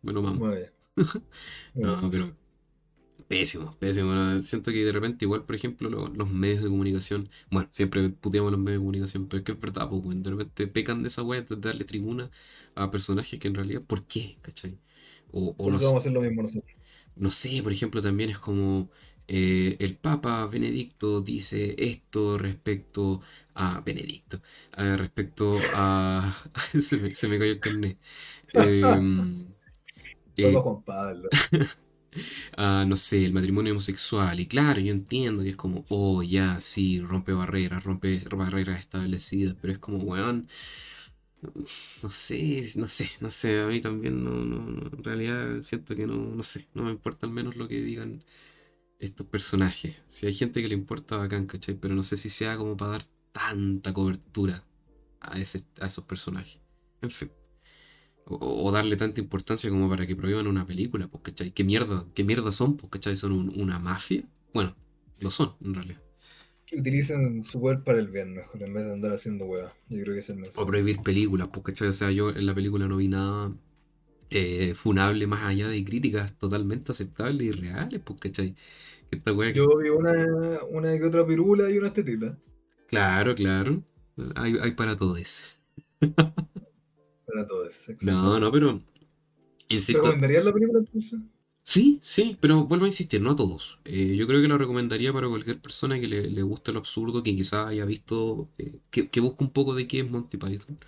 [0.02, 0.38] Bueno, vamos.
[0.38, 0.66] Bueno.
[1.74, 2.41] No, pero
[3.32, 4.12] pésimo, pésimo.
[4.40, 8.50] Siento que de repente, igual, por ejemplo, lo- los medios de comunicación, bueno, siempre puteamos
[8.52, 11.08] los medios de comunicación, pero es que es verdad, pues, weón, de repente pecan de
[11.08, 12.30] esa weá de darle tribuna
[12.74, 14.36] a personajes que en realidad, ¿por qué?
[14.42, 14.78] ¿Cachai?
[15.32, 16.76] O, o eso vamos a hacer lo mismo nosotros.
[17.16, 18.90] no sé, por ejemplo, también es como
[19.28, 23.20] eh, el Papa Benedicto dice esto respecto
[23.54, 24.40] a Benedicto,
[24.72, 26.34] ah, respecto a...
[26.80, 27.98] se me, se me cayó el carnet.
[28.52, 29.46] Em,
[30.36, 31.30] eh, Solo Juan Pablo.
[32.58, 34.38] no sé, el matrimonio homosexual.
[34.40, 39.56] Y claro, yo entiendo que es como, oh, ya, sí, rompe barreras, rompe barreras establecidas,
[39.60, 40.48] pero es como, weón,
[42.02, 46.06] no sé, no sé, no sé, a mí también no, no, en realidad siento que
[46.06, 48.24] no, no sé, no me importa al menos lo que digan
[49.00, 49.96] estos personajes.
[50.08, 51.76] Si hay gente que le importa, bacán, ¿cachai?
[51.76, 54.64] Pero no sé si sea como para dar tanta cobertura
[55.20, 56.60] a, ese, a esos personajes.
[57.02, 57.30] En fin.
[58.24, 58.36] O,
[58.68, 61.52] o darle tanta importancia como para que prohíban una película, pues, ¿cachai?
[61.52, 63.16] ¿Qué mierda, qué mierda son, pues, ¿cachai?
[63.16, 64.24] ¿Son un- una mafia?
[64.54, 64.76] Bueno,
[65.20, 66.00] lo son, en realidad.
[66.66, 69.72] Que utilicen su poder para el bien, mejor, en vez de andar haciendo huevas.
[69.88, 70.66] Yo creo que es el O mensaje.
[70.66, 71.88] prohibir películas, pues, ¿cachai?
[71.88, 73.52] O sea, yo en la película no vi nada
[74.30, 78.56] eh, funable más allá de críticas totalmente aceptables y reales, pues, ¿cachai?
[79.10, 82.36] Esta wea que- Yo vi una, una que otra pirula y unas tetitas.
[82.86, 83.82] Claro, claro.
[84.36, 85.42] Hay, hay para todos.
[87.26, 87.88] Para todos.
[88.00, 88.82] No, no, pero...
[89.90, 91.20] ¿Te Insisto, recomendarías la película entonces?
[91.64, 93.78] Sí, sí, pero vuelvo a insistir, no a todos.
[93.84, 97.22] Eh, yo creo que lo recomendaría para cualquier persona que le, le guste lo absurdo,
[97.22, 100.78] que quizás haya visto, eh, que, que busque un poco de qué es Monty Python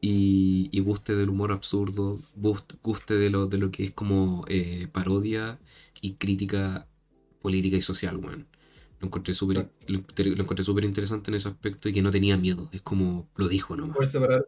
[0.00, 4.44] y, y guste del humor absurdo, gust- guste de lo, de lo que es como
[4.48, 5.58] eh, parodia
[6.02, 6.88] y crítica
[7.42, 8.46] política y social, weón.
[9.00, 12.36] Lo encontré súper lo, lo encontré súper interesante en ese aspecto y que no tenía
[12.38, 13.98] miedo, es como lo dijo nomás.
[14.10, 14.46] Separar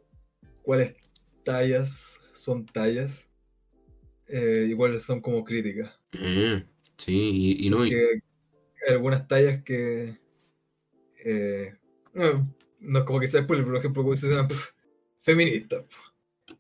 [0.63, 0.97] cuáles
[1.53, 3.27] tallas son tallas
[4.27, 5.99] eh, cuáles son como críticas.
[6.13, 6.63] Eh,
[6.97, 10.19] sí, y, y no, y- hay algunas tallas que.
[11.25, 11.75] eh,
[12.13, 14.49] no, no es como que sea spoiler, por ejemplo, como se llama
[15.21, 15.85] feminista.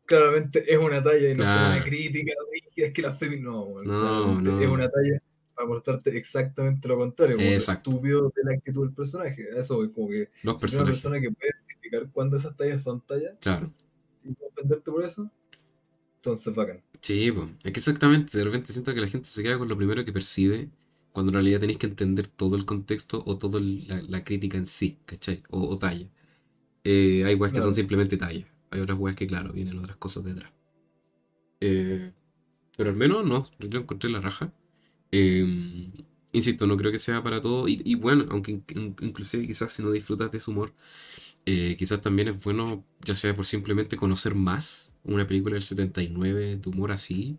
[0.07, 2.33] Claramente es una talla y no es una crítica.
[2.51, 3.53] "Oye, Es que las feministas.
[3.53, 4.61] No, No, no.
[4.63, 5.21] es una talla
[5.55, 7.37] para mostrarte exactamente lo contrario.
[7.37, 9.47] Como lo estúpido de la actitud del personaje.
[9.57, 10.31] Eso es como que.
[10.43, 13.71] Si eres una persona que puede identificar cuándo esas tallas son tallas claro.
[14.29, 15.31] Y ofenderte por eso,
[16.19, 16.83] entonces bacán.
[17.01, 19.77] Sí, pues, es que exactamente, de repente siento que la gente se queda con lo
[19.77, 20.71] primero que percibe,
[21.13, 24.67] cuando en realidad tenéis que entender todo el contexto o toda la, la crítica en
[24.67, 25.43] sí, ¿cachai?
[25.51, 26.09] O, o talla.
[26.85, 30.25] Eh, hay weas que son simplemente talla, hay otras weas que, claro, vienen otras cosas
[30.25, 30.53] detrás.
[31.61, 32.13] Eh,
[32.77, 34.53] pero al menos no, yo encontré la raja.
[35.13, 35.91] Eh,
[36.33, 39.83] insisto, no creo que sea para todo, y, y bueno, aunque in- inclusive quizás si
[39.83, 40.75] no disfrutas de su humor,
[41.49, 46.57] eh, quizás también es bueno, ya sea por simplemente conocer más una película del 79
[46.59, 47.39] de humor así.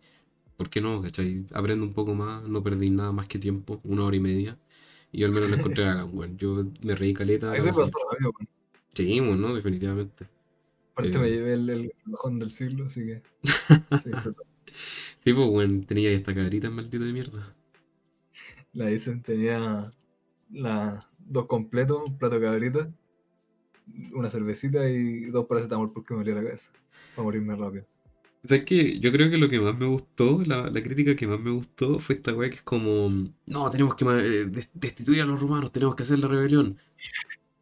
[0.57, 1.01] ¿Por qué no?
[1.01, 1.45] ¿Cachai?
[1.53, 4.57] Aprendo un poco más, no perdí nada más que tiempo, una hora y media.
[5.12, 6.38] Y yo al menos la encontré bacán, weón.
[6.38, 7.55] Yo me reí caleta.
[7.57, 8.47] Eso pasó a.
[8.93, 10.28] Sí, bueno, no, definitivamente.
[10.93, 11.18] Aparte Eh.
[11.18, 13.24] me llevé el, el bajón del siglo, así que.
[15.20, 17.55] sí, pues, weón, tenía esta caderita maldita de mierda.
[18.74, 19.91] la dicen tenía
[20.51, 22.91] la, dos completos, un plato de cabrita,
[24.14, 26.72] una cervecita y dos paracetamol porque me dolía la cabeza.
[27.16, 27.86] Para morirme rápido.
[28.44, 29.00] ¿Sabes qué?
[29.00, 32.00] Yo creo que lo que más me gustó, la, la crítica que más me gustó
[32.00, 33.10] fue esta weá que es como,
[33.46, 36.78] no, tenemos que eh, des- destituir a los romanos, tenemos que hacer la rebelión,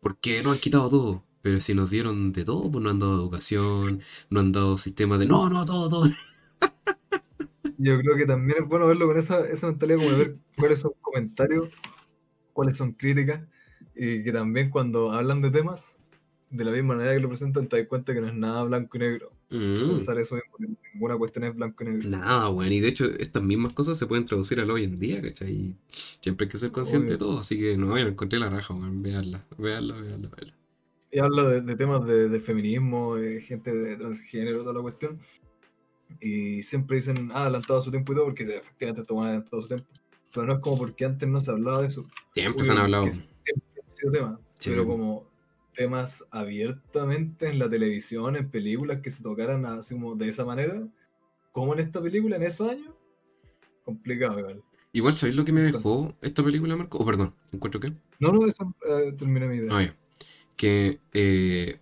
[0.02, 1.24] porque nos han quitado todo.
[1.42, 5.18] Pero si nos dieron de todo, pues no han dado educación, no han dado sistema
[5.18, 6.06] de, no, no, todo, todo.
[7.78, 10.80] Yo creo que también es bueno verlo con esa, esa mentalidad, como de ver cuáles
[10.80, 11.70] son comentarios,
[12.54, 13.48] cuáles son críticas,
[13.96, 15.97] y que también cuando hablan de temas,
[16.50, 18.96] de la misma manera que lo presentan, te das cuenta que no es nada blanco
[18.98, 19.32] y negro.
[19.50, 22.10] Mm, Pensar eso mismo, que ninguna cuestión es blanco y negro.
[22.10, 22.72] nada, weón.
[22.72, 25.52] Y de hecho, estas mismas cosas se pueden traducir al hoy en día, ¿cachai?
[25.52, 25.76] Y
[26.22, 27.28] siempre hay que ser consciente de Obvio.
[27.28, 29.02] todo, así que no, yo encontré la raja, weón.
[29.04, 30.54] Veanla, veanla, veanla, veanla.
[31.12, 35.20] Y habla de, de temas de, de feminismo, de gente de transgénero, toda la cuestión.
[36.22, 39.58] Y siempre dicen, ah, adelantado a su tiempo y todo, porque efectivamente esto van adelantado
[39.60, 39.86] a su tiempo.
[40.34, 42.06] Pero no es como porque antes no se hablaba de eso.
[42.34, 43.10] Siempre se han hablado.
[43.10, 44.70] siempre ha sido tema, Sí.
[44.72, 45.28] pero como
[45.78, 50.86] temas abiertamente en la televisión, en películas que se tocaran así como de esa manera,
[51.52, 52.94] como en esta película en esos años,
[53.84, 54.62] complicado igual.
[54.92, 56.98] Igual, ¿sabéis lo que me dejó esta película, Marco?
[56.98, 57.94] Oh, perdón, ¿encuentro qué?
[58.20, 59.70] No, no, eso eh, terminé mi idea.
[59.72, 59.96] Ah, ya.
[60.56, 61.80] Que eh,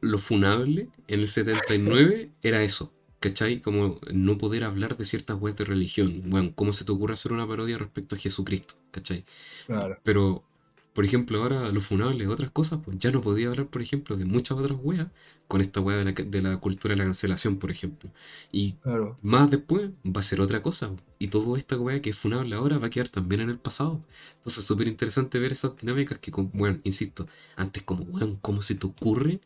[0.00, 3.60] lo funable en el 79 era eso, ¿cachai?
[3.60, 6.22] Como no poder hablar de ciertas weas de religión.
[6.26, 8.74] Bueno, ¿cómo se te ocurre hacer una parodia respecto a Jesucristo?
[8.92, 9.24] ¿cachai?
[9.66, 9.98] Claro.
[10.04, 10.44] Pero,
[10.92, 14.16] por ejemplo, ahora lo funable de otras cosas, pues ya no podía hablar, por ejemplo,
[14.16, 15.08] de muchas otras weas
[15.48, 18.10] con esta wea de la, de la cultura de la cancelación, por ejemplo.
[18.52, 19.18] Y Claro.
[19.22, 20.94] más después va a ser otra cosa.
[21.18, 24.00] Y toda esta weá que es funable ahora va a quedar también en el pasado.
[24.36, 27.26] Entonces es súper interesante ver esas dinámicas que, con- bueno, insisto,
[27.56, 29.40] antes como, weón, ¿cómo se te ocurre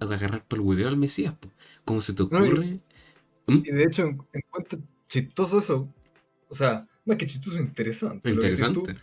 [0.00, 1.34] agarrar para el hueveo al Mesías?
[1.38, 1.50] po?
[1.84, 2.80] ¿Cómo se te No, y- ocurre?
[3.46, 3.60] ¿Mm?
[3.62, 4.78] Y de hecho, en- encuentro
[5.08, 5.94] chistoso eso.
[6.48, 8.22] O sea, más que chistoso, interesante.
[8.24, 8.96] Interesante.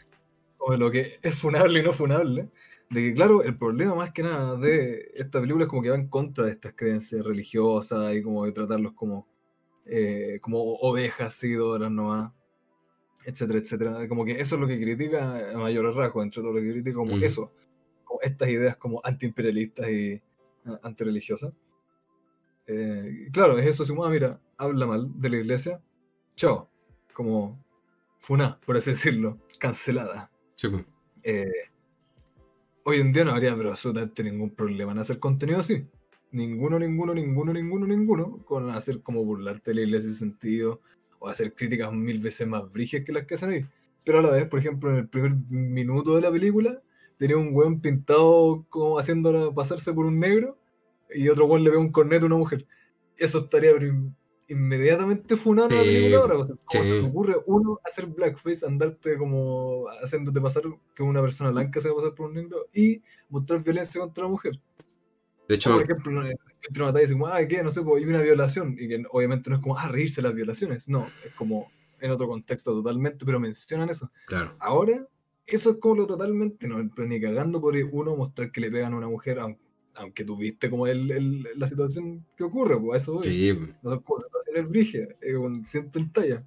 [0.68, 2.50] O de lo que es funable y no funable.
[2.90, 5.96] De que, claro, el problema más que nada de esta película es como que va
[5.96, 9.28] en contra de estas creencias religiosas y como de tratarlos como,
[9.86, 12.34] eh, como ovejas seguidoras nomás,
[13.26, 14.08] etcétera, etcétera.
[14.08, 16.96] Como que eso es lo que critica a mayores rasgos, entre todo lo que critica
[16.96, 17.24] como Ujú.
[17.24, 17.52] eso,
[18.04, 20.22] como estas ideas como antiimperialistas y
[20.66, 21.54] ah, antirreligiosas.
[22.68, 25.82] Eh, claro, es eso, como, ah, mira, habla mal de la iglesia,
[26.36, 26.70] chao,
[27.14, 27.64] como
[28.20, 30.30] funá, por así decirlo, cancelada.
[30.58, 30.84] Sí, po.
[31.22, 31.52] Eh,
[32.84, 35.86] hoy en día no habría pero absolutamente ningún problema en hacer contenido así.
[36.32, 40.82] Ninguno, ninguno, ninguno, ninguno, ninguno, con hacer como burlarte de la iglesia ese sentido,
[41.20, 43.66] o hacer críticas mil veces más brígidas que las que hacen ahí.
[44.04, 46.82] Pero a la vez, por ejemplo, en el primer minuto de la película,
[47.18, 50.58] tenía un weón pintado como haciéndola pasarse por un negro,
[51.14, 52.66] y otro weón le ve un corneto a una mujer.
[53.16, 53.74] Eso estaría
[54.48, 56.36] inmediatamente funado en la Sí, película ahora.
[56.38, 56.90] pues, ¿Cómo sí.
[56.90, 60.64] se te ocurre uno hacer blackface, andarte como haciéndote pasar
[60.96, 64.24] que una persona blanca se va a pasar por un negro y mostrar violencia contra
[64.24, 64.60] la mujer?
[65.48, 66.18] De hecho, Por ejemplo, en
[66.76, 67.64] una batalla dicen, ah, ¿qué?
[67.64, 68.76] No sé, pues hay una violación.
[68.78, 70.90] Y que obviamente no es como, ah, reírse las violaciones.
[70.90, 74.12] No, es como en otro contexto totalmente, pero mencionan eso.
[74.26, 74.56] claro.
[74.60, 75.08] Ahora,
[75.46, 78.94] eso es como lo totalmente, no, pero ni cagando por uno mostrar que le pegan
[78.94, 79.58] a una mujer, aun-
[79.98, 83.22] aunque tú viste como el, el- la situación que ocurre, pues a eso.
[83.22, 83.68] Sí, po.
[83.82, 86.46] No son como situaciones brígidas, es un ciento en talla.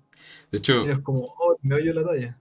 [0.51, 2.39] de hecho, Y es como, oh, me oye la talla.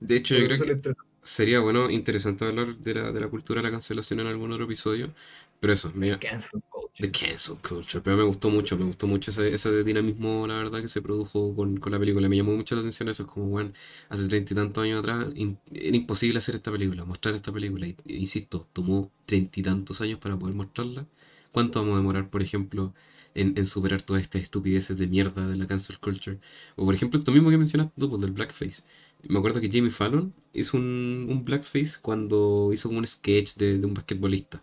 [0.00, 0.74] de hecho, yo creo que
[1.22, 4.64] sería bueno, interesante hablar de la, de la cultura de la cancelación en algún otro
[4.64, 5.14] episodio.
[5.60, 7.08] Pero eso, me, Cancel culture.
[7.08, 10.80] The cancel culture, pero me gustó mucho, me gustó mucho ese, ese dinamismo, la verdad,
[10.80, 12.28] que se produjo con, con la película.
[12.28, 13.72] Me llamó mucho la atención eso, es como, bueno,
[14.08, 17.86] hace treinta y tantos años atrás in- era imposible hacer esta película, mostrar esta película.
[17.86, 21.06] E insisto, tomó treinta y tantos años para poder mostrarla.
[21.52, 22.94] ¿Cuánto vamos a demorar, por ejemplo,
[23.34, 26.38] en, en superar todas estas estupideces de mierda de la cancel culture?
[26.76, 28.82] O, por ejemplo, esto mismo que mencionaste tú, pues, del blackface.
[29.28, 33.78] Me acuerdo que Jimmy Fallon hizo un, un blackface cuando hizo como un sketch de,
[33.78, 34.62] de un basquetbolista.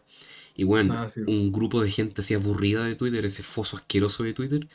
[0.56, 1.22] Y bueno, Ah, sí.
[1.28, 4.68] un grupo de gente así aburrida de Twitter, ese foso asqueroso de Twitter,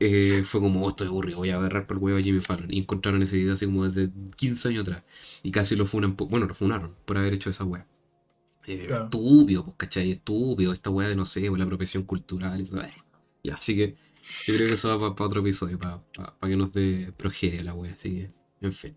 [0.00, 2.72] eh, fue como, oh, estoy aburrido, voy a agarrar por el huevo a Jimmy Fallon.
[2.72, 5.04] Y encontraron ese video así como desde 15 años atrás.
[5.42, 7.86] Y casi lo funan, bueno, lo funaron por haber hecho esa wea.
[8.66, 9.04] Eh, Claro.
[9.04, 10.10] Estúpido, pues, ¿cachai?
[10.12, 12.80] Estúpido, esta wea de, no sé, pues, la apropiación cultural y eso.
[12.80, 12.92] eh.
[13.44, 13.96] Ya, así que
[14.46, 16.00] yo creo que eso va para otro episodio, para
[16.42, 17.92] que nos dé progeria la wea.
[17.92, 18.30] Así que,
[18.60, 18.96] en fin.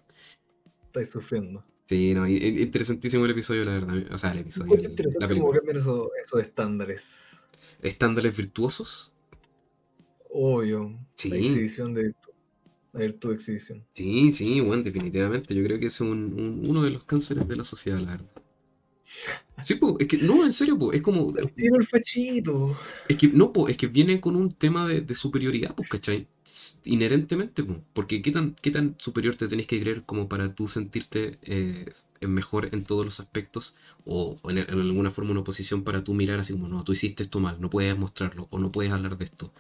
[0.88, 1.62] Estáis sufriendo.
[1.88, 3.96] Sí, no, interesantísimo el episodio, la verdad.
[4.12, 5.58] O sea, el episodio, el- interesante la película.
[5.58, 7.38] cambian esos, esos estándares.
[7.82, 9.12] Estándares virtuosos.
[10.32, 10.98] Obvio.
[11.16, 11.30] Sí.
[11.30, 12.32] La exhibición de virtud.
[12.94, 13.86] La virtud de exhibición.
[13.94, 15.54] Sí, sí, bueno, definitivamente.
[15.54, 18.32] Yo creo que es un- un- uno de los cánceres de la sociedad, la verdad.
[19.64, 21.34] Sí, pues, es que, no, en serio, pues, es como.
[21.38, 22.76] El fachito.
[23.08, 26.28] Es que, no, pues, es que viene con un tema de, de superioridad, pues, ¿cachai?
[26.84, 27.64] Inherentemente,
[27.94, 31.86] porque ¿qué tan, qué tan superior te tenés que creer como para tú sentirte eh,
[32.22, 33.76] mejor en todos los aspectos
[34.06, 36.94] o, o en, en alguna forma una posición para tú mirar así como, no, tú
[36.94, 39.52] hiciste esto mal, no puedes mostrarlo o no puedes hablar de esto.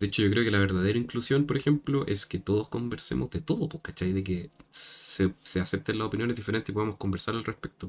[0.00, 3.40] De hecho, yo creo que la verdadera inclusión, por ejemplo, es que todos conversemos de
[3.42, 4.12] todo, pues, ¿cachai?
[4.12, 7.88] De que se, se acepten las opiniones diferentes y podamos conversar al respecto.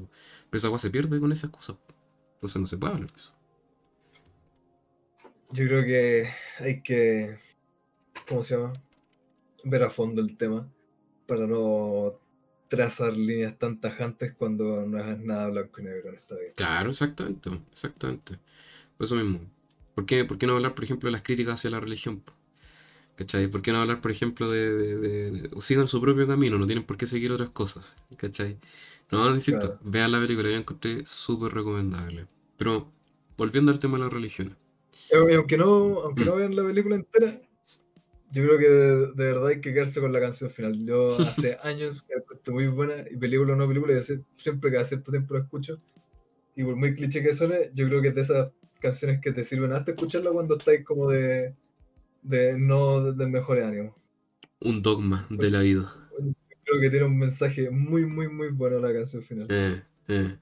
[0.50, 1.76] Pero esa agua se pierde con esas cosas.
[2.34, 3.32] Entonces no se puede hablar de eso.
[5.52, 6.28] Yo creo que
[6.58, 7.38] hay que,
[8.28, 8.74] ¿cómo se llama?
[9.64, 10.68] Ver a fondo el tema
[11.26, 12.18] para no
[12.68, 16.52] trazar líneas tan tajantes cuando no es nada blanco y negro en esta vida.
[16.56, 18.38] Claro, exactamente, exactamente.
[18.96, 19.40] Por eso mismo.
[19.94, 22.22] ¿Por qué, por qué no hablar, por ejemplo, de las críticas hacia la religión?
[23.16, 23.48] ¿Cachai?
[23.48, 26.84] ¿Por qué no hablar, por ejemplo, de, de- de- sigan su propio camino, no tienen
[26.84, 27.84] por qué seguir otras cosas?
[28.16, 28.58] ¿Cachai?
[29.10, 29.80] No, insisto, Claro.
[29.82, 32.26] vean la película, yo la encontré súper recomendable.
[32.56, 32.90] Pero,
[33.36, 34.56] volviendo al tema de las religiones.
[35.10, 36.26] Eh, Aunque no, aunque Mm.
[36.26, 37.40] no vean la película entera,
[38.32, 40.84] yo creo que de, de verdad hay que quedarse con la canción final.
[40.86, 44.84] Yo hace años que la muy buena, y película o no película, yo siempre cada
[44.84, 45.76] cierto tiempo la escucho.
[46.56, 48.52] Y por muy cliché que suene, yo creo que es de esas
[48.82, 51.54] canciones que te sirven hasta escucharla cuando estáis como de,
[52.22, 53.94] de no de, mejores ánimos.
[54.60, 56.10] Un dogma de la vida.
[56.64, 59.46] Creo que tiene un mensaje muy, muy, muy bueno la canción final.
[59.50, 60.38] Eh, eh,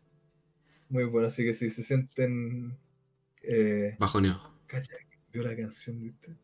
[0.88, 2.76] Muy bueno, así que si se sienten...
[3.42, 4.54] Eh, bajoneado.
[4.66, 4.94] Cacha,
[5.32, 6.36] vio la canción, ¿viste?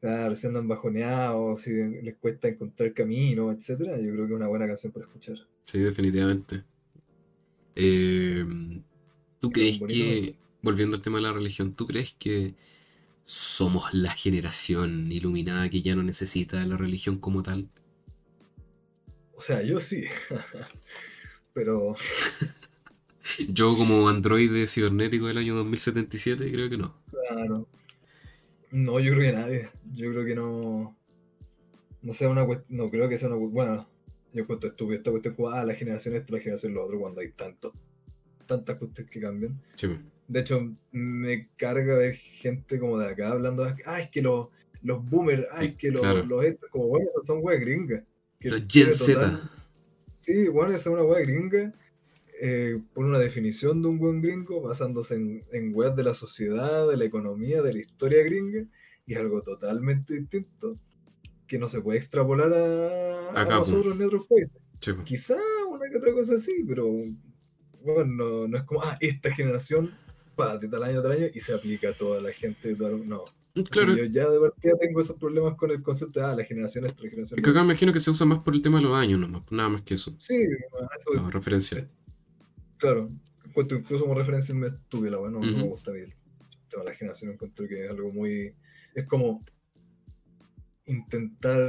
[0.00, 4.48] Claro, si andan bajoneados, si les cuesta encontrar camino, etcétera, yo creo que es una
[4.48, 5.36] buena canción para escuchar.
[5.64, 6.64] Sí, definitivamente.
[7.74, 8.44] Eh,
[9.40, 10.38] ¿tú Es crees que.
[10.66, 12.54] Volviendo al tema de la religión, ¿tú crees que
[13.24, 17.68] somos la generación iluminada que ya no necesita la religión como tal?
[19.36, 20.04] O sea, yo sí.
[21.54, 21.96] Pero
[23.48, 26.94] Yo como androide cibernético del año 2077 creo que no.
[27.10, 27.68] claro.
[28.72, 29.70] No, yo creo que nadie.
[29.94, 30.96] Yo creo que no.
[32.02, 32.76] No sea una cuestión.
[32.76, 33.88] No creo que sea una Bueno,
[34.32, 37.30] yo encuentro estúpido esta cuestión ah, la generación esta, la generación lo otro, cuando hay
[37.30, 37.72] tanto,
[38.46, 39.60] tantas cuestiones que cambian.
[39.74, 39.88] Sí,
[40.28, 44.48] De hecho, me carga ver gente como de acá hablando de, ah, es que los,
[44.82, 46.24] los boomers, es que los, Claro.
[46.26, 48.02] los estos", como bueno, son weas gringas.
[48.40, 49.50] Que Los Gen Z.
[50.16, 51.72] Sí, bueno, es una wea gringa.
[52.38, 56.86] eh, por una definición de un buen gringo, basándose en, en weas de la sociedad,
[56.86, 58.66] de la economía, de la historia gringa,
[59.06, 60.78] y es algo totalmente distinto
[61.46, 63.50] que no se puede extrapolar a, a po.
[63.52, 64.52] nosotros en otros países.
[64.80, 65.04] Sí, po.
[65.04, 65.36] Quizá
[65.70, 66.86] una que otra cosa así, pero
[67.82, 69.92] bueno, no, no es como, ah, esta generación,
[70.36, 72.68] pa, de tal año a tal año, y se aplica a toda la gente.
[72.68, 73.24] de tal- No.
[73.70, 76.84] Claro, yo ya de partida tengo esos problemas con el concepto de, ah, la generación
[76.84, 78.60] esta, la generación es que acá la me imagino que se usa más por el
[78.60, 80.14] tema de los años nomás, nada más que eso.
[80.18, 81.88] Sí, eso, La referencia.
[82.76, 83.10] claro.
[83.46, 86.12] Encuentro incluso como referencia me estuve la bueno, no me gusta bien
[86.70, 88.52] de la generación, encuentro que es algo muy.
[88.94, 89.42] Es como
[90.86, 91.60] intentar.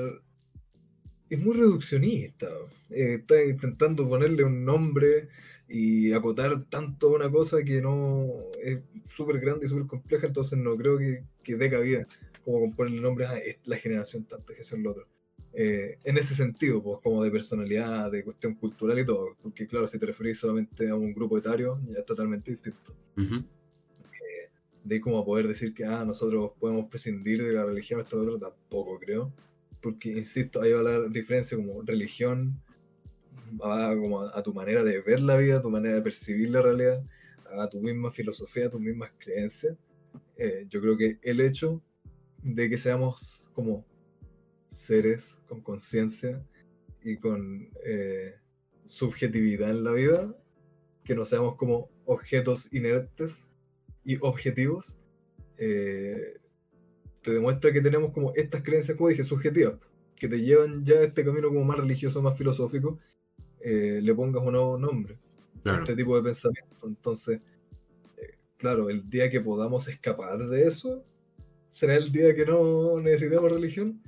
[1.29, 2.47] Es muy reduccionista.
[2.89, 5.27] eh, está intentando ponerle un nombre
[5.69, 8.27] y acotar tanto una cosa que no
[8.61, 12.07] es súper grande y súper compleja, entonces no creo que, que dé cabida
[12.47, 15.05] como con ponerle nombre a es la generación tanto, que son lo otro.
[15.51, 19.85] Eh, en ese sentido, pues como de personalidad, de cuestión cultural y todo, porque claro,
[19.87, 22.95] si te referís solamente a un grupo etario, ya es totalmente distinto.
[23.17, 23.43] Ujú.
[24.85, 28.23] De ahí como poder decir que ah, nosotros podemos prescindir de la religión, esto lo
[28.23, 29.33] otro, tampoco creo.
[29.81, 32.61] Porque, insisto, ahí va la diferencia como religión,
[33.61, 36.49] va como a, a tu manera de ver la vida, a tu manera de percibir
[36.49, 37.03] la realidad,
[37.57, 39.75] a tu misma filosofía, a tus mismas creencias.
[40.37, 41.81] Eh, yo creo que el hecho
[42.43, 43.85] de que seamos como
[44.69, 46.43] seres con conciencia
[47.01, 48.35] y con eh,
[48.85, 50.35] subjetividad en la vida,
[51.03, 53.49] que no seamos como objetos inertes
[54.03, 54.97] y objetivos,
[55.57, 56.37] eh,
[57.23, 59.79] te demuestra que tenemos como estas creencias, como dije, subjetivas,
[60.15, 62.99] que te llevan ya a este camino como más religioso, más filosófico,
[63.61, 65.79] eh, le pongas un nuevo nombre a Claro.
[65.83, 66.87] este tipo de pensamiento.
[66.87, 67.41] Entonces,
[68.17, 71.03] eh, claro, el día que podamos escapar de eso,
[71.73, 74.01] será el día que no necesitemos religión.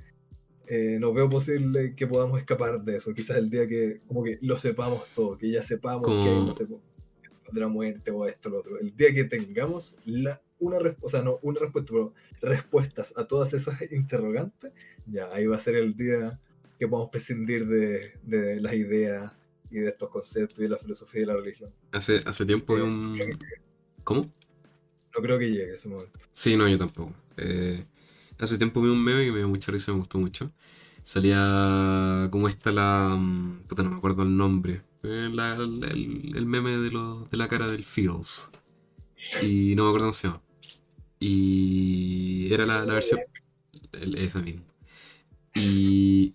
[0.66, 3.12] Eh, no veo posible que podamos escapar de eso.
[3.12, 6.52] Quizás el día que como que lo sepamos todo, que ya sepamos que hay, no
[6.52, 8.78] sé, de la muerte o esto o lo otro.
[8.78, 13.26] El día que tengamos la, una respuesta, o sea, no una respuesta, pero respuestas a
[13.26, 14.72] todas esas interrogantes,
[15.06, 16.38] ya ahí va a ser el día
[16.78, 19.32] que podamos prescindir de, de las ideas
[19.70, 21.70] y de estos conceptos y de la filosofía y de la religión.
[21.92, 23.18] Hace, hace tiempo vi Eh, un...
[24.04, 24.22] ¿Cómo?
[25.14, 26.18] No creo que llegue ese momento.
[26.32, 27.12] Sí, no, yo tampoco.
[27.36, 27.84] Eh,
[28.38, 30.52] hace tiempo vi un meme que me dio mucha risa, me gustó mucho.
[31.02, 33.16] Salía como esta la...
[33.18, 34.82] mm, Puta, no me acuerdo el nombre.
[35.02, 38.50] Eh, la- el- el meme de, lo- de la cara del Fields.
[39.42, 40.42] Y no me acuerdo cómo se llama.
[41.18, 43.20] Y era la, la versión.
[43.92, 44.62] el- esa misma.
[45.54, 46.34] Y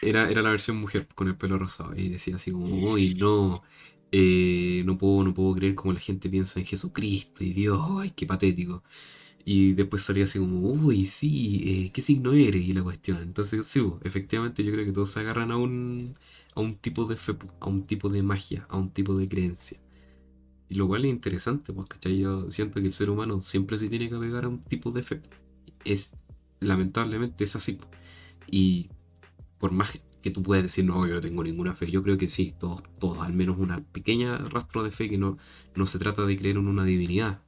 [0.00, 1.94] era, era la versión mujer con el pelo rosado.
[1.96, 3.62] Y decía así como, uy, no.
[4.12, 8.10] eh, no puedo, no puedo creer cómo la gente piensa en Jesucristo y Dios, ay,
[8.12, 8.82] qué patético.
[9.44, 12.62] Y después salía así como, uy, sí, eh, ¿qué signo eres?
[12.62, 13.22] Y la cuestión.
[13.22, 16.16] Entonces, sí, bo, efectivamente yo creo que todos se agarran a un,
[16.54, 19.28] a un tipo de fe, po, a un tipo de magia, a un tipo de
[19.28, 19.80] creencia.
[20.68, 22.18] Y lo cual es interesante, pues, ¿cachai?
[22.18, 25.02] Yo siento que el ser humano siempre se tiene que apegar a un tipo de
[25.04, 25.22] fe.
[25.84, 26.16] Es,
[26.60, 27.74] lamentablemente, es así.
[27.74, 27.88] po.
[28.50, 28.90] Y
[29.58, 32.26] por más que tú puedas decir, no, yo no tengo ninguna fe, yo creo que
[32.26, 35.38] sí, todos, todos, al menos una pequeña rastro de fe que no,
[35.76, 37.40] no se trata de creer en una divinidad,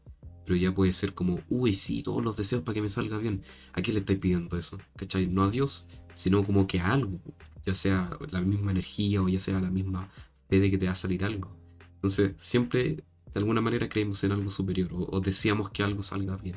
[0.46, 3.42] pero ya puede ser como, uy, sí, todos los deseos para que me salga bien.
[3.72, 4.78] ¿A qué le estáis pidiendo eso?
[4.96, 5.26] ¿Cachai?
[5.26, 7.20] No a Dios, sino como que a algo,
[7.64, 10.08] ya sea la misma energía o ya sea la misma
[10.48, 11.54] fe de que te va a salir algo.
[11.96, 12.94] Entonces, siempre
[13.34, 16.56] de alguna manera creemos en algo superior o, o deseamos que algo salga bien.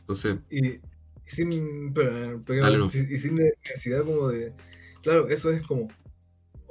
[0.00, 0.80] Entonces, Y, y
[1.24, 2.86] sin, pero- pero- Dale, no.
[2.86, 4.52] y sin necesidad como de...
[5.02, 5.88] Claro, eso es como...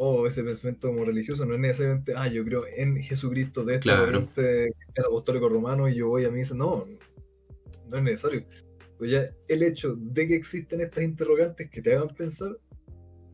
[0.04, 4.06] Oh, ese pensamiento como religioso no es necesariamente, ah, yo creo en Jesucristo de Claro.
[4.06, 6.56] corriente cristiano apostólico romano y yo voy a misa.
[6.56, 6.88] No,
[7.88, 8.46] no es necesario.
[8.98, 12.58] Pues ya el hecho de que existen estas interrogantes que te hagan pensar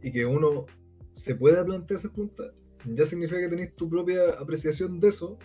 [0.02, 0.65] y que uno
[1.14, 2.52] se pueda plantear esa pregunta,
[2.86, 5.38] ya significa que tenés tu propia apreciación de eso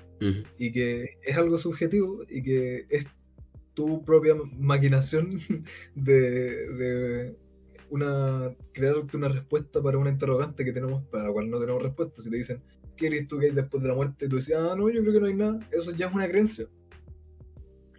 [0.59, 3.07] y que es algo subjetivo y que es
[3.75, 5.31] tu propia maquinación
[5.95, 7.37] de, de
[7.93, 12.23] una crearte una respuesta para una interrogante que tenemos para la cual no tenemos respuesta.
[12.23, 12.63] Si te dicen,
[12.97, 14.25] ¿qué eres tú que hay después de la muerte?
[14.25, 15.59] Y tú dices, ah, no, yo creo que no hay nada.
[15.71, 16.67] Eso ya es una creencia.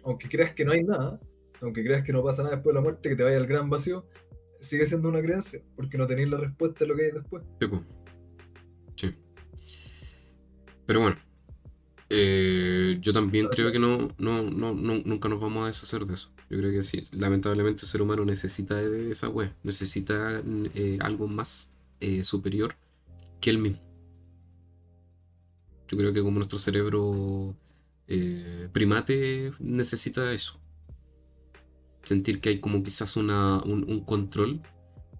[0.04, 1.20] Aunque creas que no hay nada,
[1.60, 3.70] aunque creas que no pasa nada después de la muerte, que te vaya al gran
[3.70, 4.04] vacío,
[4.60, 7.44] sigue siendo una creencia, porque no tenéis la respuesta de lo que hay después.
[7.60, 7.82] sí, po.
[8.96, 9.14] Sí.
[10.86, 11.16] Pero bueno,
[12.10, 16.14] eh, yo también creo que no, no, no, no- nunca nos vamos a deshacer de
[16.14, 16.33] eso.
[16.50, 20.42] Yo creo que sí, lamentablemente el ser humano necesita de esa web, necesita
[20.74, 22.74] eh, algo más eh, superior
[23.40, 23.80] que él mismo.
[25.88, 27.54] Yo creo que como nuestro cerebro
[28.08, 30.60] eh, primate necesita eso.
[32.02, 34.60] Sentir que hay como quizás una, un, un control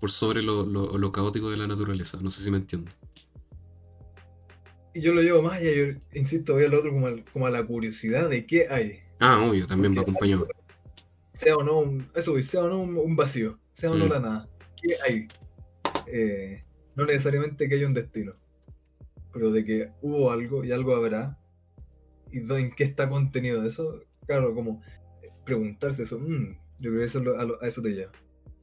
[0.01, 2.19] por sobre lo, lo- lo caótico de la naturaleza.
[2.21, 2.91] No sé si me entiendo.
[4.93, 7.51] Y yo lo llevo más allá, yo insisto, voy al otro como, al- como a
[7.51, 9.01] la curiosidad de qué hay.
[9.19, 10.47] Ah, obvio, también va acompañado.
[11.35, 14.11] Sea o no un, eso, sea o no un, un vacío, sea o no Mm.
[14.11, 14.49] la nada.
[14.81, 15.29] ¿Qué hay?
[16.07, 16.63] Eh,
[16.95, 18.35] no necesariamente que haya un destino,
[19.33, 21.39] pero de que hubo algo y algo habrá,
[22.31, 24.83] y en qué está contenido eso, claro, como
[25.45, 28.13] preguntarse eso, mm, yo creo que eso, lo- a eso te lleva,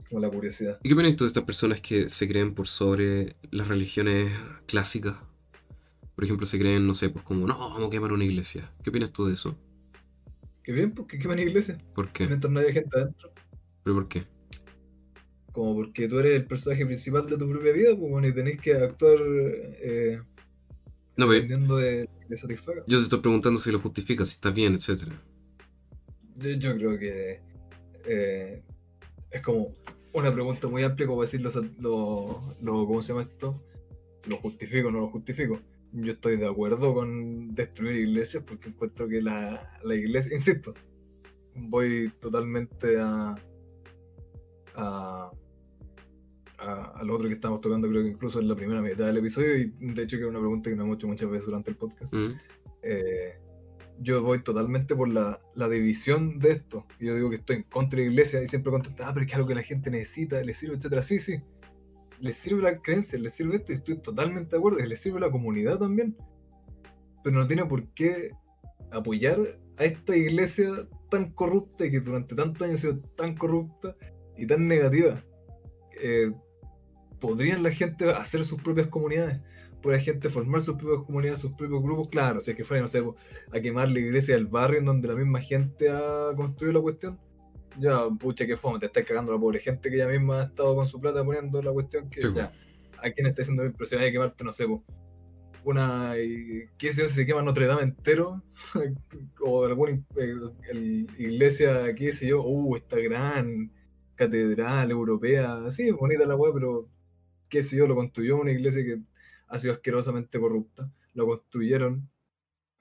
[0.10, 0.80] como la curiosidad.
[0.84, 4.32] ¿Y qué opinas tú de estas personas que se creen por sobre las religiones
[4.66, 5.16] clásicas?
[6.16, 8.72] Por ejemplo, se creen, no sé, pues como, no, vamos a quemar una iglesia.
[8.84, 9.58] ¿Qué opinas tú de eso?
[10.64, 12.28] Que bien, porque qué van a iglesia, ¿Por qué?
[12.28, 13.32] mientras no haya gente adentro,
[13.84, 14.24] ¿Pero por qué?
[15.52, 18.62] como porque tú eres el personaje principal de tu propia vida, pues bueno, y tenés
[18.62, 20.22] que actuar eh,
[21.18, 22.84] No, dependiendo de que satisfaga.
[22.88, 25.12] yo te estoy preguntando si lo justificas, si está bien, etcétera.
[26.38, 27.40] Yo, yo creo que
[28.06, 28.62] eh,
[29.32, 29.74] es como
[30.14, 33.62] una pregunta muy amplia como decir lo, lo, lo- ¿cómo se llama esto?
[34.28, 35.60] ¿Lo justifico o no lo justifico?
[35.94, 40.74] Yo estoy de acuerdo con destruir iglesias porque encuentro que la, la iglesia, insisto,
[41.56, 43.36] voy totalmente a,
[44.76, 45.32] a,
[46.58, 49.18] a, a lo otro que estamos tocando, creo que incluso en la primera mitad del
[49.18, 51.72] episodio, y de hecho que es una pregunta que me han hecho muchas veces durante
[51.72, 52.32] el podcast Mm,
[52.84, 53.38] eh,
[54.00, 56.88] yo voy totalmente por la, la división de esto.
[57.00, 59.28] Yo digo que estoy en contra de la iglesia y siempre contestan, ah, pero es
[59.28, 61.04] que es algo que la gente necesita, le sirve, etcétera.
[61.04, 61.40] Sí, sí.
[62.22, 64.80] Les sirve la creencia, les sirve esto y estoy totalmente de acuerdo.
[64.80, 66.16] Y les sirve la comunidad también.
[67.24, 68.32] Pero no tiene por qué
[68.92, 73.96] apoyar a esta iglesia tan corrupta y que durante tantos años ha sido tan corrupta
[74.38, 75.24] y tan negativa.
[76.02, 76.32] Eh,
[77.20, 79.40] ¿Podrían la gente hacer sus propias comunidades?
[79.82, 82.10] ¿Puede la gente formar sus propias comunidades, sus propios grupos?
[82.10, 83.04] Claro, si es que fuera, no sé,
[83.52, 87.20] a quemar la iglesia del barrio en donde la misma gente ha construido la cuestión.
[87.80, 90.76] Ya, pucha, que fome, te estás cagando la pobre gente que ella misma ha estado
[90.76, 92.52] con su plata poniendo la cuestión que Sí, ya,
[93.02, 93.64] ¿a quién está haciendo?
[93.64, 94.84] Pero si a quemarte, no sé, po,
[95.64, 98.44] una, y- ¿qué sé yo, si se quema Notre Dame entero?
[99.42, 103.72] o alguna in- el- el- iglesia, qué sé yo, uh, esta gran
[104.16, 106.88] catedral europea, sí, bonita la weá, pero
[107.50, 109.00] qué sé yo, lo construyó una iglesia que
[109.48, 112.10] ha sido asquerosamente corrupta, lo construyeron,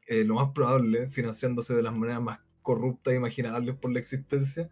[0.07, 2.41] eh, lo más probable, financiándose de las maneras más
[2.71, 4.71] corruptas e imaginables por la existencia.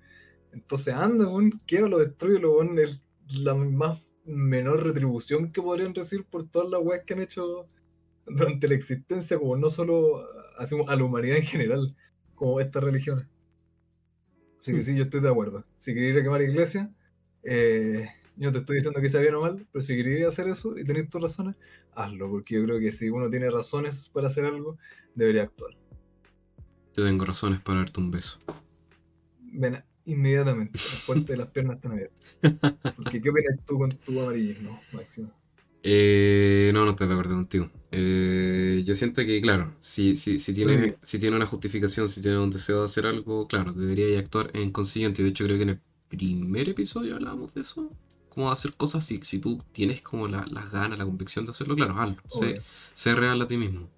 [0.53, 5.95] Entonces anda, weón, que lo destruye, lo weón, es la más menor retribución que podrían
[5.95, 7.69] recibir por todas las weas que han hecho
[8.27, 10.25] durante la existencia, como no solo
[10.89, 11.97] a la humanidad en general,
[12.35, 13.27] como estas religiones.
[14.61, 14.83] Así que Hmm.
[14.83, 15.65] sí, yo estoy de acuerdo.
[15.79, 16.93] Si queréis ir a quemar iglesia,
[17.43, 20.49] eh, yo no te estoy diciendo que sea bien o mal, pero si queréis hacer
[20.49, 21.57] eso y tenéis tus razones,
[21.93, 24.79] hazlo, porque yo creo que si uno tiene razones para hacer algo,
[25.15, 25.73] debería actuar.
[26.99, 28.41] Yo tengo razones para darte un beso.
[29.53, 32.37] Ven inmediatamente, las puertas de las piernas están abiertas.
[32.97, 35.31] Porque ¿qué opinas tú con tu amarillismo, Máximo?
[35.83, 37.71] Eh, no, no estoy de acuerdo contigo.
[37.93, 42.39] Eh, yo siento que, claro, si, si, si tiene, si tiene una justificación, si tiene
[42.39, 45.23] un deseo de hacer algo, claro, debería actuar en consiguiente.
[45.23, 47.91] De hecho, creo que en el primer episodio hablábamos de eso.
[48.29, 49.21] Como hacer cosas así.
[49.23, 52.23] Si tú tienes como la- las ganas, la convicción de hacerlo, claro, hazlo.
[52.29, 52.55] Sé,
[52.95, 53.89] sé real a ti mismo.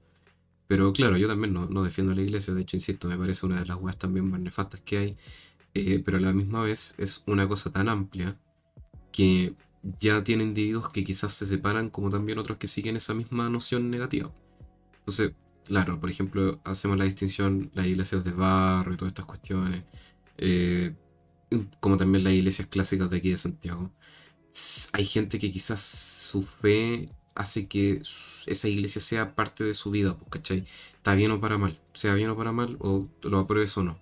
[0.70, 2.54] Pero claro, yo también no, no defiendo la iglesia.
[2.54, 5.16] De hecho, insisto, me parece una de las weas también más nefastas que hay.
[5.74, 8.38] Eh, pero a la misma vez es una cosa tan amplia
[9.10, 9.56] que
[10.00, 13.90] ya tiene individuos que quizás se separan como también otros que siguen esa misma noción
[13.90, 14.32] negativa.
[15.00, 15.32] Entonces,
[15.64, 19.82] claro, por ejemplo, hacemos la distinción las iglesias de barro y todas estas cuestiones,
[20.38, 20.94] eh,
[21.80, 23.90] como también las iglesias clásicas de aquí de Santiago.
[24.92, 28.02] Hay gente que quizás su fe hace que
[28.46, 30.64] esa iglesia sea parte de su vida, ¿cachai?
[30.94, 33.98] Está bien o para mal, sea bien o para mal, o lo apruebes o no.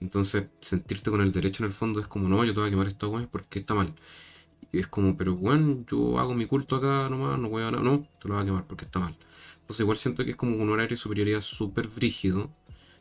[0.00, 2.70] Entonces, sentirte con el derecho en el fondo es como, no, yo te voy a
[2.70, 3.94] quemar esta weá porque está mal.
[4.72, 7.82] Y es como, pero bueno, yo hago mi culto acá nomás, no voy a nada,
[7.82, 9.16] no, te lo voy a quemar porque está mal.
[9.60, 12.50] Entonces, igual siento que es como un horario de superioridad súper brígido,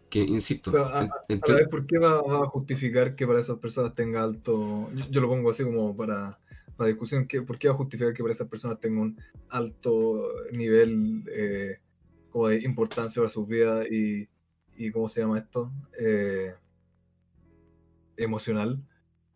[0.10, 3.58] que insisto, Pero a, la vez, ¿por qué va, va a justificar que para esas
[3.58, 4.90] personas tenga alto...
[4.94, 6.38] Yo, yo lo pongo así como para,
[6.78, 9.18] para discusión, ¿qué- ¿por qué va a justificar que para esas personas tenga un
[9.50, 11.78] alto nivel eh,
[12.30, 14.28] como de importancia para sus vidas y,
[14.78, 15.72] y ¿cómo se llama esto?
[16.00, 16.54] Eh,
[18.18, 18.82] emocional,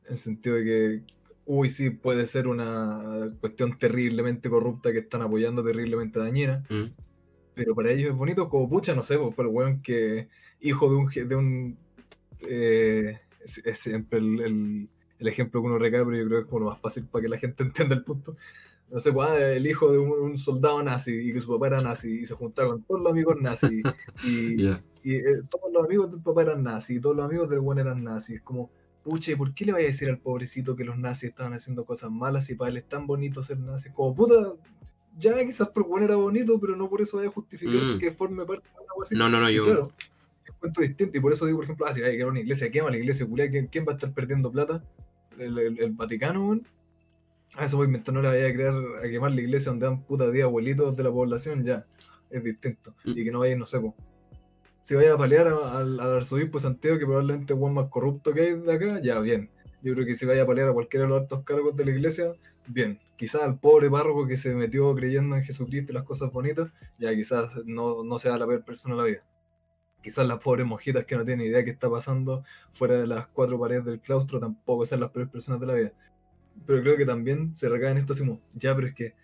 [0.05, 1.01] en el sentido de que,
[1.45, 6.85] uy, sí, puede ser una cuestión terriblemente corrupta que están apoyando, terriblemente dañina, Mm,
[7.55, 10.27] pero para ellos es bonito, como pucha, no sé, pues, el weón que
[10.59, 11.77] hijo de un de un
[12.41, 14.89] eh, es, es siempre el, el-
[15.19, 17.23] el ejemplo que uno recae, pero yo creo que es como lo más fácil para
[17.23, 18.35] que la gente entienda el punto.
[18.91, 21.67] No sé, pues, ah, el hijo de un, un soldado nazi y que su papá
[21.67, 23.83] era nazi y se juntaba con todos los amigos nazis
[24.23, 24.81] y, ya.
[25.03, 27.79] y, eh, todos los amigos del papá eran nazis y todos los amigos del buen
[27.79, 28.35] eran nazis.
[28.37, 28.69] Es como,
[29.03, 31.83] pucha, ¿y por qué le vaya a decir al pobrecito que los nazis estaban haciendo
[31.83, 33.89] cosas malas y para él es tan bonito ser nazi?
[33.89, 34.35] Como, puta,
[35.17, 37.99] ya quizás por buen era bonito, pero no por eso vaya a justificar Mm.
[37.99, 39.15] que forme parte de cosa así.
[39.15, 39.63] No, no, no, Y yo.
[39.65, 39.91] claro,
[40.43, 42.23] es un cuento distinto y por eso digo, por ejemplo, ah, si hay que ir
[42.23, 44.83] a una iglesia, quema la iglesia, culia, ¿quién, quién va a estar perdiendo plata?
[45.39, 46.67] ¿El, el- el Vaticano, weón?
[47.55, 49.85] Ah, eso voy a inventar, no le vaya a crear a quemar la iglesia donde
[49.85, 51.85] dan puta día abuelitos de la población, ya,
[52.29, 52.93] es distinto.
[53.05, 53.09] Mm.
[53.11, 53.95] Y que no vaya, no sé, po.
[54.83, 57.87] Si vaya a palear a- al, al arzobispo de Santiago, que probablemente es el más
[57.89, 59.49] corrupto que hay de acá, ya, bien.
[59.81, 61.91] Yo creo que si vaya a palear a cualquiera de los altos cargos de la
[61.91, 62.33] iglesia,
[62.67, 62.99] bien.
[63.17, 67.13] Quizás al pobre párroco que se metió creyendo en Jesucristo y las cosas bonitas, ya
[67.15, 69.23] quizás no, no sea la peor persona de la vida.
[70.05, 73.59] Quizás las pobres monjitas que no tienen idea qué está pasando fuera de las cuatro
[73.59, 75.91] paredes del claustro tampoco sean las peores personas de la vida.
[76.67, 79.15] Pero creo que también se recae en esto así como, ya, pero es que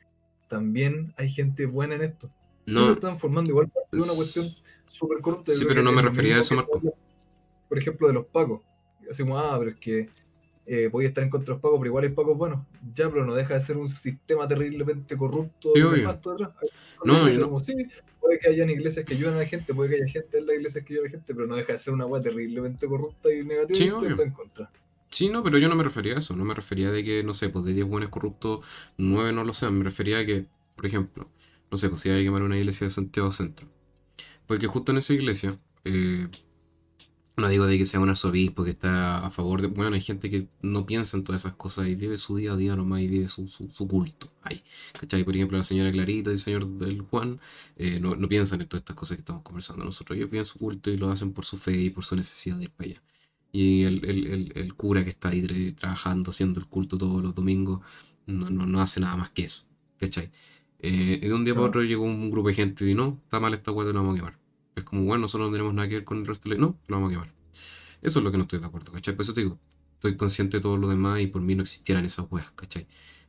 [0.47, 2.31] también hay gente buena en esto.
[2.65, 4.47] No, están formando igual parte de una cuestión
[4.87, 5.51] súper corrupta.
[5.51, 6.79] Sí, pero no me es refería a eso, Marco.
[6.79, 6.93] habla,
[7.69, 8.61] Por ejemplo, de los pacos.
[9.07, 10.09] Así como, ah, pero es que
[10.65, 12.65] eh, podía estar en contra de los pacos, pero igual hay pacos buenos.
[12.95, 16.19] Ya, pero no deja de ser un sistema terriblemente corrupto Sí, y obvio.
[17.03, 17.75] No, iglesias yo no- como, sí,
[18.31, 20.55] puede que hayan iglesias que ayudan a la gente, puede que haya gente en las
[20.55, 23.33] iglesias que ayudan a la gente, pero no deja de ser una weá terriblemente corrupta
[23.33, 24.71] y negativa Sí, y en contra.
[25.09, 27.33] Sí, no, pero yo no me refería a eso, no me refería de que, no
[27.33, 28.65] sé, pues de 10 buenos corruptos,
[28.97, 30.45] 9 no lo sean, me refería a que,
[30.77, 31.29] por ejemplo,
[31.69, 33.67] no sé, pues si hay que quemar una iglesia de Santiago Centro,
[34.47, 36.29] porque justo en esa iglesia, eh,
[37.37, 40.29] no digo de que sea un arzobispo que está a favor de, bueno, hay gente
[40.29, 43.07] que no piensa en todas esas cosas y vive su día a día nomás y
[43.07, 44.63] vive su, su, su culto ahí,
[44.99, 45.23] ¿cachai?
[45.23, 47.39] Por ejemplo, la señora Clarita y el señor del Juan
[47.77, 50.59] eh, no, no piensan en todas estas cosas que estamos conversando nosotros, ellos viven su
[50.59, 53.01] culto y lo hacen por su fe y por su necesidad de ir para allá.
[53.53, 57.21] Y el, el- el- el cura que está ahí tra- trabajando, haciendo el culto todos
[57.23, 57.81] los domingos,
[58.27, 59.63] no, no, no hace nada más que eso.
[59.99, 60.31] ¿Cachai?
[60.79, 63.39] Eh, y de un día para otro llegó un grupo de gente y no, está
[63.39, 64.40] mal esta hueá, lo vamos a quemar.
[64.75, 66.61] Es como, bueno, nosotros no tenemos nada que ver con el resto de la...
[66.61, 67.33] No, lo vamos a quemar.
[68.01, 69.15] Eso es lo que no estoy de acuerdo, ¿cachai?
[69.15, 69.59] Por eso te digo,
[69.95, 72.87] estoy consciente de todo lo demás y por mí no existieran esas weas, ¿cachai?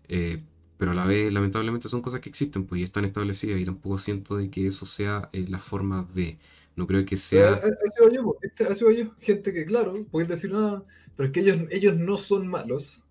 [0.08, 0.40] Eh,
[0.78, 3.98] pero a la vez, lamentablemente, son cosas que existen, pues, y están establecidas y tampoco
[3.98, 6.38] siento de que eso sea eh, la forma de...
[6.74, 7.48] No creo que sea...
[7.50, 8.36] a- a- Así va yo.
[8.40, 9.10] Este- así va yo.
[9.20, 10.82] Gente que, claro, puedes decir nada,
[11.16, 13.02] pero es que ellos, ellos no son malos,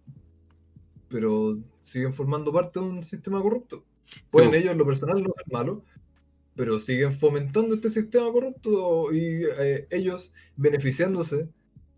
[1.09, 3.83] pero siguen formando parte de un sistema corrupto.
[4.29, 4.55] Pueden po.
[4.55, 5.79] ellos en lo personal no ser malos,
[6.55, 11.47] pero siguen fomentando este sistema corrupto y eh, ellos beneficiándose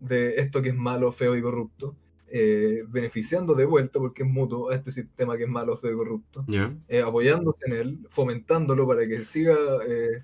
[0.00, 1.96] de esto que es malo, feo y corrupto,
[2.28, 5.96] eh, beneficiando de vuelta, porque es mutuo, a este sistema que es malo, feo y
[5.96, 6.76] corrupto, ¿Ya?
[6.88, 9.54] eh, apoyándose en él, fomentándolo para que siga
[9.88, 10.22] eh,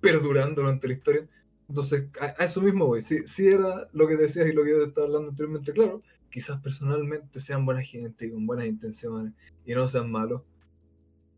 [0.00, 1.28] perdurando durante la historia.
[1.68, 3.00] Entonces, a, a eso mismo voy.
[3.00, 6.02] Si, si era lo que decías y lo que yo te estaba hablando anteriormente, claro,
[6.30, 9.32] quizás personalmente sean buena gente y con buenas intenciones
[9.64, 10.42] y no sean malos,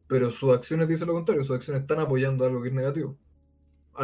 [0.09, 3.17] pero sus acciones dicen lo contrario, sus acciones están apoyando algo que es negativo.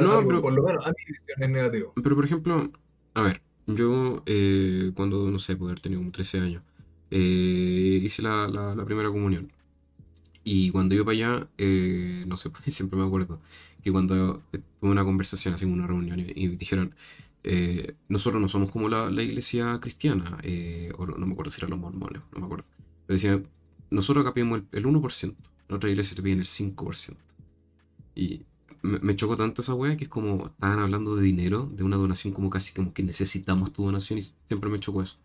[0.01, 1.93] No, pero- Por lo menos a mi visión es negativo.
[2.02, 2.70] Pero por ejemplo,
[3.14, 6.62] a ver, yo eh, cuando, no sé, poder tener como 13 años,
[7.10, 9.51] eh, hice la, la- la primera comunión.
[10.43, 13.40] Y cuando iba para allá, eh, no sé, siempre me acuerdo
[13.82, 16.94] que cuando tuve una conversación, así una reunión, y, y dijeron,
[18.09, 20.39] nosotros no somos como la, la iglesia cristiana,
[20.98, 22.64] o no, no me acuerdo si eran los mormones, no me acuerdo.
[23.06, 23.47] Pero decían,
[23.90, 25.36] nosotros acá pedimos el, el 1%,
[25.69, 27.16] la otra iglesia te piden el 5%.
[28.15, 28.43] Y
[28.82, 31.97] me, me chocó tanto esa wea que es como estaban hablando de dinero, de una
[31.97, 35.16] donación como casi como que necesitamos tu donación y siempre me chocó eso.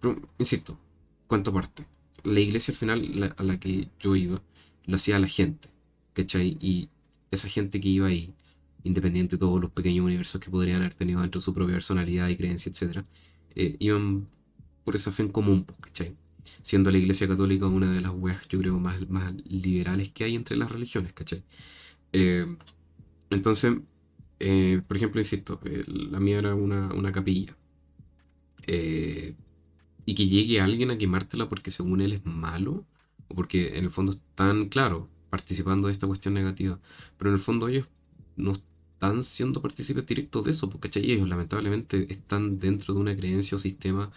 [0.00, 0.78] Pero, insisto,
[1.26, 1.86] cuento aparte.
[2.24, 4.42] La iglesia al final a la que yo iba,
[4.86, 5.68] lo hacía la gente,
[6.14, 6.56] ¿cachai?
[6.60, 6.88] Y
[7.30, 8.34] esa gente que iba ahí,
[8.82, 12.28] independiente de todos los pequeños universos que podrían haber tenido dentro de su propia personalidad
[12.28, 13.04] y creencia, etc.,
[13.56, 14.26] iban
[14.84, 16.16] por esa fe en común, pues, ¿cachai?
[16.62, 19.00] Siendo la iglesia católica una de las weas, yo creo, más,
[19.46, 21.42] liberales que hay entre las religiones, ¿cachai?
[22.12, 22.46] Eh,
[23.30, 23.76] entonces,
[24.40, 27.56] eh, por ejemplo, insisto, la mía era una, una capilla.
[28.66, 29.34] Eh,
[30.06, 32.84] y que llegue alguien a quemártela porque según él es malo,
[33.28, 36.78] o porque en el fondo están, claro, participando de esta cuestión negativa,
[37.18, 37.86] pero en el fondo ellos
[38.36, 43.56] no están siendo partícipes directos de eso, porque ellos lamentablemente están dentro de una creencia
[43.56, 44.10] o sistema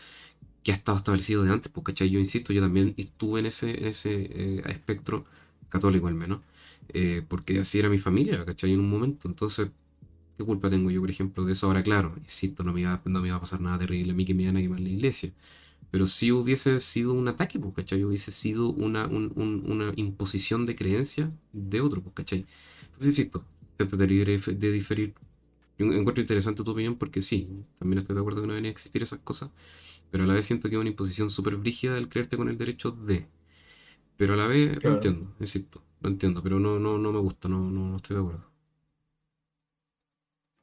[0.67, 3.85] que ha estado establecido de antes, porque yo insisto, yo también estuve en ese, en
[3.87, 5.25] ese eh, espectro
[5.69, 6.41] católico al menos,
[6.89, 8.73] eh, porque así era mi familia, ¿cachai?
[8.73, 9.69] En un momento, entonces,
[10.37, 11.67] ¿qué culpa tengo yo, por ejemplo, de eso?
[11.67, 14.25] Ahora, claro, insisto, no me iba, no me iba a pasar nada terrible a mí
[14.25, 15.31] que me iban a quemar la iglesia,
[15.91, 18.03] pero si hubiese sido un ataque, pues, ¿cachai?
[18.03, 22.45] Hubiese sido una, un- un- una imposición de creencia de otro, pues, ¿cachai?
[22.87, 23.45] Entonces, insisto,
[23.79, 25.13] se trataría de de diferir.
[25.77, 27.49] Yo encuentro interesante tu opinión porque sí,
[27.79, 29.51] también estoy de acuerdo que no deberían existir esas cosas,
[30.11, 32.57] pero a la vez siento que es una imposición súper brígida el creerte con el
[32.57, 33.27] derecho de.
[34.17, 37.47] Pero a la vez lo entiendo, insisto, lo entiendo, pero no, no, no me gusta,
[37.47, 38.47] no, no, no estoy de acuerdo.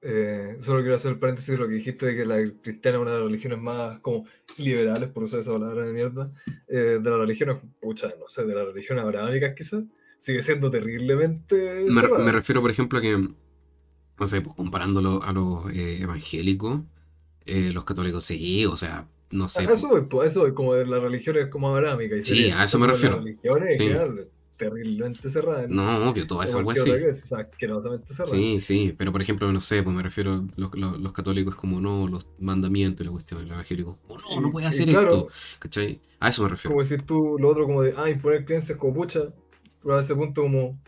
[0.06, 3.02] Eh, solo quiero hacer el paréntesis de lo que dijiste de que la cristiana es
[3.02, 4.26] una de las religiones más como
[4.58, 6.30] liberales, por usar esa palabra de mierda,
[6.68, 9.82] eh, de las religiones, pucha, no sé, de las religiones abrahámicas quizás,
[10.20, 15.70] sigue siendo terriblemente Me, refiero, por ejemplo, a que, no sé, pues comparándolo a los
[15.70, 16.82] eh, evangélicos,
[17.46, 19.64] los católicos sí, o sea, no sé.
[19.64, 22.18] Eso voy, eso voy, como de las religiones como abrahámicas.
[22.20, 23.16] y Sí, sería- a eso me refiero.
[23.16, 23.90] Las religiones Sí.
[24.56, 25.68] terriblemente cerradas.
[25.68, 27.34] No, obvio, toda esa Como weá cualquier sí.
[27.34, 28.30] asquerosamente cerradas.
[28.30, 31.56] Sí, sí, pero por ejemplo, no sé, pues me refiero a los, los- los católicos
[31.56, 34.88] como no, los mandamientos, la cuestión, el evangélico, como no, no Y- puedes y hacer
[34.94, 35.28] claro, esto,
[35.58, 36.00] ¿cachai?
[36.20, 36.70] A eso me refiero.
[36.70, 39.20] Como decir tú lo otro como de, ah, imponer creencias como pucha,
[39.82, 40.78] pero a ese punto como...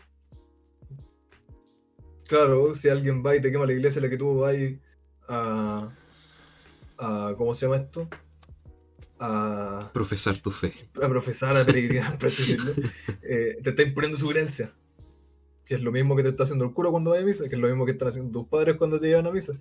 [2.27, 4.55] Claro, si alguien va y te quema la iglesia en la que tú vas
[5.29, 5.89] a,
[6.97, 7.33] a...
[7.37, 8.07] ¿Cómo se llama esto?
[9.19, 10.73] A, Profesar tu fe.
[11.01, 12.17] a profesar, a peregrinar,
[13.23, 14.71] eh, te está imponiendo su creencia.
[15.65, 17.55] Que es lo mismo que te está haciendo el cura cuando va a misa, que
[17.55, 19.53] es lo mismo que están haciendo tus padres cuando te llevan a misa.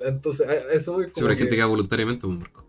[0.00, 2.68] Entonces, eso voy Sí, como pero hay gente que- va voluntariamente, pues, Marco.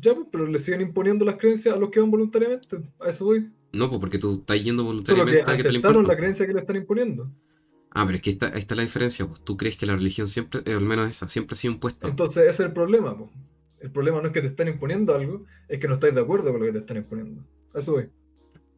[0.00, 2.78] Ya, pues, pero le siguen imponiendo las creencias a los que van voluntariamente.
[3.00, 3.50] A eso voy.
[3.72, 6.52] No, pues porque tú estás yendo Solo que voluntariamente a que aceptaron la creencia que
[6.54, 7.30] le están imponiendo.
[7.90, 10.26] Ah, pero es que está, ahí está la diferencia, pues tú crees que la religión
[10.28, 12.08] siempre, eh, al menos esa, siempre ha sido impuesta.
[12.08, 13.16] Entonces ese es el problema.
[13.16, 13.30] po.
[13.84, 16.50] El problema no es que te están imponiendo algo, es que no estáis de acuerdo
[16.50, 17.44] con lo que te están imponiendo.
[17.74, 18.08] A eso voy.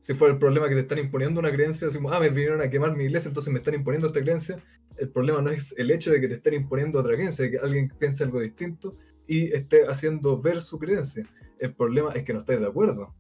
[0.01, 2.69] Si fuera el problema que te están imponiendo una creencia, decimos, ah, me vinieron a
[2.69, 4.57] quemar mi iglesia, entonces me están imponiendo esta creencia.
[4.97, 7.59] El problema no es el hecho de que te estén imponiendo otra creencia, de que
[7.59, 8.97] alguien piense algo distinto
[9.29, 11.25] y esté haciendo ver su creencia.
[11.61, 13.15] El problema es que no estáis de acuerdo,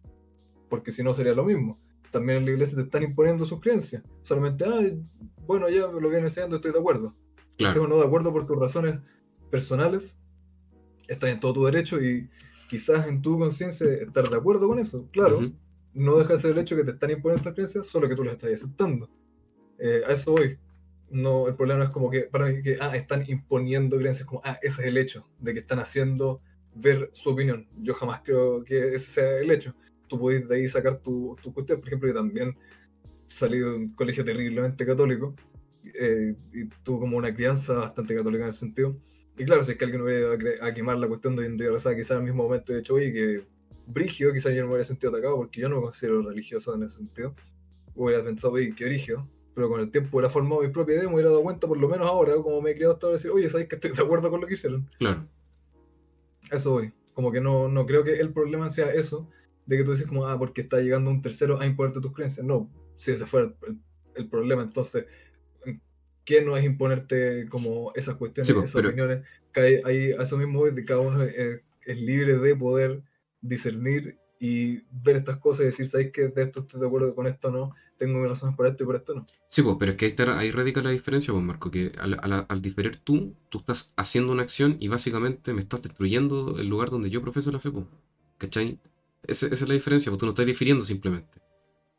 [0.68, 1.78] porque si no sería lo mismo.
[2.10, 4.02] También en la iglesia te están imponiendo sus creencias.
[4.22, 4.80] Solamente, ah,
[5.46, 7.14] bueno, ya lo vienen enseñando, estoy de acuerdo.
[7.56, 8.98] Claro, Estés o no de acuerdo por tus razones
[9.52, 10.18] personales,
[11.08, 12.28] estás en todo tu derecho y
[12.68, 15.08] quizás en tu conciencia estar de acuerdo con eso.
[15.12, 15.40] Claro,
[15.94, 18.24] no deja de ser el hecho que te están imponiendo estas creencias, solo que tú
[18.24, 19.08] las estás aceptando.
[19.78, 20.58] Eh, a eso voy.
[21.08, 24.42] No, el problema no es como que, para mí, que ah, están imponiendo creencias, como,
[24.44, 26.40] ah, ese es el hecho, de que están haciendo
[26.74, 27.68] ver su opinión.
[27.80, 29.74] Yo jamás creo que ese sea el hecho.
[30.08, 31.80] Tú puedes de ahí sacar tu, tu cuestión.
[31.80, 32.56] Por ejemplo, yo también
[33.26, 35.34] salí de un colegio terriblemente católico
[35.84, 38.96] eh, y tuve como una crianza bastante católica en ese sentido.
[39.38, 41.78] Y claro, si es que alguien hubiera ido a, quemar la cuestión de India, o
[41.78, 43.44] sea, quizás al mismo momento he dicho, oye, que
[43.86, 46.84] brigio, quizás yo no me hubiera sentido atacado porque yo no me considero religioso en
[46.84, 47.34] ese sentido.
[47.94, 49.28] Hubiera pensado, oye, qué brigio.
[49.54, 51.88] Pero con el tiempo hubiera formado mi propia idea, me hubiera dado cuenta, por lo
[51.88, 54.30] menos ahora, como me he criado hasta ahora, decir, oye, ¿sabes que estoy de acuerdo
[54.30, 54.88] con lo que hicieron?
[54.98, 55.26] claro.
[56.50, 56.92] Eso voy.
[57.12, 59.28] Como que no, no creo que el problema sea eso,
[59.64, 62.46] de que tú dices como, ah, porque está llegando un tercero a imponerte tus creencias.
[62.46, 63.78] No, si ese fuera el,
[64.14, 65.06] el problema, entonces,
[66.26, 69.24] ¿qué no es imponerte como esas cuestiones, Sí, pues, esas pero- opiniones?
[69.52, 73.00] Que hay, hay- a eso mismo de cada uno es, es libre de poder
[73.40, 76.28] discernir y ver estas cosas y decir, ¿sabes qué?
[76.28, 78.96] De esto estoy de acuerdo con esto no, tengo mis razones por esto y por
[78.96, 79.26] esto no.
[79.48, 82.18] Sí, pues, pero es que ahí, está- ahí radica la diferencia, pues, Marco, que al,
[82.20, 86.68] al- al diferir tú, tú estás haciendo una acción y básicamente me estás destruyendo el
[86.68, 87.86] lugar donde yo profeso la fe, pues.
[88.36, 88.78] ¿Cachai?
[89.22, 91.38] Ese- esa es la diferencia, pues tú no estás difiriendo simplemente.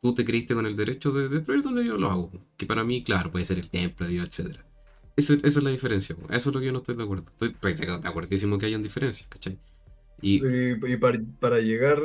[0.00, 2.84] Tú te creíste con el derecho de destruir donde yo lo hago, pues, que para
[2.84, 4.64] mí, claro, puede ser el templo de Dios, etc.
[5.16, 6.30] Esa, esa es la diferencia, pues.
[6.30, 7.24] Eso es lo que yo no estoy de acuerdo.
[7.32, 9.58] Estoy estoy de acuerdísimo que hayan diferencias, ¿cachai?
[10.20, 11.98] Y, Y, y para, para llegar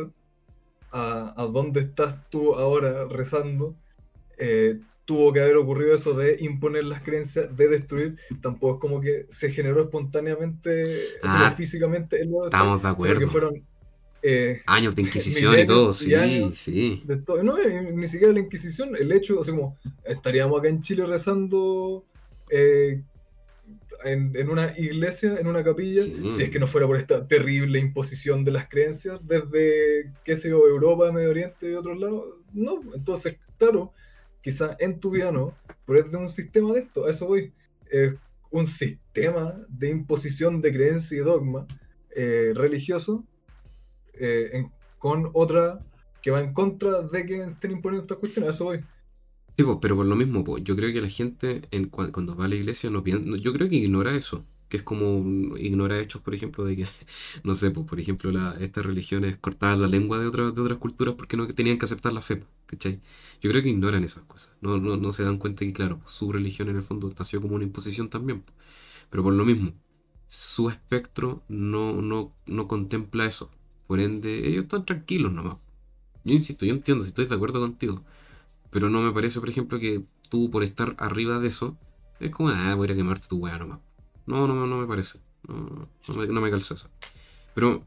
[0.92, 3.80] a, a donde estás tú ahora rezando,
[4.38, 8.18] eh, tuvo que haber ocurrido eso de imponer las creencias, de destruir.
[8.42, 13.28] Tampoco es como que se generó espontáneamente, Ah, físicamente el nuevo estamos de sino que
[13.28, 13.28] acuerdo.
[13.28, 13.68] fueron
[14.24, 16.14] eh, años de Inquisición y todo, sí,
[16.54, 17.04] sí.
[17.26, 17.44] todo.
[17.44, 22.04] No, eh, ni siquiera la Inquisición, el hecho, así como estaríamos acá en Chile rezando.
[22.50, 23.02] eh,
[24.06, 26.32] en, en una iglesia, en una capilla, Sí.
[26.36, 30.50] si es que no fuera por esta terrible imposición de las creencias desde, qué sé
[30.50, 32.26] yo, Europa, Medio Oriente y otros lados.
[32.54, 33.94] No, entonces, claro,
[34.42, 35.56] quizá en tu vida no,
[35.86, 37.54] pero es de un sistema de esto, a eso voy.
[37.90, 38.14] Es
[38.52, 41.66] un sistema de imposición de creencia y dogma
[42.14, 43.24] eh, religioso
[44.14, 45.80] eh, en- con otra
[46.22, 48.86] que va en contra de que estén imponiendo estas cuestiones, a eso voy.
[49.56, 52.36] Sí, pues, pero por lo mismo, pues, yo creo que la gente en, cua- cuando
[52.36, 56.00] va a la iglesia no piensa, yo creo que ignora eso, que es como ignora
[56.00, 56.88] hechos, por ejemplo, de que,
[57.44, 60.80] no sé, pues, por ejemplo, la, estas religiones cortaban la lengua de otras, de otras
[60.80, 63.00] culturas porque no tenían que aceptar la fe, ¿cachai?
[63.42, 66.32] Yo creo que ignoran esas cosas, no, no, no se dan cuenta que, claro, su
[66.32, 68.44] religión en el fondo nació como una imposición también,
[69.10, 69.74] pero por lo mismo,
[70.28, 73.52] su espectro no, no, no contempla eso,
[73.88, 75.58] por ende, ellos están tranquilos nomás.
[76.24, 78.02] Yo insisto, yo entiendo, si estoy de acuerdo contigo.
[78.72, 81.78] Pero no me parece, por ejemplo, que tú por estar arriba de eso,
[82.20, 83.80] es como, ah, voy a quemarte tu weá nomás.
[84.26, 85.20] No, no, no me parece.
[85.48, 86.90] No, no me, no me calza eso.
[87.54, 87.84] Pero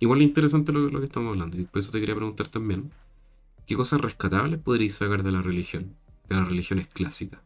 [0.00, 1.58] igual es interesante lo, lo que estamos hablando.
[1.58, 2.90] Y por eso te quería preguntar también,
[3.66, 5.96] ¿qué cosas rescatables podríais sacar de la religión?
[6.28, 7.40] De las religiones clásicas.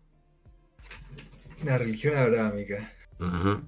[1.65, 2.93] La religión abrámica.
[3.19, 3.63] Ajá.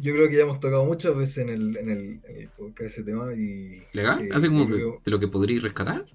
[0.00, 2.90] Yo creo que ya hemos tocado muchas veces en el, en el, en el podcast
[2.92, 3.82] ese tema y...
[3.92, 4.24] ¿Legal?
[4.26, 6.06] eh, Así como de, creo- de lo que podríais rescatar.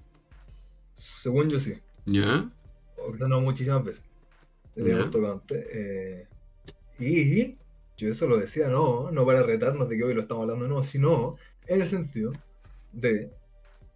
[1.22, 1.74] según yo sí.
[2.06, 2.50] ¿Ya?
[2.96, 4.02] O quizás no muchísimas veces.
[4.74, 5.66] Le hemos tocado antes.
[5.70, 6.26] eh,
[6.98, 7.56] y
[7.96, 10.82] yo eso lo decía, no, no para retarnos de que hoy lo estamos hablando, no,
[10.82, 11.36] sino
[11.66, 12.32] en el sentido
[12.92, 13.30] de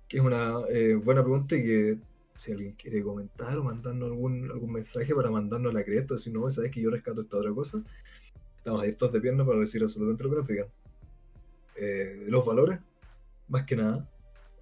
[0.08, 1.98] que es una eh, buena pregunta y que
[2.34, 6.48] si alguien quiere comentar o mandarnos algún, algún mensaje para mandarnos la cresta, si no,
[6.50, 7.82] sabes que yo rescato esta otra cosa,
[8.60, 10.68] estamos abiertos de piernas para decir absolutamente lo que nos digan.
[11.76, 12.78] Eh, los valores,
[13.48, 14.06] más que nada,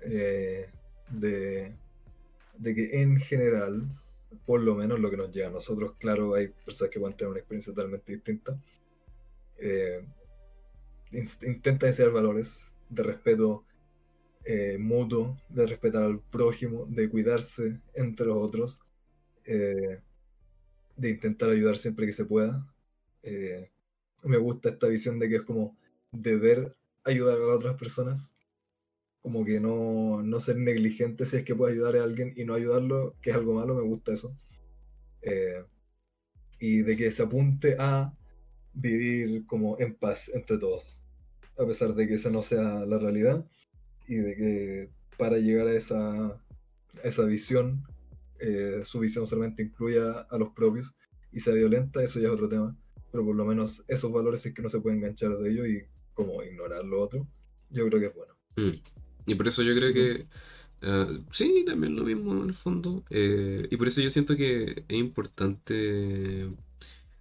[0.02, 0.70] eh,
[1.10, 1.72] de,
[2.58, 3.88] de que en general,
[4.46, 7.30] por lo menos lo que nos llega a nosotros, claro, hay personas que pueden tener
[7.30, 8.56] una experiencia totalmente distinta.
[9.58, 10.04] eh,
[11.42, 13.64] intenta enseñar valores de respeto
[14.44, 18.80] eh, mutuo, de respetar al prójimo, de cuidarse entre los otros,
[19.44, 22.64] de intentar ayudar siempre que se pueda.
[24.22, 25.76] Me gusta esta visión de que es como
[26.12, 26.74] deber
[27.04, 28.34] ayudar a otras personas,
[29.22, 32.54] como que no, no ser negligente si es que puede ayudar a alguien y no
[32.54, 34.36] ayudarlo, que es algo malo, me gusta eso.
[35.22, 35.64] Eh,
[36.60, 38.12] y de que se apunte a
[38.72, 40.98] vivir como en paz entre todos,
[41.58, 43.44] a pesar de que esa no sea la realidad
[44.06, 46.40] y de que para llegar a esa,
[47.02, 47.82] esa visión,
[48.38, 50.94] eh, su visión solamente incluya a los propios
[51.32, 52.76] y sea violenta, eso ya es otro tema,
[53.10, 55.82] pero por lo menos esos valores es que no se puede enganchar de ellos y
[56.14, 57.26] como ignorar lo otro,
[57.70, 58.34] yo creo que es bueno.
[58.56, 59.30] Mm.
[59.30, 60.26] Y por eso yo creo que
[60.80, 63.04] eh, sí, también lo mismo en el fondo.
[63.10, 66.48] eh, y por eso yo siento que es importante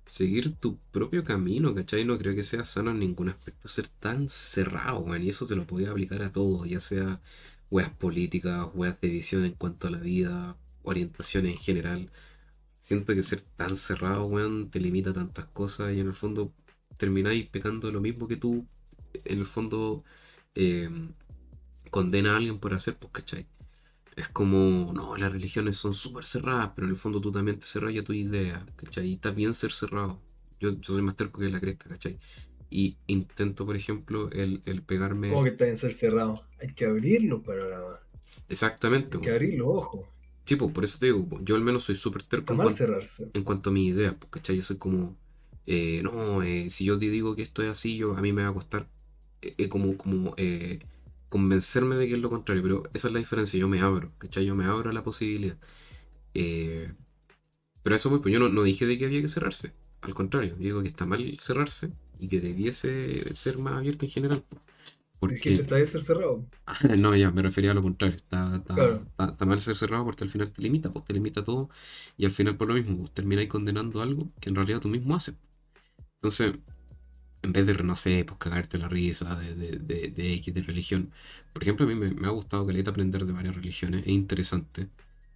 [0.05, 2.05] seguir tu propio camino, ¿cachai?
[2.05, 5.55] No creo que sea sano en ningún aspecto ser tan cerrado, man, y eso te
[5.55, 7.21] lo podía aplicar a todo, ya sea
[7.69, 12.11] weas políticas, weas de visión en cuanto a la vida, orientación en general.
[12.87, 16.53] Siento que ser tan cerrado, weón, te limita a tantas cosas y en el fondo
[16.97, 18.65] termináis pecando lo mismo que tú,
[19.25, 20.05] en el fondo,
[20.55, 20.89] eh,
[21.89, 23.45] condena a alguien por hacer, pues, ¿cachai?
[24.15, 27.65] Es como, no, las religiones son súper cerradas, pero en el fondo tú también te
[27.65, 29.07] cerras a tu idea, ¿cachai?
[29.09, 30.21] Y está bien ser cerrado.
[30.61, 32.17] Yo, yo soy más terco que la cresta, ¿cachai?
[32.69, 35.31] Y intento, por ejemplo, el, el pegarme...
[35.31, 37.99] Como que está en ser cerrado, hay que abrir los panoramas,
[38.47, 40.07] Exactamente, hay que abrir los ojos,
[40.47, 43.29] Sí, pues, por eso te digo, yo al menos soy súper terco en cuanto, cerrarse.
[43.33, 44.55] en cuanto a mi idea, pues, ¿cachai?
[44.55, 45.17] Yo soy como,
[45.65, 48.43] eh, no, eh, si yo te digo que esto es así, yo, a mí me
[48.43, 48.87] va a costar
[49.41, 50.35] eh, como, como
[51.29, 54.45] convencerme de que es lo contrario, pero esa es la diferencia, yo me abro, ¿cachai?
[54.45, 55.57] Yo me abro a la posibilidad.
[56.33, 60.55] Pero eso pues, pues yo no, no dije de que había que cerrarse, al contrario,
[60.57, 64.43] digo que está mal cerrarse y que debiese ser más abierto en general.
[64.47, 64.61] pues.
[65.25, 66.45] Dijiste, Porque, está bien ser cerrado.
[66.97, 68.17] No, ya, me refería a lo contrario.
[68.17, 69.07] Está, está, Claro.
[69.11, 71.69] está- está mal ser cerrado porque al final te limita, pues te limita todo
[72.17, 75.15] y al final por lo mismo, pues termináis condenando algo que en realidad tú mismo
[75.15, 75.35] haces.
[76.17, 76.55] Entonces,
[77.43, 80.63] en vez de, no sé, pues cagarte la risa de, de, de, de X, de
[80.63, 81.11] religión.
[81.53, 84.89] Por ejemplo, a mí me, me ha gustado caleta aprender de varias religiones, es interesante.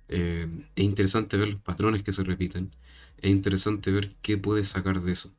[0.09, 2.71] Eh, es interesante ver los patrones que se repiten,
[3.19, 5.33] es interesante ver qué puedes sacar de eso.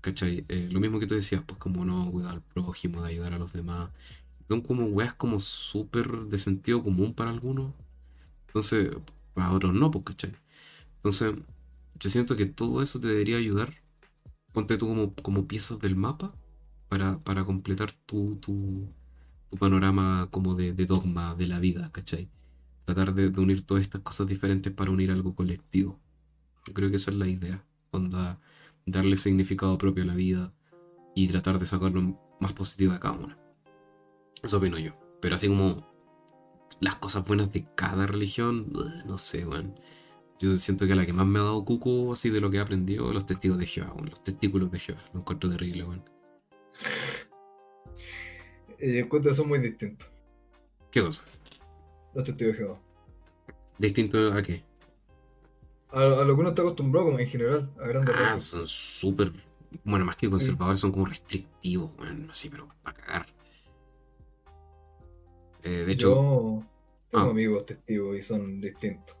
[0.00, 0.44] ¿Cachai?
[0.48, 3.38] Eh, lo mismo que tú decías, pues como no cuidar al prójimo, de ayudar a
[3.38, 3.90] los demás.
[4.48, 7.72] Son como weas como súper de sentido común para algunos.
[8.48, 8.90] Entonces,
[9.34, 10.32] para otros no, pues, ¿cachai?
[10.96, 11.34] Entonces,
[12.00, 13.74] yo siento que todo eso te debería ayudar.
[14.52, 16.34] Ponte tú como, como piezas del mapa
[16.88, 18.88] para, para completar tu, tu,
[19.50, 22.28] tu panorama como de, dogma de la vida, ¿cachai?
[22.86, 25.98] Tratar de, de unir todas estas cosas diferentes para unir algo colectivo.
[26.66, 27.64] Yo creo que esa es la idea.
[27.92, 28.40] Onda,
[28.90, 30.52] darle significado propio a la vida
[31.14, 33.38] y tratar de sacar lo más positivo de cada una.
[34.42, 34.92] Eso opino yo.
[35.20, 35.86] Pero así como
[36.80, 38.72] las cosas buenas de cada religión,
[39.06, 39.78] no sé, weón.
[40.38, 42.60] Yo siento que la que más me ha dado cuco así de lo que he
[42.60, 44.10] aprendido, los testigos de Jehová, weón.
[44.10, 45.00] Los testículos de Jehová.
[45.12, 46.04] Lo encuentro terrible, weón.
[48.78, 50.08] Eh, encuentro que son muy distintos.
[50.90, 51.22] ¿Qué cosa?
[52.14, 52.80] Los testigos de Jehová.
[53.78, 54.69] ¿Distinto a qué?
[55.92, 58.44] A, a lo que uno está acostumbrado, como en general, a grandes Ah, rasgos.
[58.44, 59.32] son súper.
[59.84, 62.28] Bueno, más que conservadores, son como restrictivos, weón.
[62.30, 63.26] Así, pero para cagar.
[65.62, 66.64] Eh, de hecho, Yo
[67.10, 67.30] tengo Ah.
[67.30, 69.16] amigos testigos y son distintos.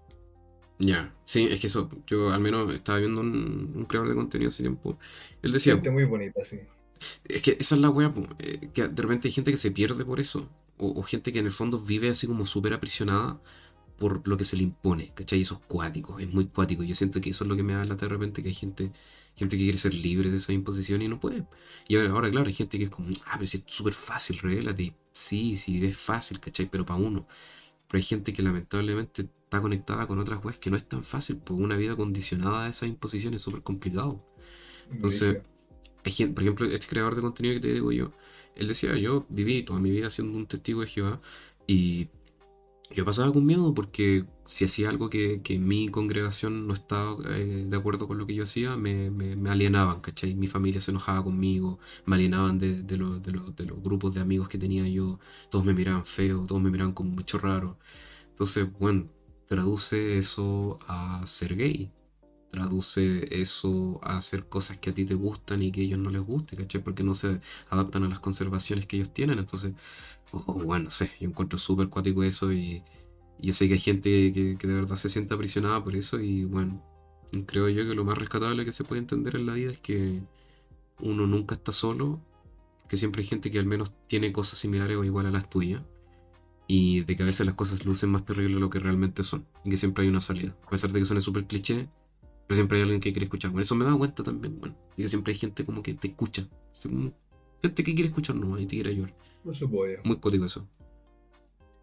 [0.78, 1.12] ya.
[1.24, 1.90] Sí, es que eso.
[2.06, 4.98] Yo al menos estaba viendo un, un creador de contenido hace tiempo.
[5.42, 5.74] Él decía.
[5.74, 6.60] Gente muy bonita, sí.
[7.24, 10.04] Es que esa es la po, eh, que de repente hay gente que se pierde
[10.04, 10.48] por eso.
[10.78, 13.38] O, o gente que en el fondo vive así como súper aprisionada
[14.00, 15.42] por lo que se le impone, ¿cachai?
[15.42, 16.82] Eso es cuático, es muy cuático.
[16.82, 18.92] Yo siento que eso es lo que me da lata de repente, que hay gente,
[19.36, 21.44] gente que quiere ser libre de esa imposición y no puede.
[21.86, 24.38] Y ahora, ahora, claro, hay gente que es como, ah, pero si es súper fácil,
[24.38, 24.94] revélate.
[25.12, 26.70] Sí, sí, es fácil, ¿cachai?
[26.70, 27.26] Pero para uno.
[27.88, 31.36] Pero hay gente que lamentablemente está conectada con otras weas que no es tan fácil,
[31.36, 34.24] porque una vida condicionada a esas imposiciones es súper complicado.
[34.90, 35.42] Entonces,
[36.04, 38.12] hay gente, por ejemplo, este creador de contenido que te digo yo,
[38.56, 41.20] él decía, yo viví toda mi vida siendo un testigo de Jehová
[41.66, 42.08] y
[42.90, 47.76] yo pasaba con miedo porque si hacía algo que, mi congregación no estaba eh, de
[47.76, 49.10] acuerdo con lo que yo hacía, me,
[49.50, 50.34] alienaban, ¿cachai?
[50.34, 54.88] Mi familia se enojaba conmigo, me alienaban de, de los grupos de amigos que tenía
[54.88, 57.78] yo, todos me miraban feo, todos me miraban como mucho raro.
[58.30, 59.08] Entonces, bueno,
[59.46, 61.92] traduce eso a ser gay
[62.50, 66.10] traduce eso a hacer cosas que a ti te gustan y que a ellos no
[66.10, 66.82] les guste, ¿cachai?
[66.82, 69.38] Porque no se adaptan a las conservaciones que ellos tienen.
[69.38, 69.72] Entonces,
[70.32, 72.82] oh, bueno, no sé, yo encuentro súper cuático eso y,
[73.38, 76.44] yo sé que hay gente que, que de verdad se siente aprisionada por eso y
[76.44, 76.82] bueno,
[77.46, 80.22] creo yo que lo más rescatable que se puede entender en la vida es que
[81.00, 82.20] uno nunca está solo,
[82.88, 85.82] que siempre hay gente que al menos tiene cosas similares o igual a las tuyas.
[86.66, 89.44] Y de que a veces las cosas lucen más terribles de lo que realmente son.
[89.64, 90.56] Y que siempre hay una salida.
[90.66, 91.88] A pesar de que suene súper cliché,
[92.50, 93.52] pero siempre hay alguien que quiere escuchar.
[93.52, 95.94] Por eso me he dado cuenta también, bueno, y que siempre hay gente como que
[95.94, 96.48] te escucha.
[96.82, 97.12] Como
[97.62, 99.12] gente que quiere escuchar nomás y te quiere ayudar.
[99.44, 100.00] Por supuesto.
[100.04, 100.66] Muy cótico eso.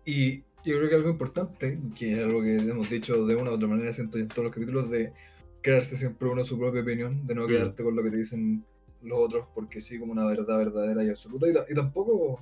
[0.04, 3.54] Y yo creo que algo importante, que es algo que hemos dicho de una u
[3.54, 5.14] otra manera, siento en todos los capítulos, de
[5.62, 7.48] crearse siempre uno su propia opinión, de no Mm.
[7.48, 8.66] quedarte con lo que te dicen
[9.04, 12.42] los otros, porque sí, como una verdad verdadera y absoluta, y, ta- y tampoco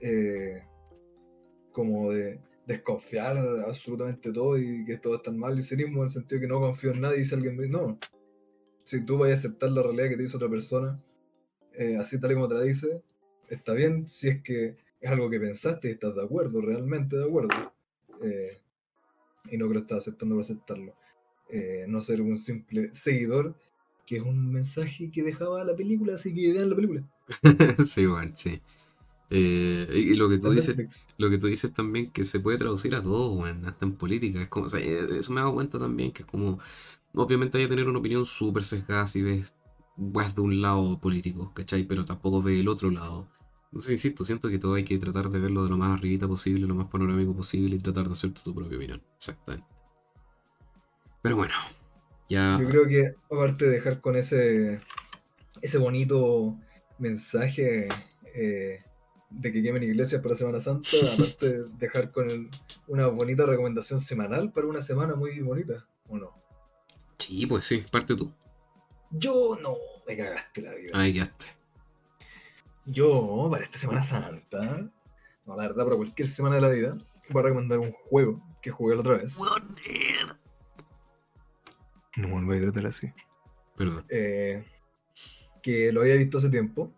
[0.00, 0.62] eh,
[1.72, 2.40] como de
[2.72, 6.40] desconfiar de absolutamente todo y que todo es tan mal y cinismo en el sentido
[6.40, 7.98] que no confío en nadie y si alguien me dice, no,
[8.84, 11.02] si tú vas a aceptar la realidad que te dice otra persona,
[11.74, 13.02] eh, así tal y como te la dice,
[13.48, 17.24] está bien si es que es algo que pensaste y estás de acuerdo, realmente de
[17.24, 17.72] acuerdo.
[18.22, 18.60] eh,
[19.50, 20.94] y no que lo estás aceptando por aceptarlo.
[21.48, 23.56] Eh, no ser un simple seguidor,
[24.06, 27.02] que es un mensaje que dejaba la película, así que vean la película.
[27.86, 28.60] sí, bueno, sí.
[29.32, 32.96] Eh, y lo que tú dices, lo que tú dices también que se puede traducir
[32.96, 34.42] a todo, bueno, hasta en política.
[34.42, 36.58] Es como, o sea, eh, eso me he dado cuenta también, que es como,
[37.14, 39.54] obviamente hay que tener una opinión súper sesgada si ves
[39.96, 41.84] de un lado político, ¿cachai?
[41.84, 43.28] Pero tampoco ves el otro lado.
[43.66, 46.66] Entonces, insisto, siento que todo hay que tratar de verlo de lo más arribita posible,
[46.66, 49.00] lo más panorámico posible y tratar de hacerte tu propia opinión.
[49.14, 49.68] Exactamente.
[51.22, 51.54] Pero bueno,
[52.28, 52.58] ya...
[52.60, 54.80] Yo creo que aparte de dejar con ese,
[55.62, 56.56] ese bonito
[56.98, 57.86] mensaje
[58.34, 58.82] eh,
[59.30, 62.50] de que quemen iglesias para Semana Santa, aparte de dejar con el-
[62.88, 66.32] una bonita recomendación semanal para una semana muy bonita, ¿o no?
[67.18, 68.32] Sí, pues sí, parte tú.
[69.10, 69.76] Yo no,
[70.06, 70.88] me cagaste la vida.
[70.94, 71.46] Ahí quedaste.
[72.86, 74.90] Yo, para esta Semana Santa,
[75.46, 76.98] no, la verdad, para cualquier semana de la vida,
[77.28, 79.36] voy a recomendar un juego que jugué la otra vez.
[82.16, 83.12] No me voy a tratar así.
[83.76, 84.04] Perdón.
[84.08, 84.64] Eh,
[85.62, 86.92] que lo había visto hace tiempo.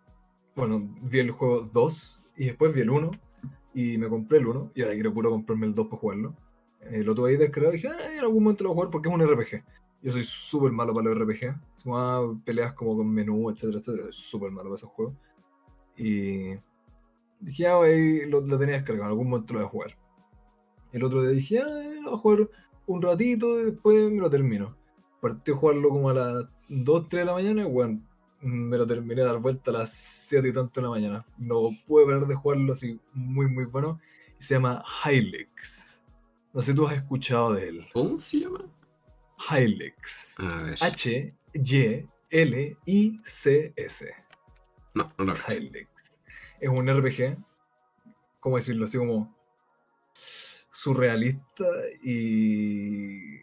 [0.55, 3.13] Bueno, vi el juego 2 y después vi el 1
[3.73, 6.35] y me compré el 1 y ahora quiero puro comprarme el 2 para jugarlo.
[6.81, 8.91] Eh, lo tuve ahí descargado y dije, ah, en algún momento lo voy a jugar
[8.91, 9.65] porque es un RPG.
[10.03, 11.55] Yo soy súper malo para los RPG.
[11.87, 14.05] Ah, peleas como con menú, etcétera, etcétera.
[14.11, 15.15] Soy súper malo para esos juegos.
[15.97, 16.57] Y
[17.39, 19.97] dije, ah, ahí lo, lo tenía descargado, en algún momento lo voy a jugar.
[20.91, 22.51] El otro día dije, ah, lo voy a jugar
[22.87, 24.75] un ratito y después me lo termino.
[25.21, 28.01] Partí a jugarlo como a las 2, 3 de la mañana y bueno,
[28.43, 31.25] me lo terminé de dar vuelta a las 7 y tanto de la mañana.
[31.39, 34.01] No pude parar de jugarlo así muy, muy bueno.
[34.39, 36.03] Se llama Hylex.
[36.53, 37.87] No sé si tú has escuchado de él.
[37.93, 38.61] ¿Cómo se llama?
[39.51, 40.77] Ver.
[40.81, 42.05] H-Y-L-I-C-S.
[44.95, 45.43] No, no lo veo.
[45.49, 46.19] Hylex.
[46.61, 47.37] Es un RPG,
[48.41, 48.85] ¿cómo decirlo?
[48.85, 49.35] Así como
[50.71, 51.65] surrealista
[52.03, 53.39] y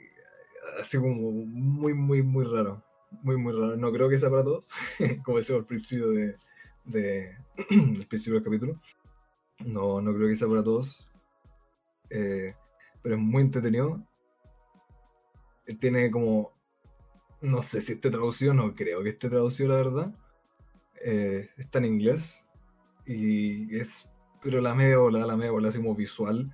[0.80, 2.84] así como muy, muy, muy raro.
[3.11, 3.76] Muy, muy raro.
[3.76, 4.69] No creo que sea para todos,
[5.23, 6.36] como decía al principio de,
[6.86, 7.36] de
[8.10, 8.80] principio del capítulo.
[9.65, 11.07] No, no creo que sea para todos.
[12.10, 12.53] Eh,
[13.02, 14.02] pero es muy entretenido.
[15.65, 16.53] Eh, Tiene como.
[17.41, 20.15] No sé si esté traducido, no creo que esté traducido, la verdad.
[21.03, 22.45] Eh, está en inglés.
[23.06, 24.10] Y es.
[24.41, 26.53] Pero la media bola, la media bola así como visual.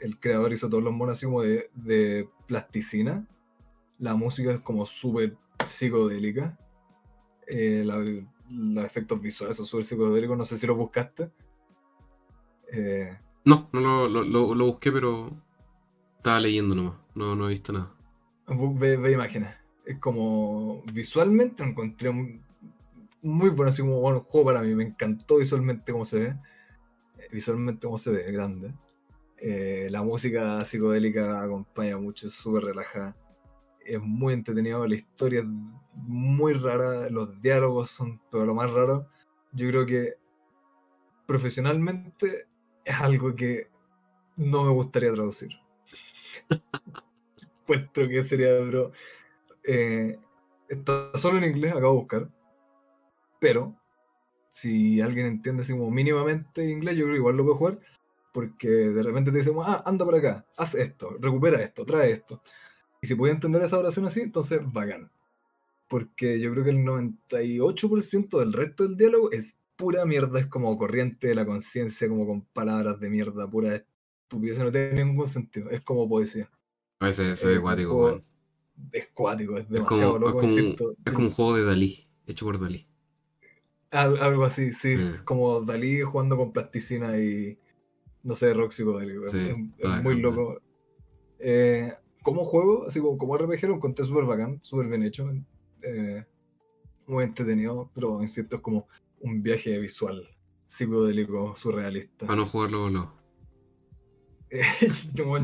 [0.00, 3.26] El creador hizo todos los monos así como de, de plasticina.
[3.98, 6.56] La música es como súper psicodélica.
[7.46, 7.98] Eh, la-
[8.50, 10.36] los efectos visuales son súper psicodélicos.
[10.36, 11.30] No sé si los buscaste.
[12.72, 15.30] Eh, No, no lo, lo, lo- lo busqué, pero
[16.16, 16.94] estaba leyendo nomás.
[17.14, 17.90] No, no he visto nada.
[18.48, 19.50] Ve, ve imágenes.
[19.84, 22.40] Es como visualmente lo encontré muy,
[23.22, 24.74] muy bueno, así como bueno, un juego para mí.
[24.74, 26.26] Me encantó visualmente cómo se ve.
[27.18, 28.72] Eh, Visualmente cómo se ve, grande.
[29.36, 33.14] Eh, la música psicodélica acompaña mucho, es súper relajada.
[33.84, 35.46] Es muy entretenido, la historia es
[35.94, 39.08] muy rara, los diálogos son todo lo más raro.
[39.52, 40.14] Yo creo que
[41.26, 42.46] profesionalmente
[42.84, 43.68] es algo que
[44.36, 45.50] no me gustaría traducir.
[47.66, 48.92] Puesto que sería, bro.
[49.64, 50.18] eh,
[50.68, 52.28] está solo en inglés, acabo de buscar.
[53.38, 53.74] Pero,
[54.50, 57.78] si alguien entiende así como mínimamente inglés, yo creo que igual lo puede jugar.
[58.32, 62.42] Porque de repente te dicen, ah, anda por acá, haz esto, recupera esto, trae esto.
[63.04, 65.10] Y si puede entender esa oración así, entonces bacán.
[65.90, 70.74] Porque yo creo que el 98% del resto del diálogo es pura mierda, es como
[70.78, 73.84] corriente de la conciencia, como con palabras de mierda, pura
[74.22, 76.48] estupidez, no tiene ningún sentido, es como poesía.
[77.00, 78.22] A veces Eh, se ve un cuático, juego weón.
[78.92, 80.96] Es cuático, es Es demasiado es, loco, como, un- insisto.
[81.04, 82.86] es como un juego de Dalí, hecho por Dalí.
[83.90, 85.24] Al- algo así, sí, Mm.
[85.26, 87.58] como Dalí jugando con plasticina y
[88.22, 89.26] no sé, rock psicodélico.
[89.26, 90.62] es- Sí, es, es muy loco.
[91.38, 91.92] Eh,
[92.24, 95.30] como juego, así como, como RPG lo encontré súper bacán, súper bien hecho,
[95.82, 96.24] eh,
[97.06, 98.88] muy entretenido, pero insisto, es como
[99.20, 100.26] un viaje visual,
[100.66, 102.26] psicodélico, surrealista.
[102.26, 103.12] Para no jugarlo, no.
[105.14, 105.38] yo,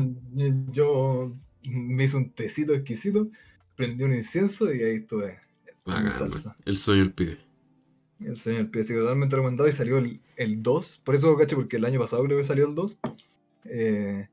[0.71, 3.29] yo me hice un tecito exquisito,
[3.75, 5.37] prendí un incienso y ahí estuve.
[5.67, 6.57] en Bacán, salsa.
[6.65, 7.37] El sueño del pibe.
[8.21, 11.01] El señor Pie, así que totalmente recomendado y salió el, el 2.
[11.03, 12.99] Por eso caché, porque el año pasado creo que salió el 2.
[13.65, 14.27] eh,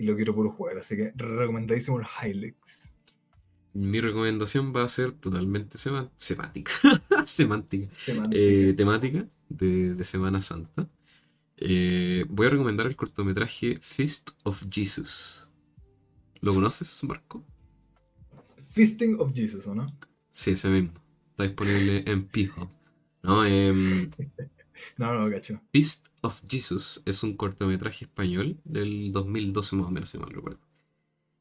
[0.00, 2.94] y lo quiero puro jugar, así que recomendadísimo el Hilux.
[3.74, 6.72] Mi recomendación va a ser totalmente sema- semántica.
[7.26, 7.94] semántica.
[7.94, 8.36] Semántica.
[8.42, 10.88] Eh, temática de, de Semana Santa.
[11.58, 15.46] Eh, voy a recomendar el cortometraje Fist of Jesus.
[16.40, 17.44] ¿Lo conoces, Marco?
[18.70, 19.86] Fisting of Jesus, ¿o no?
[20.30, 20.94] Sí, ese mismo.
[21.32, 22.70] Está disponible en Pijo.
[23.22, 24.10] No, em,
[24.96, 25.60] No, no, cacho.
[25.72, 30.60] Fist of Jesus es un cortometraje español del 2012 más o menos, si mal recuerdo.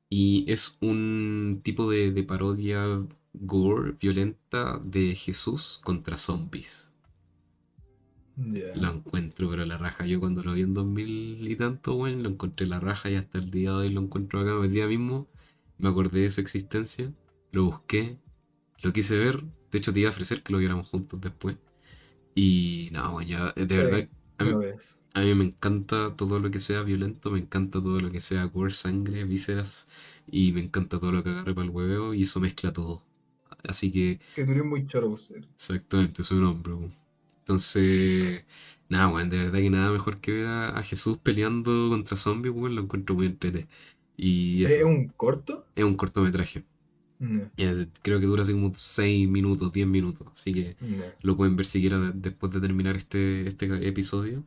[0.10, 2.84] Y es un tipo de, de parodia
[3.34, 6.90] gore, violenta de Jesús contra zombies.
[8.76, 10.06] Lo encuentro, pero la raja.
[10.06, 13.38] Yo cuando lo vi en 2000 y tanto, bueno, lo encontré la raja y hasta
[13.38, 14.64] el día de hoy lo encuentro acá.
[14.64, 15.28] El día mismo
[15.78, 17.12] me acordé de su existencia,
[17.52, 18.18] lo busqué,
[18.82, 19.44] lo quise ver.
[19.72, 21.58] De hecho, te iba a ofrecer que lo viéramos juntos después.
[22.42, 24.08] Y no, bueno, ya, de verdad,
[24.38, 24.58] a mí,
[25.14, 28.74] a me encanta todo lo que sea violento, me encanta todo lo que sea gore,
[28.74, 29.88] sangre, vísceras,
[30.28, 33.04] y me encanta todo lo que agarre para el hueveo, y eso mezcla todo.
[33.64, 35.46] Así que, Que tú eres muy choro, ser.
[35.56, 36.74] exactamente, soy un hombre.
[37.40, 38.46] Entonces,
[38.90, 42.54] nada, weón, de verdad que nada mejor que ver a, a Jesús peleando contra zombies,
[42.56, 43.70] weón, lo encuentro muy entretenido.
[44.18, 45.66] Y ¿Es un corto?
[45.76, 46.64] es un cortometraje.
[47.20, 50.28] No, Y es- creo que dura así como 6 minutos, 10 minutos.
[50.34, 51.04] Así que no.
[51.22, 54.44] lo pueden ver siquiera de- después de terminar este, este episodio.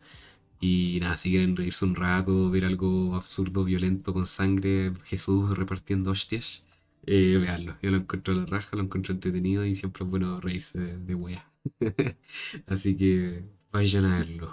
[0.60, 6.10] Y nada, si quieren reírse un rato, ver algo absurdo, violento, con sangre, Jesús repartiendo
[6.12, 6.62] hostias,
[7.06, 7.76] eh, veanlo.
[7.82, 10.98] Yo lo encuentro a la raja, lo encuentro entretenido y siempre es bueno reírse de,
[10.98, 11.50] de wea.
[12.66, 14.52] Así que vayan a verlo,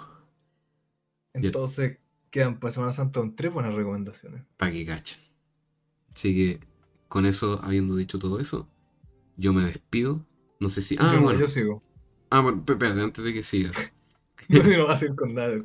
[1.32, 1.98] Entonces,
[2.30, 4.44] quedan para Semana Santa con tres buenas recomendaciones.
[4.56, 5.18] para que cachen.
[6.14, 6.60] Así que
[7.10, 8.70] con eso, habiendo dicho todo eso,
[9.36, 10.24] yo me despido.
[10.60, 10.96] No sé si.
[10.98, 11.40] Ah, yo, bueno.
[11.40, 11.82] yo sigo.
[12.30, 13.92] Ah, bueno, espérate, antes de que sigas.
[14.48, 15.64] Yo no voy a hacer con nada del.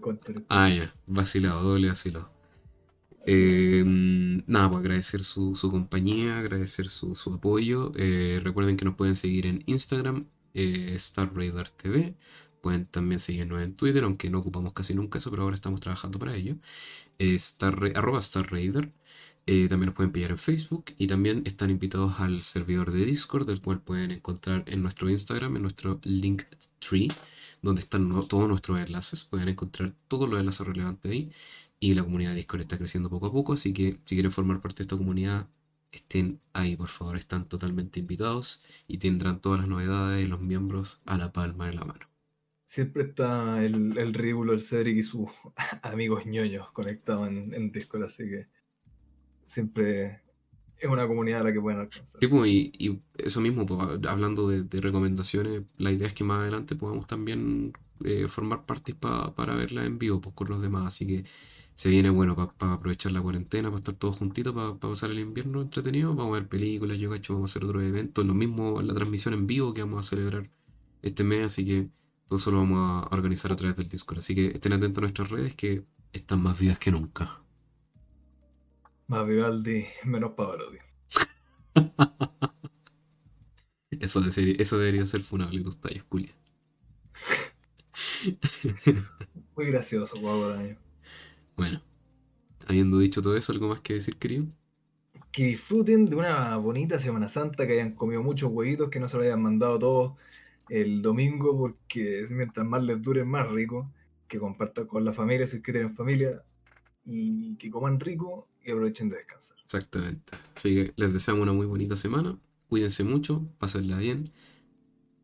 [0.50, 2.32] Ah, ya, vacilado, doble vacilado.
[3.28, 7.92] Eh, nada, pues agradecer su, su compañía, agradecer su, su apoyo.
[7.96, 12.16] Eh, recuerden que nos pueden seguir en Instagram, eh, Star Radar TV.
[12.62, 16.18] Pueden también seguirnos en Twitter, aunque no ocupamos casi nunca eso, pero ahora estamos trabajando
[16.20, 16.58] para ello.
[17.20, 18.92] Eh, Star, arroba Star Radar.
[19.48, 23.46] Eh, también nos pueden pillar en Facebook y también están invitados al servidor de Discord,
[23.46, 27.10] del cual pueden encontrar en nuestro Instagram, en nuestro Linktree,
[27.62, 29.24] donde están todos nuestros enlaces.
[29.26, 31.32] Pueden encontrar todos los enlaces relevantes ahí.
[31.80, 34.62] Y la comunidad de Discord está creciendo poco a poco, así que si quieren formar
[34.62, 35.48] parte de esta comunidad,
[35.92, 37.16] estén ahí, por favor.
[37.16, 41.74] Están totalmente invitados y tendrán todas las novedades y los miembros a la palma de
[41.74, 42.08] la mano.
[42.66, 45.30] Siempre está el, el el Cedric y sus
[45.84, 48.55] amigos ñoños conectados en Discord, así que
[49.46, 50.22] siempre
[50.78, 52.22] es una comunidad a la que pueden alcanzar.
[52.22, 56.40] Sí, pues, y, y eso mismo, pues, hablando de, recomendaciones, la idea es que más
[56.40, 57.74] adelante podamos también
[58.04, 60.88] eh, formar partes pa- para verla en vivo pues, con los demás.
[60.88, 61.26] Así que
[61.76, 65.62] se viene bueno para aprovechar la cuarentena, para estar todos juntitos, para pasar el invierno
[65.62, 66.16] entretenido.
[66.16, 68.26] Vamos a ver películas, yo cacho, vamos a hacer otros eventos.
[68.26, 70.50] Lo mismo la transmisión en vivo que vamos a celebrar
[71.02, 71.90] este mes, así que
[72.28, 72.80] todo eso lo vamos
[73.12, 74.20] a organizar a través del Discord.
[74.20, 77.45] Así que estén atentos a nuestras redes que están más vivas que nunca.
[79.07, 80.77] Más Vivaldi, menos Pavarotti.
[83.90, 86.36] Eso, de ser- eso debería ser funable, tus tallas, Julia.
[89.56, 90.18] Muy gracioso,
[90.49, 90.77] daño.
[91.57, 91.82] Bueno,
[92.68, 94.48] habiendo dicho todo eso, ¿algo más que decir, querido?
[95.32, 99.18] Que disfruten de una bonita Semana Santa, que hayan comido muchos huevitos, que no se
[99.18, 100.14] lo hayan mandado todos
[100.69, 103.91] el domingo, porque es mientras más les dure, más rico.
[104.27, 106.44] Que compartan con la familia, si es que tienen familia,
[107.06, 109.58] y que coman rico y aprovechen de descansar.
[109.64, 110.34] Exactamente.
[110.56, 112.38] Así que les deseamos una muy bonita semana.
[112.68, 114.32] Cuídense mucho, pásenla bien.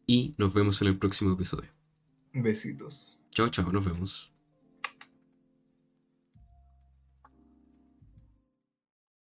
[0.06, 1.70] Y nos vemos en el próximo episodio.
[2.34, 3.18] Besitos.
[3.32, 4.31] Chao, chao, nos vemos.